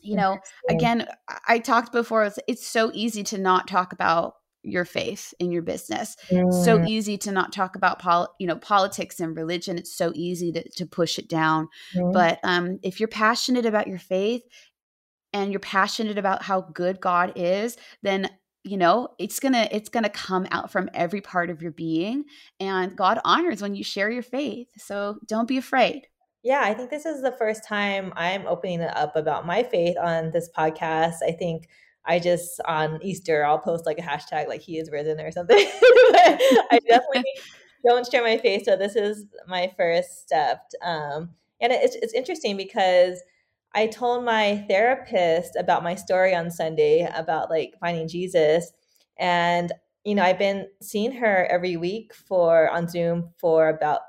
you 0.00 0.16
know, 0.16 0.38
again, 0.68 1.06
I 1.46 1.58
talked 1.58 1.92
before, 1.92 2.24
it's, 2.24 2.38
it's 2.48 2.66
so 2.66 2.90
easy 2.94 3.22
to 3.24 3.38
not 3.38 3.68
talk 3.68 3.92
about 3.92 4.34
your 4.62 4.84
faith 4.84 5.34
in 5.38 5.50
your 5.50 5.62
business. 5.62 6.16
Mm. 6.30 6.64
So 6.64 6.84
easy 6.84 7.18
to 7.18 7.32
not 7.32 7.52
talk 7.52 7.76
about 7.76 7.98
pol- 7.98 8.34
you 8.38 8.46
know 8.46 8.56
politics 8.56 9.20
and 9.20 9.36
religion. 9.36 9.78
It's 9.78 9.94
so 9.94 10.12
easy 10.14 10.52
to, 10.52 10.68
to 10.76 10.86
push 10.86 11.18
it 11.18 11.28
down. 11.28 11.68
Mm. 11.94 12.12
But 12.12 12.38
um, 12.44 12.78
if 12.82 13.00
you're 13.00 13.08
passionate 13.08 13.66
about 13.66 13.88
your 13.88 13.98
faith 13.98 14.42
and 15.32 15.52
you're 15.52 15.60
passionate 15.60 16.18
about 16.18 16.42
how 16.42 16.60
good 16.60 17.00
God 17.00 17.32
is, 17.36 17.76
then 18.02 18.28
you 18.64 18.76
know 18.76 19.08
it's 19.18 19.40
gonna 19.40 19.68
it's 19.70 19.88
gonna 19.88 20.08
come 20.08 20.46
out 20.50 20.70
from 20.70 20.88
every 20.94 21.20
part 21.20 21.50
of 21.50 21.62
your 21.62 21.72
being 21.72 22.24
and 22.60 22.96
god 22.96 23.18
honors 23.24 23.60
when 23.60 23.74
you 23.74 23.82
share 23.82 24.10
your 24.10 24.22
faith 24.22 24.68
so 24.76 25.18
don't 25.26 25.48
be 25.48 25.56
afraid. 25.56 26.06
Yeah 26.42 26.62
i 26.62 26.74
think 26.74 26.90
this 26.90 27.06
is 27.06 27.22
the 27.22 27.32
first 27.32 27.66
time 27.66 28.12
i'm 28.16 28.46
opening 28.46 28.80
it 28.80 28.96
up 28.96 29.16
about 29.16 29.46
my 29.46 29.62
faith 29.62 29.96
on 30.00 30.30
this 30.30 30.48
podcast. 30.56 31.16
I 31.26 31.32
think 31.32 31.68
i 32.04 32.18
just 32.18 32.60
on 32.66 33.00
easter 33.02 33.44
i'll 33.44 33.58
post 33.58 33.86
like 33.86 33.98
a 33.98 34.02
hashtag 34.02 34.48
like 34.48 34.62
he 34.62 34.78
is 34.78 34.90
risen 34.90 35.20
or 35.20 35.30
something. 35.30 35.56
I 35.58 36.78
definitely 36.88 37.24
don't 37.86 38.08
share 38.08 38.22
my 38.22 38.38
faith 38.38 38.64
so 38.64 38.76
this 38.76 38.94
is 38.94 39.26
my 39.48 39.72
first 39.76 40.22
step 40.22 40.60
um, 40.84 41.30
and 41.60 41.72
it's, 41.72 41.96
it's 41.96 42.14
interesting 42.14 42.56
because 42.56 43.20
I 43.74 43.86
told 43.86 44.24
my 44.24 44.64
therapist 44.68 45.56
about 45.56 45.82
my 45.82 45.94
story 45.94 46.34
on 46.34 46.50
Sunday 46.50 47.08
about 47.14 47.50
like 47.50 47.74
finding 47.80 48.08
Jesus. 48.08 48.70
And, 49.18 49.72
you 50.04 50.14
know, 50.14 50.22
I've 50.22 50.38
been 50.38 50.68
seeing 50.82 51.12
her 51.12 51.46
every 51.50 51.76
week 51.76 52.12
for 52.14 52.70
on 52.70 52.88
Zoom 52.88 53.30
for 53.38 53.68
about 53.68 54.00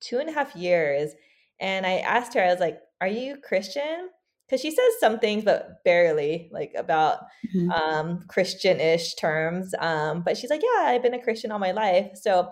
two 0.00 0.18
and 0.18 0.30
a 0.30 0.32
half 0.32 0.56
years. 0.56 1.12
And 1.60 1.84
I 1.84 1.98
asked 1.98 2.34
her, 2.34 2.42
I 2.42 2.50
was 2.50 2.60
like, 2.60 2.80
Are 3.00 3.08
you 3.08 3.36
Christian? 3.36 4.08
Because 4.46 4.62
she 4.62 4.70
says 4.70 4.98
some 4.98 5.20
things, 5.20 5.44
but 5.44 5.84
barely, 5.84 6.48
like 6.52 6.72
about 6.76 7.20
mm-hmm. 7.54 7.70
um, 7.70 8.24
Christian 8.28 8.80
ish 8.80 9.14
terms. 9.14 9.74
Um, 9.78 10.22
but 10.22 10.36
she's 10.36 10.50
like, 10.50 10.62
Yeah, 10.62 10.86
I've 10.86 11.02
been 11.02 11.14
a 11.14 11.22
Christian 11.22 11.52
all 11.52 11.58
my 11.58 11.72
life. 11.72 12.12
So 12.14 12.48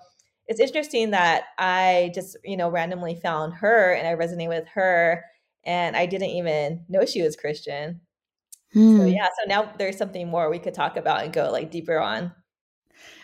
it's 0.47 0.61
interesting 0.61 1.11
that 1.11 1.45
I 1.59 2.11
just, 2.15 2.37
you 2.45 2.57
know, 2.57 2.71
randomly 2.71 3.19
found 3.23 3.55
her 3.55 3.93
and 3.93 4.07
I 4.07 4.15
resonate 4.15 4.49
with 4.49 4.67
her 4.75 5.25
and 5.69 5.95
I 5.95 6.07
didn't 6.07 6.31
even 6.31 6.87
know 6.89 7.05
she 7.05 7.21
was 7.21 7.37
Christian. 7.37 8.01
Hmm. 8.73 8.97
So 8.97 9.05
yeah, 9.05 9.27
so 9.27 9.47
now 9.47 9.71
there's 9.79 9.99
something 9.99 10.27
more 10.27 10.49
we 10.49 10.59
could 10.59 10.73
talk 10.73 10.97
about 10.97 11.25
and 11.25 11.33
go 11.33 11.51
like 11.53 11.71
deeper 11.71 11.99
on. 11.99 12.33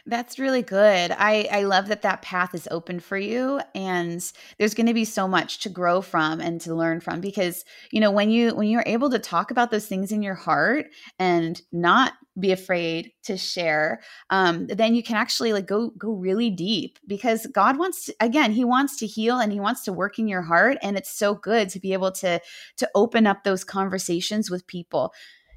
That's 0.07 0.39
really 0.39 0.63
good. 0.63 1.13
I, 1.13 1.49
I 1.51 1.63
love 1.63 1.89
that 1.89 2.03
that 2.03 2.23
path 2.23 2.55
is 2.55 2.69
open 2.71 3.01
for 3.01 3.17
you 3.17 3.61
and 3.75 4.21
there's 4.59 4.75
going 4.75 4.87
to 4.87 4.95
be 4.95 5.05
so 5.05 5.27
much 5.27 5.61
to 5.61 5.71
grow 5.71 6.03
from 6.03 6.41
and 6.41 6.61
to 6.63 6.75
learn 6.75 7.01
from 7.01 7.21
because 7.21 7.65
you 7.91 8.01
know 8.01 8.11
when 8.11 8.31
you 8.31 8.55
when 8.55 8.69
you're 8.69 8.85
able 8.87 9.11
to 9.11 9.19
talk 9.19 9.51
about 9.51 9.71
those 9.71 9.87
things 9.87 10.13
in 10.13 10.23
your 10.23 10.35
heart 10.35 10.87
and 11.19 11.63
not 11.73 12.13
be 12.39 12.53
afraid 12.53 13.13
to 13.23 13.37
share 13.37 14.01
um, 14.31 14.67
then 14.67 14.95
you 14.95 15.03
can 15.03 15.17
actually 15.17 15.53
like 15.53 15.67
go 15.67 15.91
go 15.97 16.13
really 16.13 16.51
deep 16.51 16.99
because 17.07 17.47
god 17.47 17.79
wants 17.79 18.07
to, 18.07 18.15
again 18.21 18.51
he 18.51 18.65
wants 18.65 18.99
to 18.99 19.07
heal 19.07 19.39
and 19.39 19.53
he 19.53 19.61
wants 19.61 19.83
to 19.85 19.93
work 19.93 20.19
in 20.19 20.29
your 20.29 20.43
heart 20.43 20.77
and 20.83 20.97
it's 20.97 21.17
so 21.17 21.35
good 21.35 21.69
to 21.69 21.81
be 21.81 21.93
able 21.93 22.11
to 22.11 22.41
to 22.77 22.91
open 22.95 23.27
up 23.27 23.45
those 23.45 23.65
conversations 23.65 24.51
with 24.51 24.67
people 24.67 25.13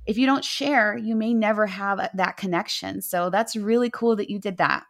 if 0.08 0.18
you 0.18 0.26
don't 0.26 0.44
share, 0.44 0.98
you 0.98 1.16
may 1.16 1.34
never 1.34 1.68
have 1.68 2.10
that 2.14 2.38
connection. 2.38 3.02
So 3.02 3.30
that's 3.30 3.56
really 3.56 3.90
cool 3.90 4.16
that 4.16 4.30
you 4.30 4.40
did 4.40 4.58
that. 4.58 4.86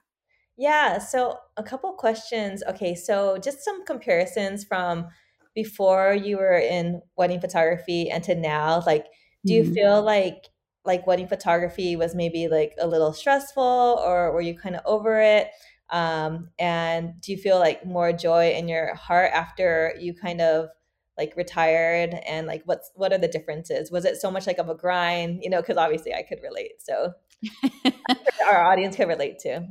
Yeah. 0.57 0.99
So, 0.99 1.38
a 1.55 1.63
couple 1.63 1.91
questions. 1.93 2.63
Okay. 2.68 2.95
So, 2.95 3.38
just 3.38 3.63
some 3.63 3.86
comparisons 3.86 4.63
from 4.63 5.07
before 5.53 6.13
you 6.13 6.38
were 6.38 6.57
in 6.57 7.01
wedding 7.15 7.39
photography 7.39 8.09
and 8.09 8.24
to 8.24 8.36
now. 8.36 8.84
Like, 8.86 9.05
do 9.45 9.53
you 9.53 9.63
mm-hmm. 9.63 9.74
feel 9.74 10.01
like 10.01 10.45
like 10.86 11.05
wedding 11.05 11.28
photography 11.28 11.95
was 11.95 12.15
maybe 12.15 12.47
like 12.47 12.74
a 12.80 12.88
little 12.88 13.11
stressful 13.11 14.01
or 14.03 14.32
were 14.32 14.41
you 14.41 14.57
kind 14.57 14.76
of 14.76 14.82
over 14.86 15.20
it? 15.20 15.49
Um, 15.89 16.49
and 16.57 17.20
do 17.22 17.32
you 17.32 17.38
feel 17.38 17.59
like 17.59 17.86
more 17.86 18.13
joy 18.13 18.51
in 18.51 18.68
your 18.68 18.95
heart 18.95 19.32
after 19.34 19.93
you 19.99 20.13
kind 20.13 20.41
of 20.41 20.70
like 21.18 21.34
retired 21.36 22.13
and 22.28 22.47
like 22.47 22.61
what's 22.65 22.91
what 22.95 23.11
are 23.11 23.18
the 23.18 23.28
differences 23.28 23.91
was 23.91 24.05
it 24.05 24.18
so 24.18 24.30
much 24.30 24.47
like 24.47 24.57
of 24.57 24.70
a 24.70 24.76
grind 24.76 25.39
you 25.43 25.49
know 25.49 25.61
because 25.61 25.78
obviously 25.78 26.13
i 26.13 26.22
could 26.22 26.39
relate 26.43 26.74
so 26.80 27.13
our 28.47 28.63
audience 28.63 28.95
could 28.95 29.07
relate 29.07 29.39
too 29.39 29.65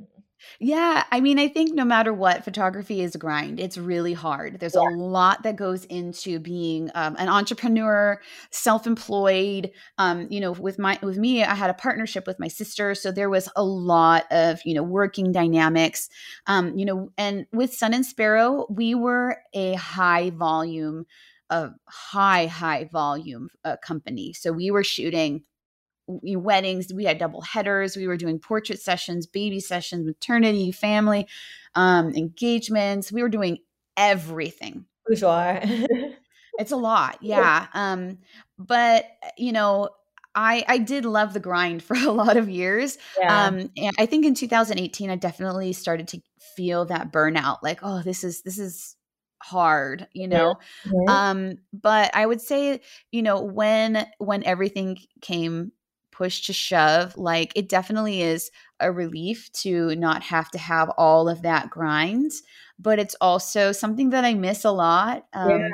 yeah, 0.59 1.05
I 1.11 1.20
mean, 1.20 1.38
I 1.38 1.49
think 1.49 1.74
no 1.74 1.84
matter 1.84 2.12
what, 2.12 2.44
photography 2.44 3.01
is 3.01 3.14
a 3.14 3.18
grind. 3.18 3.61
It's 3.61 3.76
really 3.76 4.12
hard. 4.12 4.61
There's 4.61 4.74
yeah. 4.74 4.82
a 4.82 4.90
lot 4.97 5.42
that 5.42 5.57
goes 5.57 5.84
into 5.86 6.38
being 6.38 6.90
um, 6.94 7.16
an 7.18 7.28
entrepreneur, 7.28 8.20
self-employed. 8.51 9.70
Um, 9.99 10.28
you 10.30 10.40
know, 10.40 10.53
with 10.53 10.78
my 10.78 10.99
with 11.03 11.18
me, 11.18 11.42
I 11.42 11.55
had 11.55 11.70
a 11.70 11.74
partnership 11.74 12.26
with 12.26 12.38
my 12.38 12.49
sister, 12.49 12.94
so 12.94 13.11
there 13.11 13.30
was 13.30 13.49
a 13.57 13.64
lot 13.64 14.24
of 14.30 14.61
you 14.64 14.74
know 14.74 14.82
working 14.82 15.32
dynamics. 15.32 16.09
Um, 16.47 16.76
you 16.76 16.84
know, 16.84 17.11
and 17.18 17.47
with 17.53 17.74
Sun 17.74 17.94
and 17.94 18.07
Sparrow, 18.07 18.66
we 18.70 18.94
were 18.94 19.38
a 19.55 19.74
high 19.74 20.30
volume 20.30 21.07
a 21.51 21.70
high 21.86 22.47
high 22.47 22.88
volume 22.92 23.49
uh, 23.64 23.76
company 23.82 24.32
so 24.32 24.53
we 24.53 24.70
were 24.70 24.84
shooting 24.84 25.42
weddings 26.09 26.92
we 26.92 27.05
had 27.05 27.18
double 27.18 27.40
headers 27.40 27.97
we 27.97 28.07
were 28.07 28.16
doing 28.16 28.38
portrait 28.38 28.80
sessions 28.80 29.26
baby 29.26 29.61
sessions 29.61 30.07
maternity 30.07 30.70
family 30.70 31.26
um, 31.74 32.14
engagements 32.14 33.11
we 33.11 33.22
were 33.22 33.28
doing 33.28 33.59
everything 33.97 34.84
sure 35.14 35.61
it's 36.59 36.72
a 36.72 36.76
lot 36.76 37.18
yeah 37.20 37.66
um, 37.74 38.18
but 38.59 39.05
you 39.36 39.53
know 39.53 39.88
I, 40.36 40.64
I 40.68 40.78
did 40.78 41.07
love 41.07 41.32
the 41.32 41.40
grind 41.40 41.82
for 41.82 41.97
a 41.97 42.12
lot 42.12 42.36
of 42.36 42.49
years. 42.49 42.99
Yeah. 43.18 43.47
Um, 43.47 43.70
and 43.76 43.97
I 43.99 44.07
think 44.07 44.26
in 44.26 44.34
2018, 44.34 45.11
I 45.11 45.16
definitely 45.16 45.72
started 45.72 46.09
to 46.09 46.20
feel 46.55 46.84
that 46.84 47.11
burnout. 47.11 47.59
Like, 47.62 47.80
oh, 47.82 48.03
this 48.03 48.22
is 48.22 48.42
this 48.42 48.59
is 48.59 48.97
hard 49.43 50.07
you 50.12 50.26
know 50.26 50.57
mm-hmm. 50.87 51.09
um 51.09 51.59
but 51.72 52.11
i 52.14 52.24
would 52.24 52.41
say 52.41 52.80
you 53.12 53.22
know 53.22 53.43
when 53.43 54.07
when 54.18 54.43
everything 54.45 54.97
came 55.20 55.72
push 56.11 56.47
to 56.47 56.53
shove 56.53 57.16
like 57.18 57.53
it 57.55 57.68
definitely 57.68 58.22
is 58.22 58.51
a 58.80 58.91
relief 58.91 59.53
to 59.53 59.95
not 59.97 60.22
have 60.22 60.51
to 60.51 60.59
have 60.59 60.89
all 60.97 61.28
of 61.28 61.43
that 61.43 61.68
grind 61.68 62.30
but 62.78 62.99
it's 62.99 63.14
also 63.20 63.70
something 63.72 64.11
that 64.11 64.24
i 64.24 64.32
miss 64.32 64.64
a 64.64 64.70
lot 64.70 65.26
um 65.34 65.61
yeah. 65.61 65.68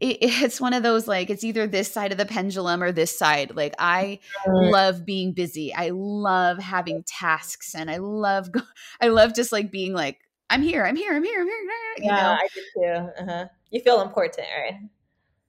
it, 0.00 0.18
it's 0.20 0.60
one 0.60 0.74
of 0.74 0.82
those 0.82 1.08
like 1.08 1.30
it's 1.30 1.44
either 1.44 1.66
this 1.66 1.90
side 1.90 2.12
of 2.12 2.18
the 2.18 2.26
pendulum 2.26 2.82
or 2.82 2.92
this 2.92 3.18
side 3.18 3.56
like 3.56 3.74
i 3.78 4.18
love 4.46 5.06
being 5.06 5.32
busy 5.32 5.72
i 5.74 5.88
love 5.94 6.58
having 6.58 7.02
tasks 7.04 7.74
and 7.74 7.90
i 7.90 7.96
love 7.96 8.50
i 9.00 9.08
love 9.08 9.34
just 9.34 9.50
like 9.50 9.70
being 9.70 9.94
like 9.94 10.18
I'm 10.50 10.62
here, 10.62 10.84
I'm 10.84 10.96
here, 10.96 11.14
I'm 11.14 11.24
here, 11.24 11.40
I'm 11.40 11.46
here. 11.46 11.58
You 11.98 12.04
yeah, 12.04 12.22
know? 12.22 12.38
I 12.40 12.48
do 12.54 12.62
too. 12.74 13.22
Uh-huh. 13.22 13.46
You 13.70 13.80
feel 13.80 14.00
important, 14.00 14.46
right? 14.56 14.80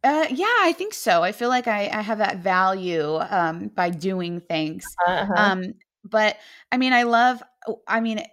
Uh, 0.04 0.28
yeah, 0.30 0.45
I 0.62 0.74
think 0.78 0.93
so. 0.93 1.24
I 1.24 1.32
feel 1.32 1.50
like 1.50 1.68
I, 1.68 1.89
I 1.91 2.02
have 2.02 2.20
that 2.20 2.38
value 2.38 3.18
um, 3.30 3.68
by 3.70 3.89
doing 3.89 4.39
things. 4.41 4.86
Uh-huh. 5.08 5.34
Um, 5.36 5.74
but 6.04 6.38
I 6.72 6.78
mean, 6.78 6.93
I 6.93 7.04
love. 7.04 7.43
Oh, 7.68 7.82
I 7.88 8.00
mean, 8.00 8.24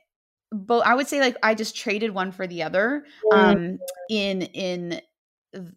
but 0.53 0.87
I 0.87 0.95
would 0.95 1.09
say 1.09 1.21
like 1.21 1.37
I 1.43 1.55
just 1.55 1.77
traded 1.77 2.13
one 2.13 2.31
for 2.33 2.47
the 2.47 2.63
other. 2.63 3.05
Um, 3.33 3.57
mm-hmm. 3.57 3.77
in 4.11 4.43
in 4.43 5.01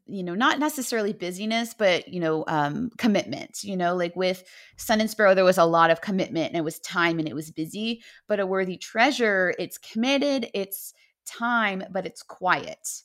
you 0.08 0.24
know 0.24 0.36
not 0.36 0.60
necessarily 0.60 1.14
busyness 1.14 1.74
but 1.74 2.08
you 2.08 2.20
know 2.20 2.44
um 2.48 2.90
commitment 2.98 3.64
you 3.64 3.78
know 3.78 3.96
like 3.96 4.16
with 4.16 4.44
sun 4.78 5.02
and 5.02 5.10
sparrow 5.10 5.34
there 5.34 5.44
was 5.46 5.58
a 5.58 5.66
lot 5.66 5.90
of 5.92 6.02
commitment 6.02 6.48
and 6.48 6.58
it 6.58 6.64
was 6.64 6.80
time 6.80 7.20
and 7.20 7.28
it 7.28 7.36
was 7.36 7.52
busy 7.52 8.02
but 8.28 8.40
a 8.40 8.46
worthy 8.46 8.78
treasure 8.78 9.54
it's 9.60 9.78
committed 9.78 10.50
it's 10.54 10.94
time 11.26 11.84
but 11.92 12.06
it's 12.06 12.24
quiet 12.24 13.02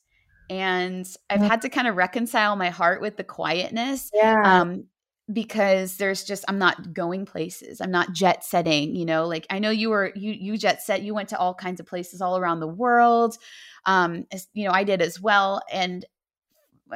and 0.51 1.16
i've 1.31 1.41
had 1.41 1.62
to 1.62 1.68
kind 1.68 1.89
of 1.89 1.97
reconcile 1.97 2.57
my 2.57 2.70
heart 2.70 3.01
with 3.01 3.16
the 3.16 3.25
quietness 3.25 4.11
yeah. 4.14 4.61
um 4.61 4.85
because 5.33 5.97
there's 5.97 6.22
just 6.22 6.45
i'm 6.49 6.59
not 6.59 6.93
going 6.93 7.25
places 7.25 7.81
i'm 7.81 7.91
not 7.91 8.12
jet 8.12 8.45
setting 8.45 8.95
you 8.95 9.07
know 9.07 9.27
like 9.27 9.47
i 9.49 9.59
know 9.59 9.70
you 9.70 9.89
were 9.89 10.12
you 10.14 10.33
you 10.33 10.59
jet 10.59 10.83
set 10.83 11.03
you 11.03 11.14
went 11.14 11.31
to 11.31 11.39
all 11.39 11.55
kinds 11.55 11.81
of 11.81 11.87
places 11.87 12.20
all 12.20 12.37
around 12.37 12.61
the 12.61 12.68
world 12.68 13.39
um 13.87 14.27
as, 14.31 14.49
you 14.53 14.66
know 14.66 14.72
i 14.72 14.85
did 14.85 15.01
as 15.01 15.18
well 15.18 15.62
and 15.72 16.05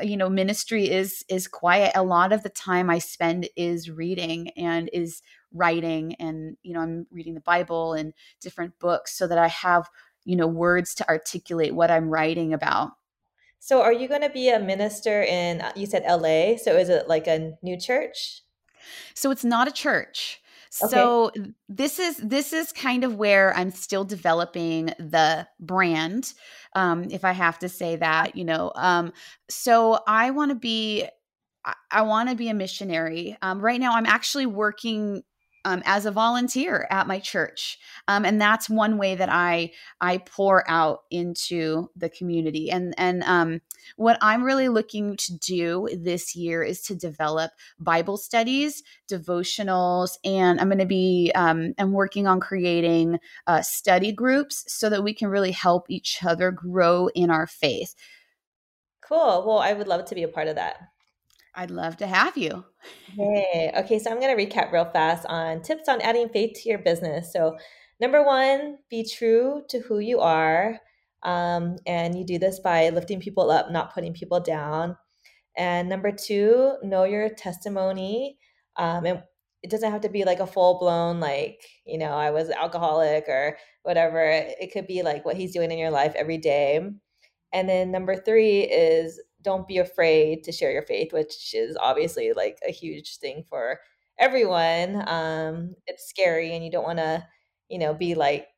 you 0.02 0.16
know 0.16 0.28
ministry 0.28 0.90
is 0.90 1.24
is 1.28 1.48
quiet. 1.48 1.92
A 1.94 2.02
lot 2.02 2.32
of 2.32 2.42
the 2.42 2.48
time 2.48 2.90
i 2.90 2.98
spend 2.98 3.48
is 3.56 3.90
reading 3.90 4.50
and 4.50 4.90
is 4.92 5.22
writing 5.52 6.14
and 6.16 6.56
you 6.62 6.74
know 6.74 6.80
i'm 6.80 7.06
reading 7.10 7.34
the 7.34 7.40
bible 7.40 7.94
and 7.94 8.12
different 8.40 8.78
books 8.78 9.16
so 9.16 9.26
that 9.26 9.38
i 9.38 9.48
have 9.48 9.88
you 10.24 10.36
know 10.36 10.46
words 10.46 10.94
to 10.94 11.08
articulate 11.08 11.74
what 11.74 11.90
i'm 11.90 12.08
writing 12.08 12.52
about. 12.52 12.92
So 13.60 13.82
are 13.82 13.92
you 13.92 14.06
going 14.06 14.20
to 14.20 14.30
be 14.30 14.50
a 14.50 14.60
minister 14.60 15.22
in 15.22 15.60
uh, 15.60 15.72
you 15.74 15.86
said 15.86 16.04
la 16.06 16.56
so 16.56 16.76
is 16.76 16.88
it 16.88 17.08
like 17.08 17.26
a 17.26 17.52
new 17.62 17.78
church? 17.78 18.42
So 19.14 19.30
it's 19.30 19.44
not 19.44 19.68
a 19.68 19.72
church 19.72 20.40
so 20.70 21.30
this 21.68 21.98
is 21.98 22.16
this 22.18 22.52
is 22.52 22.72
kind 22.72 23.04
of 23.04 23.16
where 23.16 23.56
I'm 23.56 23.70
still 23.70 24.04
developing 24.04 24.86
the 24.98 25.46
brand, 25.60 26.32
um, 26.74 27.04
if 27.10 27.24
I 27.24 27.32
have 27.32 27.58
to 27.60 27.68
say 27.68 27.96
that, 27.96 28.36
you 28.36 28.44
know. 28.44 28.72
Um, 28.74 29.12
so 29.48 30.00
I 30.06 30.30
want 30.30 30.50
to 30.50 30.54
be 30.54 31.06
I, 31.64 31.74
I 31.90 32.02
want 32.02 32.28
to 32.30 32.34
be 32.34 32.48
a 32.48 32.54
missionary. 32.54 33.36
Um, 33.42 33.60
right 33.60 33.80
now, 33.80 33.94
I'm 33.94 34.06
actually 34.06 34.46
working 34.46 35.22
um, 35.68 35.82
as 35.84 36.06
a 36.06 36.10
volunteer 36.10 36.86
at 36.90 37.06
my 37.06 37.18
church, 37.18 37.78
um, 38.08 38.24
and 38.24 38.40
that's 38.40 38.70
one 38.70 38.96
way 38.96 39.14
that 39.14 39.28
I 39.30 39.72
I 40.00 40.18
pour 40.18 40.68
out 40.68 41.00
into 41.10 41.90
the 41.94 42.08
community. 42.08 42.70
And 42.70 42.94
and 42.96 43.22
um, 43.24 43.60
what 43.96 44.18
I'm 44.22 44.42
really 44.42 44.68
looking 44.68 45.16
to 45.18 45.36
do 45.36 45.88
this 45.94 46.34
year 46.34 46.62
is 46.62 46.80
to 46.82 46.94
develop 46.94 47.50
Bible 47.78 48.16
studies, 48.16 48.82
devotionals, 49.10 50.16
and 50.24 50.58
I'm 50.58 50.68
going 50.68 50.78
to 50.78 50.86
be 50.86 51.30
um, 51.34 51.74
I'm 51.78 51.92
working 51.92 52.26
on 52.26 52.40
creating 52.40 53.18
uh, 53.46 53.60
study 53.60 54.10
groups 54.10 54.64
so 54.68 54.88
that 54.88 55.04
we 55.04 55.12
can 55.12 55.28
really 55.28 55.52
help 55.52 55.90
each 55.90 56.24
other 56.24 56.50
grow 56.50 57.08
in 57.08 57.30
our 57.30 57.46
faith. 57.46 57.94
Cool. 59.02 59.44
Well, 59.46 59.58
I 59.58 59.74
would 59.74 59.88
love 59.88 60.06
to 60.06 60.14
be 60.14 60.22
a 60.22 60.28
part 60.28 60.48
of 60.48 60.56
that. 60.56 60.88
I'd 61.58 61.72
love 61.72 61.96
to 61.96 62.06
have 62.06 62.38
you. 62.38 62.64
Hey, 63.16 63.72
okay, 63.76 63.98
so 63.98 64.12
I'm 64.12 64.20
going 64.20 64.36
to 64.36 64.40
recap 64.40 64.70
real 64.70 64.84
fast 64.84 65.26
on 65.26 65.60
tips 65.60 65.88
on 65.88 66.00
adding 66.02 66.28
faith 66.28 66.52
to 66.54 66.68
your 66.68 66.78
business. 66.78 67.32
So, 67.32 67.58
number 68.00 68.24
one, 68.24 68.78
be 68.88 69.04
true 69.04 69.64
to 69.70 69.80
who 69.80 69.98
you 69.98 70.20
are. 70.20 70.78
Um, 71.24 71.78
and 71.84 72.16
you 72.16 72.24
do 72.24 72.38
this 72.38 72.60
by 72.60 72.90
lifting 72.90 73.18
people 73.18 73.50
up, 73.50 73.72
not 73.72 73.92
putting 73.92 74.12
people 74.12 74.38
down. 74.38 74.96
And 75.56 75.88
number 75.88 76.12
two, 76.12 76.76
know 76.84 77.02
your 77.02 77.28
testimony. 77.28 78.38
Um, 78.76 79.04
and 79.04 79.22
it 79.64 79.70
doesn't 79.70 79.90
have 79.90 80.02
to 80.02 80.08
be 80.08 80.22
like 80.22 80.38
a 80.38 80.46
full 80.46 80.78
blown, 80.78 81.18
like, 81.18 81.60
you 81.84 81.98
know, 81.98 82.12
I 82.12 82.30
was 82.30 82.50
alcoholic 82.50 83.24
or 83.26 83.58
whatever. 83.82 84.22
It 84.22 84.72
could 84.72 84.86
be 84.86 85.02
like 85.02 85.24
what 85.24 85.36
he's 85.36 85.54
doing 85.54 85.72
in 85.72 85.78
your 85.78 85.90
life 85.90 86.12
every 86.14 86.38
day. 86.38 86.88
And 87.52 87.68
then 87.68 87.90
number 87.90 88.14
three 88.14 88.60
is 88.60 89.20
don't 89.42 89.68
be 89.68 89.78
afraid 89.78 90.44
to 90.44 90.52
share 90.52 90.72
your 90.72 90.82
faith, 90.82 91.12
which 91.12 91.54
is 91.54 91.76
obviously 91.80 92.32
like 92.32 92.58
a 92.66 92.72
huge 92.72 93.18
thing 93.18 93.44
for 93.48 93.78
everyone. 94.18 95.08
Um, 95.08 95.74
it's 95.86 96.08
scary, 96.08 96.54
and 96.54 96.64
you 96.64 96.70
don't 96.70 96.84
want 96.84 96.98
to, 96.98 97.26
you 97.68 97.78
know, 97.78 97.94
be 97.94 98.14
like 98.14 98.48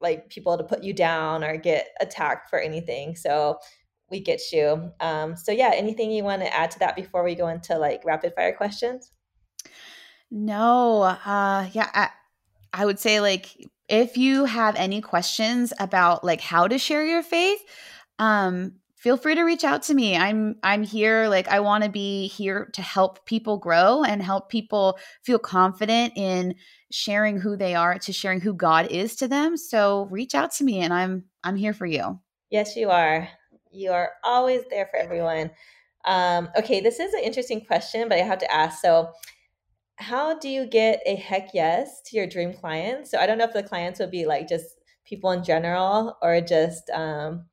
like 0.00 0.28
people 0.28 0.56
to 0.56 0.64
put 0.64 0.84
you 0.84 0.92
down 0.92 1.42
or 1.42 1.56
get 1.56 1.88
attacked 2.00 2.48
for 2.48 2.58
anything. 2.58 3.16
So 3.16 3.58
we 4.10 4.20
get 4.20 4.40
you. 4.52 4.92
Um, 5.00 5.36
so 5.36 5.52
yeah, 5.52 5.72
anything 5.74 6.10
you 6.10 6.24
want 6.24 6.42
to 6.42 6.54
add 6.54 6.70
to 6.72 6.78
that 6.80 6.96
before 6.96 7.24
we 7.24 7.34
go 7.34 7.48
into 7.48 7.76
like 7.78 8.04
rapid 8.04 8.34
fire 8.34 8.52
questions? 8.52 9.12
No, 10.30 11.02
uh, 11.02 11.68
yeah, 11.72 11.90
I, 11.92 12.08
I 12.72 12.86
would 12.86 12.98
say 12.98 13.20
like 13.20 13.56
if 13.88 14.16
you 14.16 14.44
have 14.44 14.76
any 14.76 15.00
questions 15.00 15.72
about 15.80 16.22
like 16.22 16.40
how 16.40 16.68
to 16.68 16.78
share 16.78 17.04
your 17.04 17.22
faith, 17.22 17.60
um, 18.18 18.74
feel 18.98 19.16
free 19.16 19.34
to 19.36 19.42
reach 19.42 19.64
out 19.64 19.82
to 19.84 19.94
me. 19.94 20.16
I'm 20.16 20.56
I'm 20.62 20.82
here 20.82 21.28
like 21.28 21.48
I 21.48 21.60
want 21.60 21.84
to 21.84 21.90
be 21.90 22.28
here 22.28 22.70
to 22.74 22.82
help 22.82 23.24
people 23.26 23.56
grow 23.56 24.02
and 24.02 24.22
help 24.22 24.50
people 24.50 24.98
feel 25.22 25.38
confident 25.38 26.12
in 26.16 26.54
sharing 26.90 27.38
who 27.38 27.56
they 27.56 27.74
are 27.74 27.98
to 27.98 28.12
sharing 28.12 28.40
who 28.40 28.52
God 28.52 28.90
is 28.90 29.16
to 29.16 29.28
them. 29.28 29.56
So 29.56 30.08
reach 30.10 30.34
out 30.34 30.52
to 30.54 30.64
me 30.64 30.80
and 30.80 30.92
I'm 30.92 31.24
I'm 31.44 31.56
here 31.56 31.72
for 31.72 31.86
you. 31.86 32.20
Yes, 32.50 32.76
you 32.76 32.90
are. 32.90 33.28
You 33.70 33.92
are 33.92 34.10
always 34.24 34.62
there 34.70 34.86
for 34.90 34.98
everyone. 34.98 35.50
Um, 36.04 36.48
okay, 36.56 36.80
this 36.80 37.00
is 37.00 37.12
an 37.12 37.20
interesting 37.20 37.64
question, 37.64 38.08
but 38.08 38.18
I 38.18 38.22
have 38.22 38.38
to 38.38 38.52
ask. 38.52 38.80
So, 38.80 39.12
how 39.96 40.38
do 40.38 40.48
you 40.48 40.66
get 40.66 41.02
a 41.04 41.16
heck 41.16 41.50
yes 41.52 42.00
to 42.06 42.16
your 42.16 42.26
dream 42.26 42.54
clients? 42.54 43.10
So, 43.10 43.18
I 43.18 43.26
don't 43.26 43.36
know 43.36 43.44
if 43.44 43.52
the 43.52 43.62
clients 43.62 44.00
would 44.00 44.10
be 44.10 44.24
like 44.24 44.48
just 44.48 44.80
people 45.04 45.30
in 45.32 45.44
general 45.44 46.16
or 46.22 46.40
just 46.40 46.88
um, 46.90 47.44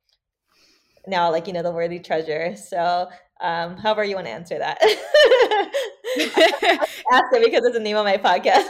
now, 1.06 1.30
like, 1.30 1.46
you 1.46 1.52
know, 1.52 1.62
the 1.62 1.72
worthy 1.72 1.98
treasure. 1.98 2.56
So, 2.56 3.08
um, 3.40 3.76
however 3.76 4.02
you 4.02 4.14
want 4.14 4.26
to 4.26 4.32
answer 4.32 4.58
that. 4.58 4.78
ask 7.12 7.24
it 7.32 7.44
because 7.44 7.64
it's 7.64 7.74
the 7.74 7.80
name 7.80 7.96
of 7.96 8.04
my 8.04 8.16
podcast. 8.16 8.68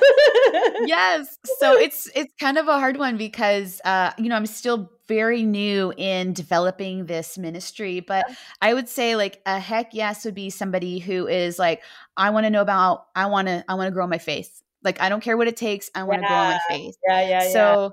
yes. 0.87 1.39
So 1.59 1.74
it's 1.78 2.11
it's 2.14 2.32
kind 2.41 2.59
of 2.59 2.66
a 2.66 2.78
hard 2.78 2.97
one 2.97 3.16
because 3.16 3.80
uh, 3.84 4.12
you 4.18 4.28
know, 4.28 4.37
I'm 4.37 4.47
still 4.47 4.91
very 5.07 5.45
new 5.45 5.93
in 5.97 6.32
developing 6.32 7.07
this 7.07 7.39
ministry, 7.39 8.01
but 8.01 8.26
I 8.61 8.74
would 8.74 8.89
say 8.89 9.14
like 9.14 9.41
a 9.47 9.61
heck 9.61 9.95
yes 9.95 10.24
would 10.24 10.34
be 10.34 10.51
somebody 10.51 10.99
who 10.99 11.28
is 11.28 11.59
like, 11.59 11.82
I 12.16 12.30
want 12.30 12.45
to 12.45 12.51
know 12.51 12.62
about 12.62 13.07
I 13.14 13.26
want 13.26 13.49
to 13.49 13.64
I 13.68 13.74
want 13.74 13.87
to 13.87 13.93
grow 13.93 14.07
my 14.07 14.18
faith. 14.18 14.62
Like 14.82 15.01
I 15.01 15.09
don't 15.09 15.22
care 15.22 15.37
what 15.37 15.49
it 15.49 15.57
takes, 15.57 15.91
I 15.95 16.03
want 16.03 16.22
to 16.22 16.28
yeah. 16.28 16.28
grow 16.28 16.37
my 16.37 16.61
faith. 16.68 16.97
Yeah, 17.09 17.28
yeah, 17.28 17.53
So 17.53 17.93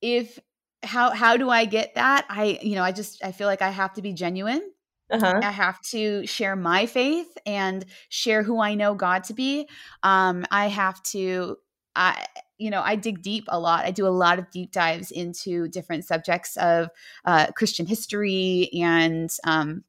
yeah. 0.00 0.20
if 0.20 0.38
how 0.84 1.10
how 1.10 1.36
do 1.36 1.50
I 1.50 1.64
get 1.64 1.94
that? 1.96 2.26
I 2.28 2.58
you 2.62 2.74
know, 2.76 2.82
I 2.82 2.92
just 2.92 3.24
I 3.24 3.32
feel 3.32 3.46
like 3.46 3.62
I 3.62 3.70
have 3.70 3.94
to 3.94 4.02
be 4.02 4.12
genuine 4.12 4.62
uh-huh. 5.10 5.40
I 5.42 5.50
have 5.50 5.80
to 5.82 6.26
share 6.26 6.56
my 6.56 6.86
faith 6.86 7.36
and 7.44 7.84
share 8.08 8.42
who 8.42 8.60
I 8.60 8.74
know 8.74 8.94
God 8.94 9.24
to 9.24 9.34
be. 9.34 9.68
Um, 10.02 10.46
I 10.50 10.68
have 10.68 11.02
to, 11.04 11.56
I, 11.94 12.26
you 12.58 12.70
know, 12.70 12.80
I 12.82 12.96
dig 12.96 13.22
deep 13.22 13.44
a 13.48 13.58
lot. 13.58 13.84
I 13.84 13.90
do 13.90 14.06
a 14.06 14.08
lot 14.08 14.38
of 14.38 14.50
deep 14.50 14.72
dives 14.72 15.10
into 15.10 15.68
different 15.68 16.04
subjects 16.04 16.56
of 16.56 16.88
uh, 17.24 17.48
Christian 17.52 17.86
history 17.86 18.70
and 18.72 19.30
um, 19.44 19.84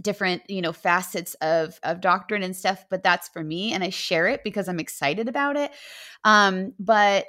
different, 0.00 0.42
you 0.48 0.62
know, 0.62 0.72
facets 0.72 1.34
of 1.34 1.78
of 1.82 2.00
doctrine 2.00 2.42
and 2.42 2.56
stuff. 2.56 2.84
But 2.88 3.02
that's 3.02 3.28
for 3.28 3.44
me, 3.44 3.72
and 3.72 3.84
I 3.84 3.90
share 3.90 4.26
it 4.26 4.42
because 4.42 4.68
I'm 4.68 4.80
excited 4.80 5.28
about 5.28 5.56
it. 5.56 5.70
Um, 6.24 6.72
but 6.78 7.26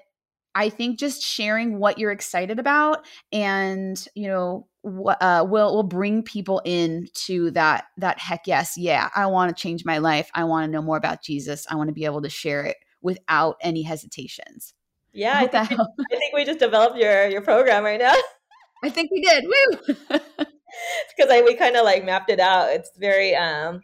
I 0.57 0.69
think 0.69 0.97
just 0.97 1.21
sharing 1.21 1.77
what 1.77 1.99
you're 1.99 2.11
excited 2.11 2.57
about 2.57 3.05
and, 3.31 4.03
you 4.15 4.27
know, 4.27 4.67
what 4.81 5.21
uh, 5.21 5.45
will 5.47 5.75
will 5.75 5.83
bring 5.83 6.23
people 6.23 6.63
in 6.65 7.09
to 7.13 7.51
that 7.51 7.85
that 7.97 8.17
heck 8.17 8.47
yes, 8.47 8.75
yeah, 8.75 9.09
I 9.15 9.27
want 9.27 9.55
to 9.55 9.61
change 9.61 9.85
my 9.85 9.99
life. 9.99 10.31
I 10.33 10.45
want 10.45 10.65
to 10.65 10.71
know 10.71 10.81
more 10.81 10.97
about 10.97 11.21
Jesus. 11.21 11.67
I 11.69 11.75
want 11.75 11.89
to 11.89 11.93
be 11.93 12.05
able 12.05 12.23
to 12.23 12.29
share 12.29 12.63
it 12.63 12.77
without 13.01 13.57
any 13.61 13.83
hesitations. 13.83 14.73
Yeah, 15.13 15.37
I, 15.37 15.43
I 15.43 15.65
think, 15.65 15.79
we, 15.79 16.05
I 16.11 16.17
think 16.17 16.33
we 16.33 16.43
just 16.43 16.59
developed 16.59 16.97
your 16.97 17.27
your 17.27 17.41
program 17.41 17.83
right 17.83 17.99
now. 17.99 18.15
I 18.83 18.89
think 18.89 19.11
we 19.11 19.21
did. 19.21 19.45
Woo! 19.45 19.95
because 20.09 21.29
I 21.29 21.43
we 21.45 21.53
kind 21.53 21.75
of 21.75 21.85
like 21.85 22.03
mapped 22.03 22.31
it 22.31 22.39
out. 22.39 22.69
It's 22.71 22.89
very 22.97 23.35
um, 23.35 23.81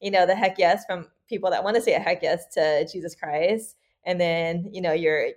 you 0.00 0.10
know, 0.10 0.26
the 0.26 0.34
heck 0.34 0.58
yes 0.58 0.84
from 0.84 1.06
people 1.28 1.50
that 1.50 1.64
want 1.64 1.76
to 1.76 1.82
say 1.82 1.94
a 1.94 1.98
heck 1.98 2.22
yes 2.22 2.44
to 2.54 2.86
Jesus 2.92 3.14
Christ, 3.14 3.76
and 4.04 4.20
then 4.20 4.68
you 4.70 4.82
know 4.82 4.92
your 4.92 5.28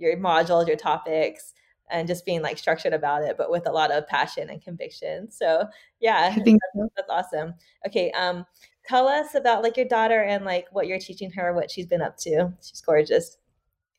your 0.00 0.16
modules, 0.16 0.66
your 0.66 0.76
topics, 0.76 1.54
and 1.90 2.08
just 2.08 2.24
being 2.24 2.42
like 2.42 2.58
structured 2.58 2.92
about 2.92 3.22
it, 3.22 3.36
but 3.36 3.50
with 3.50 3.66
a 3.66 3.72
lot 3.72 3.90
of 3.90 4.06
passion 4.06 4.48
and 4.48 4.62
conviction. 4.62 5.30
So 5.30 5.66
yeah, 6.00 6.30
I 6.32 6.40
think 6.40 6.60
that's, 6.74 6.90
that's 6.96 7.10
awesome. 7.10 7.54
Okay, 7.86 8.10
um, 8.12 8.46
tell 8.88 9.08
us 9.08 9.34
about 9.34 9.62
like 9.62 9.76
your 9.76 9.86
daughter 9.86 10.22
and 10.22 10.44
like 10.44 10.66
what 10.72 10.86
you're 10.86 10.98
teaching 10.98 11.30
her, 11.32 11.52
what 11.52 11.70
she's 11.70 11.86
been 11.86 12.02
up 12.02 12.16
to. 12.18 12.52
She's 12.62 12.80
gorgeous. 12.80 13.36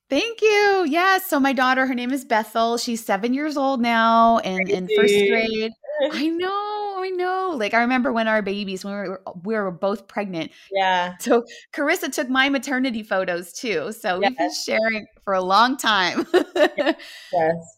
Thank 0.10 0.42
you. 0.42 0.86
Yes. 0.90 1.26
So 1.28 1.40
my 1.40 1.54
daughter, 1.54 1.86
her 1.86 1.96
name 1.96 2.12
is 2.12 2.26
Bethel. 2.26 2.78
She's 2.78 3.04
seven 3.04 3.34
years 3.34 3.56
old 3.56 3.80
now 3.80 4.40
and 4.40 4.70
in 4.70 4.90
first 4.94 5.14
grade. 5.14 5.72
I 6.12 6.28
know, 6.28 6.91
I 7.04 7.10
know. 7.10 7.54
Like 7.56 7.74
I 7.74 7.82
remember 7.82 8.12
when 8.12 8.28
our 8.28 8.42
babies, 8.42 8.84
when 8.84 8.94
we 8.94 9.10
were 9.10 9.22
we 9.44 9.56
were 9.56 9.72
both 9.72 10.08
pregnant. 10.08 10.52
Yeah. 10.72 11.18
So 11.20 11.44
Carissa 11.74 12.12
took 12.12 12.30
my 12.30 12.50
maternity 12.50 13.04
photos 13.04 13.54
too. 13.54 13.92
So 13.92 14.20
yes. 14.20 14.30
we've 14.30 14.38
been 14.38 14.54
sharing 14.66 15.08
for 15.24 15.34
a 15.34 15.42
long 15.42 15.78
time. 15.78 16.26
yes. 16.56 16.96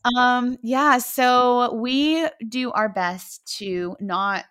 Um, 0.16 0.58
yeah. 0.62 0.98
So 0.98 1.74
we 1.76 2.28
do 2.48 2.72
our 2.72 2.90
best 2.90 3.58
to 3.58 3.96
not 4.00 4.46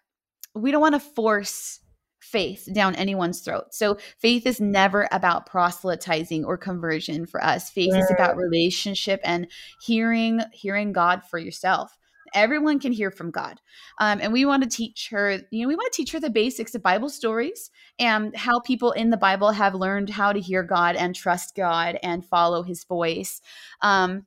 we 0.55 0.71
don't 0.71 0.81
want 0.81 0.95
to 0.95 1.01
force 1.01 1.81
faith 2.21 2.67
down 2.73 2.95
anyone's 2.95 3.41
throat. 3.41 3.67
So 3.73 3.99
faith 4.19 4.47
is 4.47 4.61
never 4.61 5.09
about 5.13 5.47
proselytizing 5.47 6.45
or 6.45 6.57
conversion 6.57 7.27
for 7.27 7.43
us. 7.45 7.69
Faith 7.69 7.95
is 7.95 8.11
about 8.11 8.37
relationship 8.37 9.21
and 9.23 9.47
hearing 9.83 10.41
hearing 10.53 10.93
God 10.93 11.23
for 11.25 11.39
yourself 11.39 11.97
everyone 12.35 12.79
can 12.79 12.93
hear 12.93 13.11
from 13.11 13.31
God. 13.31 13.61
Um, 13.99 14.21
and 14.21 14.33
we 14.33 14.45
want 14.45 14.63
to 14.63 14.69
teach 14.69 15.09
her, 15.11 15.41
you 15.51 15.63
know, 15.63 15.69
we 15.69 15.77
want 15.77 15.93
to 15.93 15.97
teach 15.97 16.13
her 16.13 16.21
the 16.21 16.31
basics 16.31 16.75
of 16.75 16.83
Bible 16.83 17.09
stories 17.09 17.71
and 17.99 18.37
how 18.37 18.61
people 18.61 18.93
in 18.93 19.11
the 19.11 19.17
Bible 19.17 19.51
have 19.51 19.75
learned 19.75 20.11
how 20.11 20.33
to 20.33 20.41
hear 20.41 20.63
God 20.63 20.97
and 20.97 21.15
trust 21.15 21.55
God 21.55 21.99
and 22.03 22.25
follow 22.25 22.63
his 22.63 22.85
voice. 22.85 23.41
Um, 23.81 24.27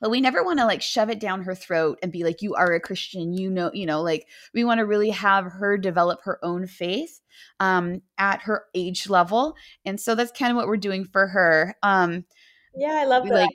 but 0.00 0.10
we 0.10 0.20
never 0.20 0.42
want 0.42 0.58
to 0.58 0.66
like 0.66 0.82
shove 0.82 1.08
it 1.08 1.20
down 1.20 1.42
her 1.42 1.54
throat 1.54 1.98
and 2.02 2.12
be 2.12 2.24
like 2.24 2.42
you 2.42 2.54
are 2.54 2.74
a 2.74 2.80
christian 2.80 3.32
you 3.32 3.50
know 3.50 3.70
you 3.72 3.86
know 3.86 4.02
like 4.02 4.26
we 4.52 4.64
want 4.64 4.78
to 4.78 4.84
really 4.84 5.10
have 5.10 5.46
her 5.46 5.78
develop 5.78 6.20
her 6.24 6.38
own 6.42 6.66
faith 6.66 7.20
um 7.60 8.02
at 8.18 8.42
her 8.42 8.64
age 8.74 9.08
level 9.08 9.54
and 9.84 9.98
so 9.98 10.14
that's 10.14 10.32
kind 10.32 10.50
of 10.50 10.56
what 10.56 10.66
we're 10.66 10.76
doing 10.76 11.04
for 11.04 11.26
her 11.28 11.74
um 11.82 12.24
yeah 12.76 12.96
i 12.96 13.04
love 13.04 13.24
that 13.24 13.34
like 13.34 13.50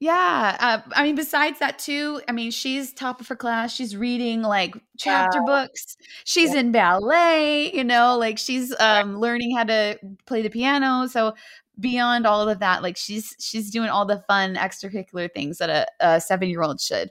yeah. 0.00 0.56
Uh, 0.58 0.80
I 0.94 1.02
mean, 1.02 1.14
besides 1.14 1.58
that, 1.58 1.78
too, 1.78 2.22
I 2.26 2.32
mean, 2.32 2.50
she's 2.50 2.92
top 2.92 3.20
of 3.20 3.28
her 3.28 3.36
class. 3.36 3.74
She's 3.74 3.94
reading 3.94 4.40
like 4.40 4.74
chapter 4.98 5.40
wow. 5.40 5.64
books. 5.64 5.98
She's 6.24 6.54
yeah. 6.54 6.60
in 6.60 6.72
ballet, 6.72 7.70
you 7.74 7.84
know, 7.84 8.16
like 8.16 8.38
she's 8.38 8.74
um, 8.80 9.18
learning 9.20 9.54
how 9.54 9.64
to 9.64 9.98
play 10.24 10.40
the 10.40 10.48
piano. 10.48 11.06
So, 11.06 11.34
beyond 11.78 12.26
all 12.26 12.48
of 12.48 12.60
that, 12.60 12.82
like 12.82 12.96
she's 12.96 13.36
she's 13.38 13.70
doing 13.70 13.90
all 13.90 14.06
the 14.06 14.24
fun 14.26 14.56
extracurricular 14.56 15.32
things 15.32 15.58
that 15.58 15.68
a, 15.68 15.86
a 16.00 16.20
seven 16.20 16.48
year 16.48 16.62
old 16.62 16.80
should. 16.80 17.10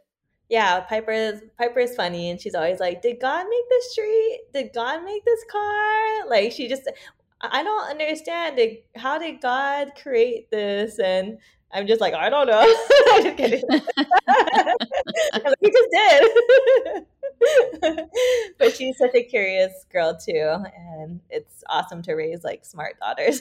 Yeah, 0.49 0.79
Piper 0.79 1.11
is 1.11 1.43
Piper 1.59 1.81
is 1.81 1.95
funny, 1.95 2.31
and 2.31 2.41
she's 2.41 2.55
always 2.55 2.79
like, 2.79 3.03
"Did 3.03 3.19
God 3.21 3.45
make 3.47 3.69
this 3.69 3.93
tree? 3.93 4.41
Did 4.51 4.71
God 4.73 5.03
make 5.03 5.23
this 5.23 5.43
car?" 5.51 6.27
Like 6.27 6.53
she 6.53 6.67
just, 6.67 6.89
I 7.39 7.61
don't 7.61 7.87
understand. 7.87 8.57
Did, 8.57 8.77
how 8.95 9.19
did 9.19 9.41
God 9.41 9.91
create 10.01 10.49
this? 10.49 10.97
And 10.97 11.37
I'm 11.71 11.87
just 11.87 12.01
like, 12.01 12.13
I 12.13 12.29
don't 12.29 12.47
know. 12.47 12.61
I'm 13.11 13.23
just 13.23 13.37
kidding. 13.37 13.63
like, 13.69 15.55
he 15.61 15.71
just 15.71 15.89
did. 15.91 17.05
but 18.57 18.75
she's 18.75 18.97
such 18.97 19.13
a 19.15 19.23
curious 19.23 19.85
girl 19.91 20.17
too, 20.17 20.55
and 20.75 21.19
it's 21.29 21.63
awesome 21.69 22.01
to 22.03 22.13
raise 22.13 22.43
like 22.43 22.65
smart 22.65 22.99
daughters. 22.99 23.39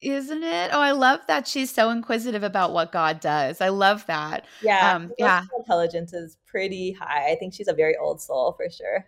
Isn't 0.00 0.42
it? 0.42 0.70
Oh, 0.72 0.80
I 0.80 0.92
love 0.92 1.20
that 1.28 1.48
she's 1.48 1.70
so 1.70 1.90
inquisitive 1.90 2.42
about 2.42 2.72
what 2.72 2.92
God 2.92 3.20
does. 3.20 3.60
I 3.60 3.68
love 3.70 4.06
that. 4.06 4.46
Yeah, 4.62 4.94
um, 4.94 5.12
yeah. 5.18 5.44
Intelligence 5.56 6.12
is 6.12 6.36
pretty 6.46 6.92
high. 6.92 7.32
I 7.32 7.36
think 7.36 7.54
she's 7.54 7.68
a 7.68 7.72
very 7.72 7.96
old 7.96 8.20
soul 8.20 8.52
for 8.52 8.68
sure. 8.70 9.06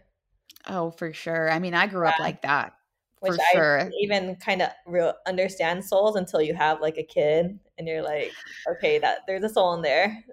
Oh, 0.67 0.91
for 0.91 1.13
sure. 1.13 1.51
I 1.51 1.59
mean, 1.59 1.75
I 1.75 1.87
grew 1.87 2.05
yeah. 2.05 2.11
up 2.11 2.19
like 2.19 2.43
that. 2.43 2.73
Which 3.21 3.35
for 3.35 3.41
I 3.41 3.53
sure. 3.55 3.91
even 4.01 4.37
kind 4.37 4.63
of 4.63 4.69
real 4.87 5.15
understand 5.27 5.85
souls 5.85 6.17
until 6.17 6.43
you 6.43 6.55
have 6.55 6.81
like 6.81 6.99
a 6.99 7.03
kid 7.03 7.59
and 7.79 7.89
you're 7.89 8.03
like, 8.03 8.33
okay, 8.69 8.99
that 8.99 9.21
there's 9.27 9.43
a 9.43 9.49
soul 9.49 9.75
in 9.75 9.83
there 9.83 10.25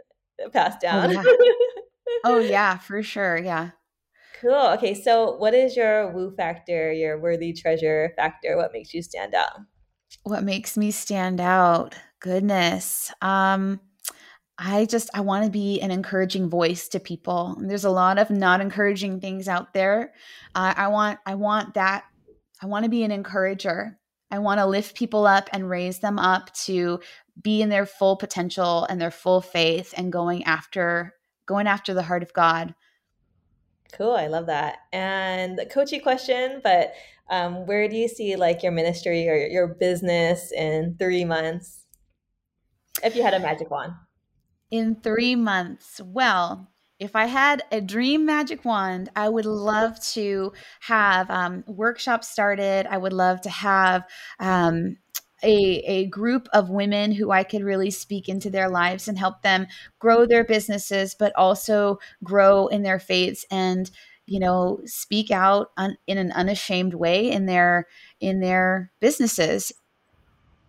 passed 0.51 0.79
oh, 0.79 0.87
down. 0.87 1.15
Oh 1.15 1.21
yeah. 1.21 1.51
oh 2.25 2.39
yeah, 2.39 2.77
for 2.77 3.01
sure. 3.03 3.37
Yeah. 3.37 3.71
Cool. 4.41 4.71
Okay, 4.73 4.93
so 4.93 5.37
what 5.37 5.53
is 5.53 5.75
your 5.75 6.11
woo 6.11 6.35
factor, 6.35 6.91
your 6.91 7.19
worthy 7.19 7.53
treasure 7.53 8.11
factor? 8.17 8.57
What 8.57 8.73
makes 8.73 8.93
you 8.93 9.01
stand 9.01 9.33
out? 9.33 9.59
What 10.23 10.43
makes 10.43 10.77
me 10.77 10.91
stand 10.91 11.39
out? 11.39 11.95
Goodness. 12.19 13.13
Um 13.21 13.79
I 14.57 14.85
just 14.85 15.09
I 15.13 15.21
want 15.21 15.45
to 15.45 15.51
be 15.51 15.81
an 15.81 15.91
encouraging 15.91 16.49
voice 16.49 16.87
to 16.89 16.99
people. 16.99 17.57
There's 17.59 17.85
a 17.85 17.89
lot 17.89 18.19
of 18.19 18.29
not 18.29 18.61
encouraging 18.61 19.19
things 19.19 19.47
out 19.47 19.73
there. 19.73 20.13
Uh, 20.53 20.73
I 20.77 20.87
want 20.87 21.19
I 21.25 21.35
want 21.35 21.73
that 21.73 22.05
I 22.63 22.65
want 22.65 22.85
to 22.85 22.89
be 22.89 23.03
an 23.03 23.11
encourager. 23.11 23.99
I 24.31 24.39
want 24.39 24.59
to 24.59 24.65
lift 24.65 24.95
people 24.95 25.27
up 25.27 25.49
and 25.51 25.69
raise 25.69 25.99
them 25.99 26.17
up 26.17 26.53
to 26.65 27.01
be 27.41 27.61
in 27.61 27.67
their 27.67 27.85
full 27.85 28.15
potential 28.15 28.85
and 28.85 29.01
their 29.01 29.11
full 29.11 29.41
faith 29.41 29.93
and 29.97 30.13
going 30.13 30.45
after 30.45 31.13
going 31.45 31.67
after 31.67 31.93
the 31.93 32.03
heart 32.03 32.23
of 32.23 32.31
God. 32.31 32.73
Cool, 33.91 34.13
I 34.13 34.27
love 34.27 34.45
that. 34.45 34.77
And 34.93 35.59
the 35.59 35.65
coachy 35.65 35.99
question, 35.99 36.61
but 36.63 36.93
um, 37.29 37.67
where 37.67 37.89
do 37.89 37.97
you 37.97 38.07
see 38.07 38.37
like 38.37 38.63
your 38.63 38.71
ministry 38.71 39.27
or 39.27 39.35
your 39.35 39.67
business 39.67 40.53
in 40.53 40.95
three 40.97 41.25
months? 41.25 41.83
If 43.03 43.17
you 43.17 43.23
had 43.23 43.33
a 43.33 43.39
magic 43.39 43.69
wand. 43.69 43.91
In 44.71 44.95
three 44.95 45.35
months. 45.35 45.99
Well, 46.01 46.71
if 47.03 47.17
I 47.17 47.25
had 47.25 47.63
a 47.69 47.81
dream 47.81 48.25
magic 48.25 48.63
wand, 48.63 49.09
I 49.13 49.27
would 49.27 49.45
love 49.45 49.99
to 50.11 50.53
have 50.79 51.29
um, 51.29 51.65
workshops 51.67 52.29
started. 52.29 52.87
I 52.89 52.97
would 52.97 53.11
love 53.11 53.41
to 53.41 53.49
have 53.49 54.07
um, 54.39 54.95
a, 55.43 55.83
a 55.85 56.05
group 56.05 56.47
of 56.53 56.69
women 56.69 57.11
who 57.11 57.29
I 57.29 57.43
could 57.43 57.61
really 57.61 57.91
speak 57.91 58.29
into 58.29 58.49
their 58.49 58.69
lives 58.69 59.09
and 59.09 59.19
help 59.19 59.41
them 59.41 59.67
grow 59.99 60.25
their 60.25 60.45
businesses, 60.45 61.13
but 61.13 61.35
also 61.35 61.99
grow 62.23 62.67
in 62.67 62.83
their 62.83 62.99
faiths 62.99 63.45
and 63.51 63.91
you 64.25 64.39
know 64.39 64.79
speak 64.85 65.29
out 65.29 65.71
un, 65.75 65.97
in 66.07 66.17
an 66.17 66.31
unashamed 66.31 66.93
way 66.93 67.29
in 67.29 67.47
their 67.47 67.85
in 68.21 68.39
their 68.39 68.93
businesses. 69.01 69.73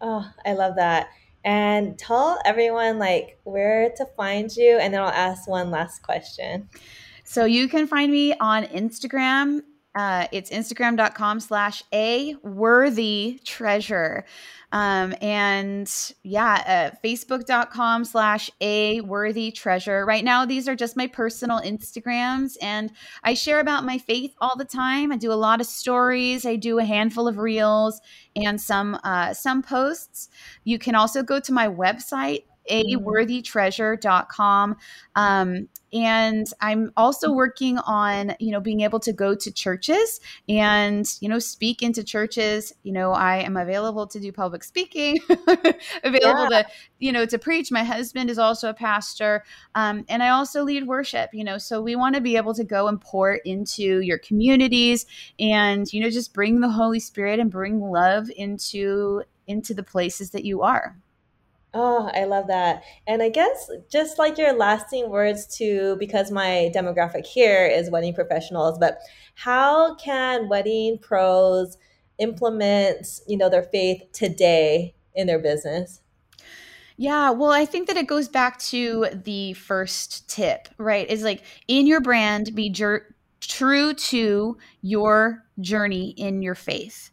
Oh, 0.01 0.28
I 0.45 0.55
love 0.55 0.74
that. 0.74 1.11
And 1.45 1.99
tell 1.99 2.38
everyone 2.45 2.99
like 2.99 3.38
where 3.45 3.90
to 3.97 4.07
find 4.16 4.55
you, 4.57 4.78
and 4.78 4.95
then 4.95 5.03
I'll 5.03 5.09
ask 5.09 5.47
one 5.47 5.70
last 5.70 6.03
question. 6.03 6.68
So 7.24 7.45
you 7.45 7.68
can 7.68 7.86
find 7.86 8.11
me 8.11 8.34
on 8.40 8.64
Instagram 8.64 9.61
uh, 9.95 10.26
it's 10.32 10.51
instagram.com 10.51 11.40
slash 11.40 11.82
a 11.92 12.34
worthy 12.42 13.40
treasure. 13.45 14.24
Um, 14.72 15.14
and 15.20 15.88
yeah, 16.24 16.90
uh, 16.92 16.97
facebook.com 17.07 18.05
slash 18.05 18.51
a 18.61 19.01
worthy 19.03 19.53
treasure. 19.53 20.05
Right 20.05 20.24
now, 20.24 20.45
these 20.45 20.68
are 20.68 20.74
just 20.74 20.97
my 20.97 21.07
personal 21.07 21.61
Instagrams, 21.61 22.57
and 22.61 22.90
I 23.22 23.34
share 23.34 23.61
about 23.61 23.84
my 23.84 23.99
faith 23.99 24.34
all 24.40 24.57
the 24.57 24.64
time. 24.64 25.12
I 25.12 25.16
do 25.16 25.30
a 25.30 25.34
lot 25.34 25.61
of 25.61 25.66
stories. 25.68 26.45
I 26.45 26.57
do 26.57 26.80
a 26.80 26.84
handful 26.84 27.28
of 27.28 27.38
reels 27.38 28.01
and 28.34 28.61
some 28.61 28.99
uh, 29.05 29.32
some 29.32 29.62
posts. 29.62 30.28
You 30.64 30.80
can 30.80 30.97
also 30.97 31.22
go 31.22 31.38
to 31.38 31.53
my 31.53 31.68
website 31.68 32.42
aworthytreasure.com. 32.71 34.77
Um, 35.17 35.69
and 35.95 36.49
i'm 36.61 36.93
also 36.97 37.33
working 37.33 37.79
on 37.79 38.35
you 38.41 38.51
know 38.51 38.61
being 38.61 38.81
able 38.81 38.99
to 38.99 39.12
go 39.12 39.35
to 39.35 39.53
churches 39.53 40.21
and 40.49 41.17
you 41.21 41.29
know 41.29 41.39
speak 41.39 41.83
into 41.83 42.03
churches. 42.03 42.73
You 42.83 42.93
know 42.93 43.12
i 43.12 43.37
am 43.37 43.57
available 43.57 44.07
to 44.09 44.19
do 44.19 44.33
public 44.33 44.65
speaking 44.65 45.19
available 46.05 46.49
yeah. 46.51 46.62
to 46.62 46.67
you 46.99 47.12
know 47.12 47.25
to 47.27 47.39
preach. 47.39 47.71
My 47.71 47.85
husband 47.85 48.29
is 48.29 48.39
also 48.39 48.69
a 48.69 48.75
pastor. 48.75 49.45
Um, 49.75 50.05
and 50.09 50.23
i 50.23 50.31
also 50.31 50.65
lead 50.65 50.87
worship 50.87 51.31
you 51.33 51.45
know 51.45 51.59
so 51.59 51.81
we 51.81 51.95
want 51.95 52.17
to 52.17 52.21
be 52.21 52.37
able 52.37 52.55
to 52.55 52.65
go 52.65 52.89
and 52.89 53.01
pour 53.01 53.35
into 53.35 54.01
your 54.01 54.19
communities 54.19 55.07
and 55.39 55.91
you 55.93 56.01
know 56.01 56.11
just 56.11 56.35
bring 56.35 56.61
the 56.61 56.71
holy 56.71 57.01
spirit 57.01 57.39
and 57.39 57.51
bring 57.51 57.81
love 57.81 58.29
into 58.37 59.23
into 59.47 59.75
the 59.75 59.83
places 59.83 60.31
that 60.31 60.45
you 60.45 60.62
are 60.62 60.97
Oh, 61.77 62.09
I 62.14 62.25
love 62.25 62.47
that. 62.47 62.85
And 63.07 63.20
I 63.20 63.29
guess 63.29 63.68
just 63.91 64.16
like 64.16 64.39
your 64.39 64.53
lasting 64.53 65.11
words 65.11 65.47
to, 65.59 65.97
because 65.99 66.31
my 66.31 66.70
demographic 66.72 67.27
here 67.27 67.66
is 67.66 67.91
wedding 67.91 68.14
professionals, 68.14 68.79
but 68.79 68.99
how 69.35 69.97
can 69.97 70.49
wedding 70.49 70.99
pros 70.99 71.77
implement, 72.18 73.20
you 73.27 73.37
know, 73.37 73.51
their 73.51 73.64
faith 73.64 74.03
today 74.12 74.95
in 75.16 75.27
their 75.27 75.41
business? 75.41 76.01
Yeah, 76.97 77.31
well, 77.31 77.51
I 77.51 77.64
think 77.64 77.89
that 77.89 77.97
it 77.97 78.07
goes 78.07 78.29
back 78.29 78.59
to 78.61 79.09
the 79.12 79.55
first 79.55 80.29
tip, 80.31 80.68
right? 80.79 81.11
Is 81.11 81.25
like 81.25 81.43
in 81.66 81.89
your 81.89 82.01
brand, 82.01 82.55
be 82.55 82.70
jer- 82.70 83.16
true 83.41 83.95
to 83.95 84.57
your 84.81 85.45
journey 85.61 86.11
in 86.11 86.41
your 86.41 86.55
faith 86.55 87.11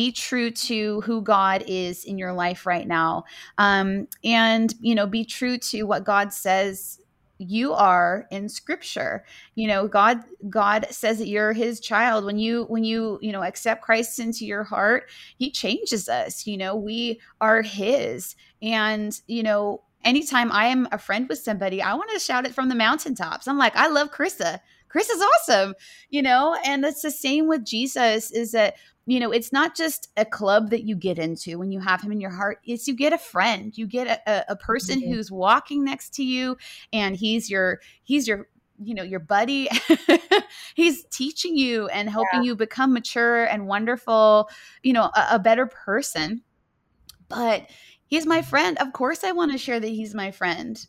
be 0.00 0.10
true 0.10 0.50
to 0.50 1.02
who 1.02 1.20
God 1.20 1.62
is 1.66 2.06
in 2.06 2.16
your 2.16 2.32
life 2.32 2.64
right 2.64 2.88
now. 2.88 3.22
Um, 3.58 4.08
and, 4.24 4.74
you 4.80 4.94
know, 4.94 5.06
be 5.06 5.26
true 5.26 5.58
to 5.58 5.82
what 5.82 6.04
God 6.04 6.32
says 6.32 6.98
you 7.36 7.74
are 7.74 8.26
in 8.30 8.48
scripture. 8.48 9.24
You 9.56 9.68
know 9.68 9.88
god 9.88 10.22
god 10.48 10.86
says 10.90 11.18
that 11.18 11.28
you're 11.28 11.52
his 11.52 11.80
child. 11.80 12.24
When 12.24 12.38
you 12.38 12.64
when 12.68 12.84
you 12.84 13.18
you 13.22 13.32
know 13.32 13.42
accept 13.42 13.82
christ 13.82 14.18
into 14.18 14.44
your 14.44 14.64
heart 14.64 15.04
he 15.38 15.50
changes 15.50 16.06
us. 16.06 16.46
You 16.46 16.58
know 16.58 16.76
we 16.76 17.18
are 17.40 17.62
his. 17.62 18.36
And 18.60 19.18
you 19.26 19.42
know 19.42 19.82
anytime 20.04 20.52
i 20.52 20.66
am 20.66 20.86
a 20.92 20.98
friend 20.98 21.28
with 21.28 21.38
somebody 21.38 21.80
i 21.80 21.94
want 21.94 22.10
to 22.10 22.18
shout 22.18 22.46
it 22.46 22.54
from 22.54 22.68
the 22.68 22.74
mountaintops. 22.74 23.48
I'm 23.48 23.58
like 23.58 23.76
i 23.76 23.86
love 23.88 24.10
krista 24.10 24.60
Chris 24.90 25.08
is 25.08 25.22
awesome, 25.22 25.74
you 26.10 26.20
know, 26.20 26.56
and 26.64 26.84
it's 26.84 27.02
the 27.02 27.12
same 27.12 27.46
with 27.46 27.64
Jesus 27.64 28.30
is 28.32 28.52
that 28.52 28.74
you 29.06 29.18
know, 29.18 29.32
it's 29.32 29.52
not 29.52 29.74
just 29.74 30.08
a 30.16 30.24
club 30.24 30.70
that 30.70 30.84
you 30.84 30.94
get 30.94 31.18
into 31.18 31.58
when 31.58 31.72
you 31.72 31.80
have 31.80 32.02
him 32.02 32.12
in 32.12 32.20
your 32.20 32.30
heart. 32.30 32.58
It's 32.64 32.86
you 32.86 32.94
get 32.94 33.12
a 33.12 33.18
friend, 33.18 33.76
you 33.76 33.86
get 33.86 34.22
a, 34.26 34.52
a 34.52 34.56
person 34.56 35.00
mm-hmm. 35.00 35.12
who's 35.12 35.30
walking 35.30 35.84
next 35.84 36.14
to 36.14 36.24
you, 36.24 36.56
and 36.92 37.16
he's 37.16 37.50
your 37.50 37.80
he's 38.04 38.28
your 38.28 38.48
you 38.82 38.94
know 38.94 39.02
your 39.02 39.20
buddy. 39.20 39.68
he's 40.74 41.04
teaching 41.06 41.56
you 41.56 41.88
and 41.88 42.08
helping 42.08 42.42
yeah. 42.42 42.48
you 42.48 42.56
become 42.56 42.92
mature 42.92 43.44
and 43.44 43.66
wonderful. 43.66 44.48
You 44.82 44.92
know, 44.92 45.10
a, 45.14 45.26
a 45.32 45.38
better 45.38 45.66
person. 45.66 46.42
But 47.28 47.70
he's 48.06 48.26
my 48.26 48.42
friend. 48.42 48.76
Of 48.78 48.92
course, 48.92 49.24
I 49.24 49.32
want 49.32 49.52
to 49.52 49.58
share 49.58 49.80
that 49.80 49.88
he's 49.88 50.14
my 50.14 50.30
friend. 50.30 50.84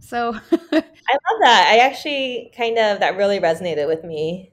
So 0.00 0.34
I 0.52 0.72
love 0.72 1.40
that. 1.40 1.68
I 1.70 1.78
actually 1.78 2.52
kind 2.56 2.78
of 2.78 3.00
that 3.00 3.16
really 3.16 3.40
resonated 3.40 3.86
with 3.86 4.04
me 4.04 4.52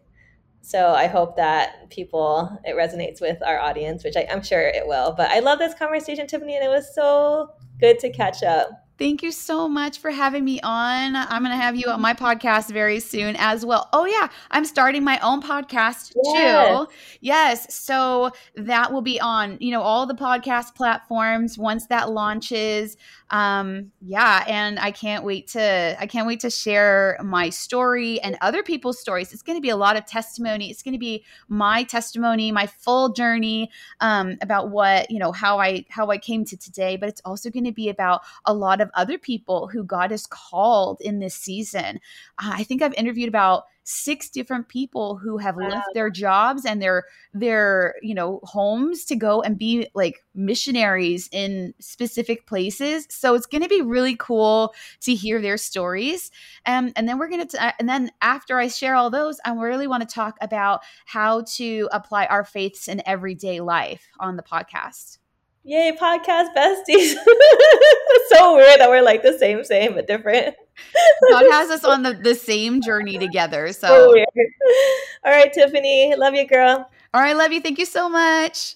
so 0.65 0.91
I 0.93 1.07
hope 1.07 1.35
that 1.35 1.89
people 1.89 2.57
it 2.63 2.77
resonates 2.77 3.19
with 3.19 3.43
our 3.43 3.59
audience, 3.59 4.03
which 4.03 4.15
I, 4.15 4.25
I'm 4.31 4.41
sure 4.41 4.61
it 4.61 4.87
will. 4.87 5.13
But 5.15 5.29
I 5.29 5.39
love 5.39 5.59
this 5.59 5.73
conversation, 5.73 6.25
Tiffany, 6.25 6.55
and 6.55 6.63
it 6.63 6.69
was 6.69 6.95
so 6.95 7.49
good 7.81 7.99
to 7.99 8.09
catch 8.09 8.43
up. 8.43 8.69
Thank 8.99 9.23
you 9.23 9.31
so 9.31 9.67
much 9.67 9.97
for 9.97 10.11
having 10.11 10.45
me 10.45 10.59
on. 10.61 11.15
I'm 11.15 11.41
going 11.41 11.51
to 11.51 11.61
have 11.61 11.75
you 11.75 11.89
on 11.89 11.99
my 11.99 12.13
podcast 12.13 12.71
very 12.71 12.99
soon 12.99 13.35
as 13.37 13.65
well. 13.65 13.89
Oh, 13.91 14.05
yeah, 14.05 14.29
I'm 14.51 14.65
starting 14.65 15.03
my 15.03 15.17
own 15.19 15.41
podcast 15.41 16.13
yes. 16.23 16.77
too. 16.77 16.87
Yes. 17.19 17.73
So 17.73 18.31
that 18.55 18.93
will 18.93 19.01
be 19.01 19.19
on, 19.19 19.57
you 19.59 19.71
know, 19.71 19.81
all 19.81 20.05
the 20.05 20.13
podcast 20.13 20.75
platforms 20.75 21.57
once 21.57 21.87
that 21.87 22.11
launches 22.11 22.95
um 23.33 23.91
yeah 23.99 24.43
and 24.47 24.79
i 24.79 24.91
can't 24.91 25.25
wait 25.25 25.47
to 25.47 25.97
i 25.99 26.05
can't 26.05 26.27
wait 26.27 26.39
to 26.39 26.51
share 26.51 27.17
my 27.23 27.49
story 27.49 28.21
and 28.21 28.37
other 28.41 28.61
people's 28.61 28.99
stories 28.99 29.33
it's 29.33 29.41
going 29.41 29.57
to 29.57 29.61
be 29.61 29.69
a 29.69 29.75
lot 29.75 29.97
of 29.97 30.05
testimony 30.05 30.69
it's 30.69 30.83
going 30.83 30.93
to 30.93 30.99
be 30.99 31.25
my 31.47 31.81
testimony 31.83 32.51
my 32.51 32.67
full 32.67 33.09
journey 33.09 33.71
um 34.01 34.37
about 34.41 34.69
what 34.69 35.09
you 35.09 35.17
know 35.17 35.31
how 35.31 35.57
i 35.57 35.83
how 35.89 36.11
i 36.11 36.17
came 36.17 36.45
to 36.45 36.55
today 36.55 36.95
but 36.95 37.09
it's 37.09 37.21
also 37.25 37.49
going 37.49 37.65
to 37.65 37.71
be 37.71 37.89
about 37.89 38.21
a 38.45 38.53
lot 38.53 38.79
of 38.79 38.91
other 38.95 39.17
people 39.17 39.67
who 39.67 39.83
god 39.83 40.11
has 40.11 40.25
called 40.25 40.99
in 41.01 41.19
this 41.19 41.35
season. 41.35 41.99
Uh, 42.37 42.53
i 42.53 42.63
think 42.63 42.81
i've 42.81 42.93
interviewed 42.93 43.29
about 43.29 43.65
six 43.83 44.29
different 44.29 44.69
people 44.69 45.17
who 45.17 45.37
have 45.37 45.55
wow. 45.57 45.67
left 45.67 45.87
their 45.93 46.09
jobs 46.09 46.65
and 46.65 46.81
their 46.81 47.03
their 47.33 47.95
you 48.01 48.15
know 48.15 48.39
homes 48.43 49.05
to 49.05 49.15
go 49.15 49.41
and 49.41 49.57
be 49.57 49.87
like 49.93 50.23
missionaries 50.33 51.29
in 51.31 51.73
specific 51.79 52.47
places. 52.47 53.05
So 53.09 53.35
it's 53.35 53.45
going 53.45 53.61
to 53.61 53.69
be 53.69 53.81
really 53.81 54.15
cool 54.15 54.73
to 55.01 55.13
hear 55.13 55.41
their 55.41 55.57
stories. 55.57 56.31
Um, 56.65 56.91
and 56.95 57.07
then 57.07 57.17
we're 57.17 57.29
going 57.29 57.47
to 57.47 57.73
and 57.79 57.89
then 57.89 58.11
after 58.21 58.59
i 58.59 58.67
share 58.67 58.95
all 58.95 59.09
those 59.09 59.39
i 59.45 59.53
really 59.53 59.87
want 59.87 60.07
to 60.07 60.13
talk 60.13 60.37
about 60.41 60.81
how 61.05 61.41
to 61.41 61.87
apply 61.91 62.25
our 62.25 62.43
faiths 62.43 62.87
in 62.87 63.01
everyday 63.05 63.59
life 63.59 64.07
on 64.19 64.35
the 64.35 64.43
podcast 64.43 65.17
Yay, 65.65 65.95
podcast 65.97 66.53
besties. 66.53 67.13
so 68.27 68.55
weird 68.55 68.81
that 68.81 68.89
we're 68.89 69.01
like 69.01 69.23
the 69.23 69.37
same, 69.39 69.63
same, 69.63 69.93
but 69.93 70.07
different. 70.07 70.55
God 71.29 71.45
has 71.51 71.69
us 71.69 71.85
on 71.85 72.03
the, 72.03 72.13
the 72.21 72.35
same 72.35 72.81
journey 72.81 73.17
together. 73.17 73.71
So, 73.71 73.87
so 73.87 74.11
weird. 74.11 74.27
All 75.23 75.31
right, 75.31 75.53
Tiffany. 75.53 76.13
Love 76.17 76.33
you, 76.33 76.45
girl. 76.45 76.89
All 77.13 77.21
right, 77.21 77.35
love 77.35 77.53
you. 77.53 77.61
Thank 77.61 77.79
you 77.79 77.85
so 77.85 78.09
much. 78.09 78.75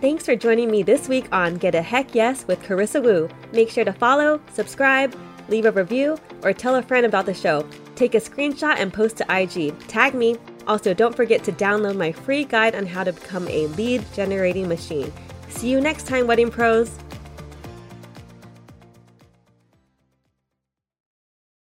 Thanks 0.00 0.24
for 0.24 0.36
joining 0.36 0.70
me 0.70 0.84
this 0.84 1.08
week 1.08 1.26
on 1.32 1.56
Get 1.56 1.74
a 1.74 1.82
Heck 1.82 2.14
Yes 2.14 2.46
with 2.46 2.62
Carissa 2.62 3.02
Wu. 3.02 3.28
Make 3.52 3.70
sure 3.70 3.84
to 3.84 3.92
follow, 3.92 4.40
subscribe, 4.52 5.16
leave 5.48 5.64
a 5.64 5.72
review, 5.72 6.16
or 6.44 6.52
tell 6.52 6.76
a 6.76 6.82
friend 6.82 7.06
about 7.06 7.26
the 7.26 7.34
show. 7.34 7.66
Take 7.96 8.14
a 8.14 8.20
screenshot 8.20 8.76
and 8.78 8.92
post 8.92 9.16
to 9.16 9.26
IG. 9.28 9.76
Tag 9.88 10.14
me 10.14 10.36
also, 10.66 10.92
don't 10.92 11.14
forget 11.14 11.44
to 11.44 11.52
download 11.52 11.96
my 11.96 12.12
free 12.12 12.44
guide 12.44 12.74
on 12.74 12.86
how 12.86 13.04
to 13.04 13.12
become 13.12 13.46
a 13.48 13.66
lead 13.68 14.04
generating 14.14 14.68
machine. 14.68 15.12
See 15.48 15.70
you 15.70 15.80
next 15.80 16.06
time, 16.06 16.26
Wedding 16.26 16.50
Pros! 16.50 16.98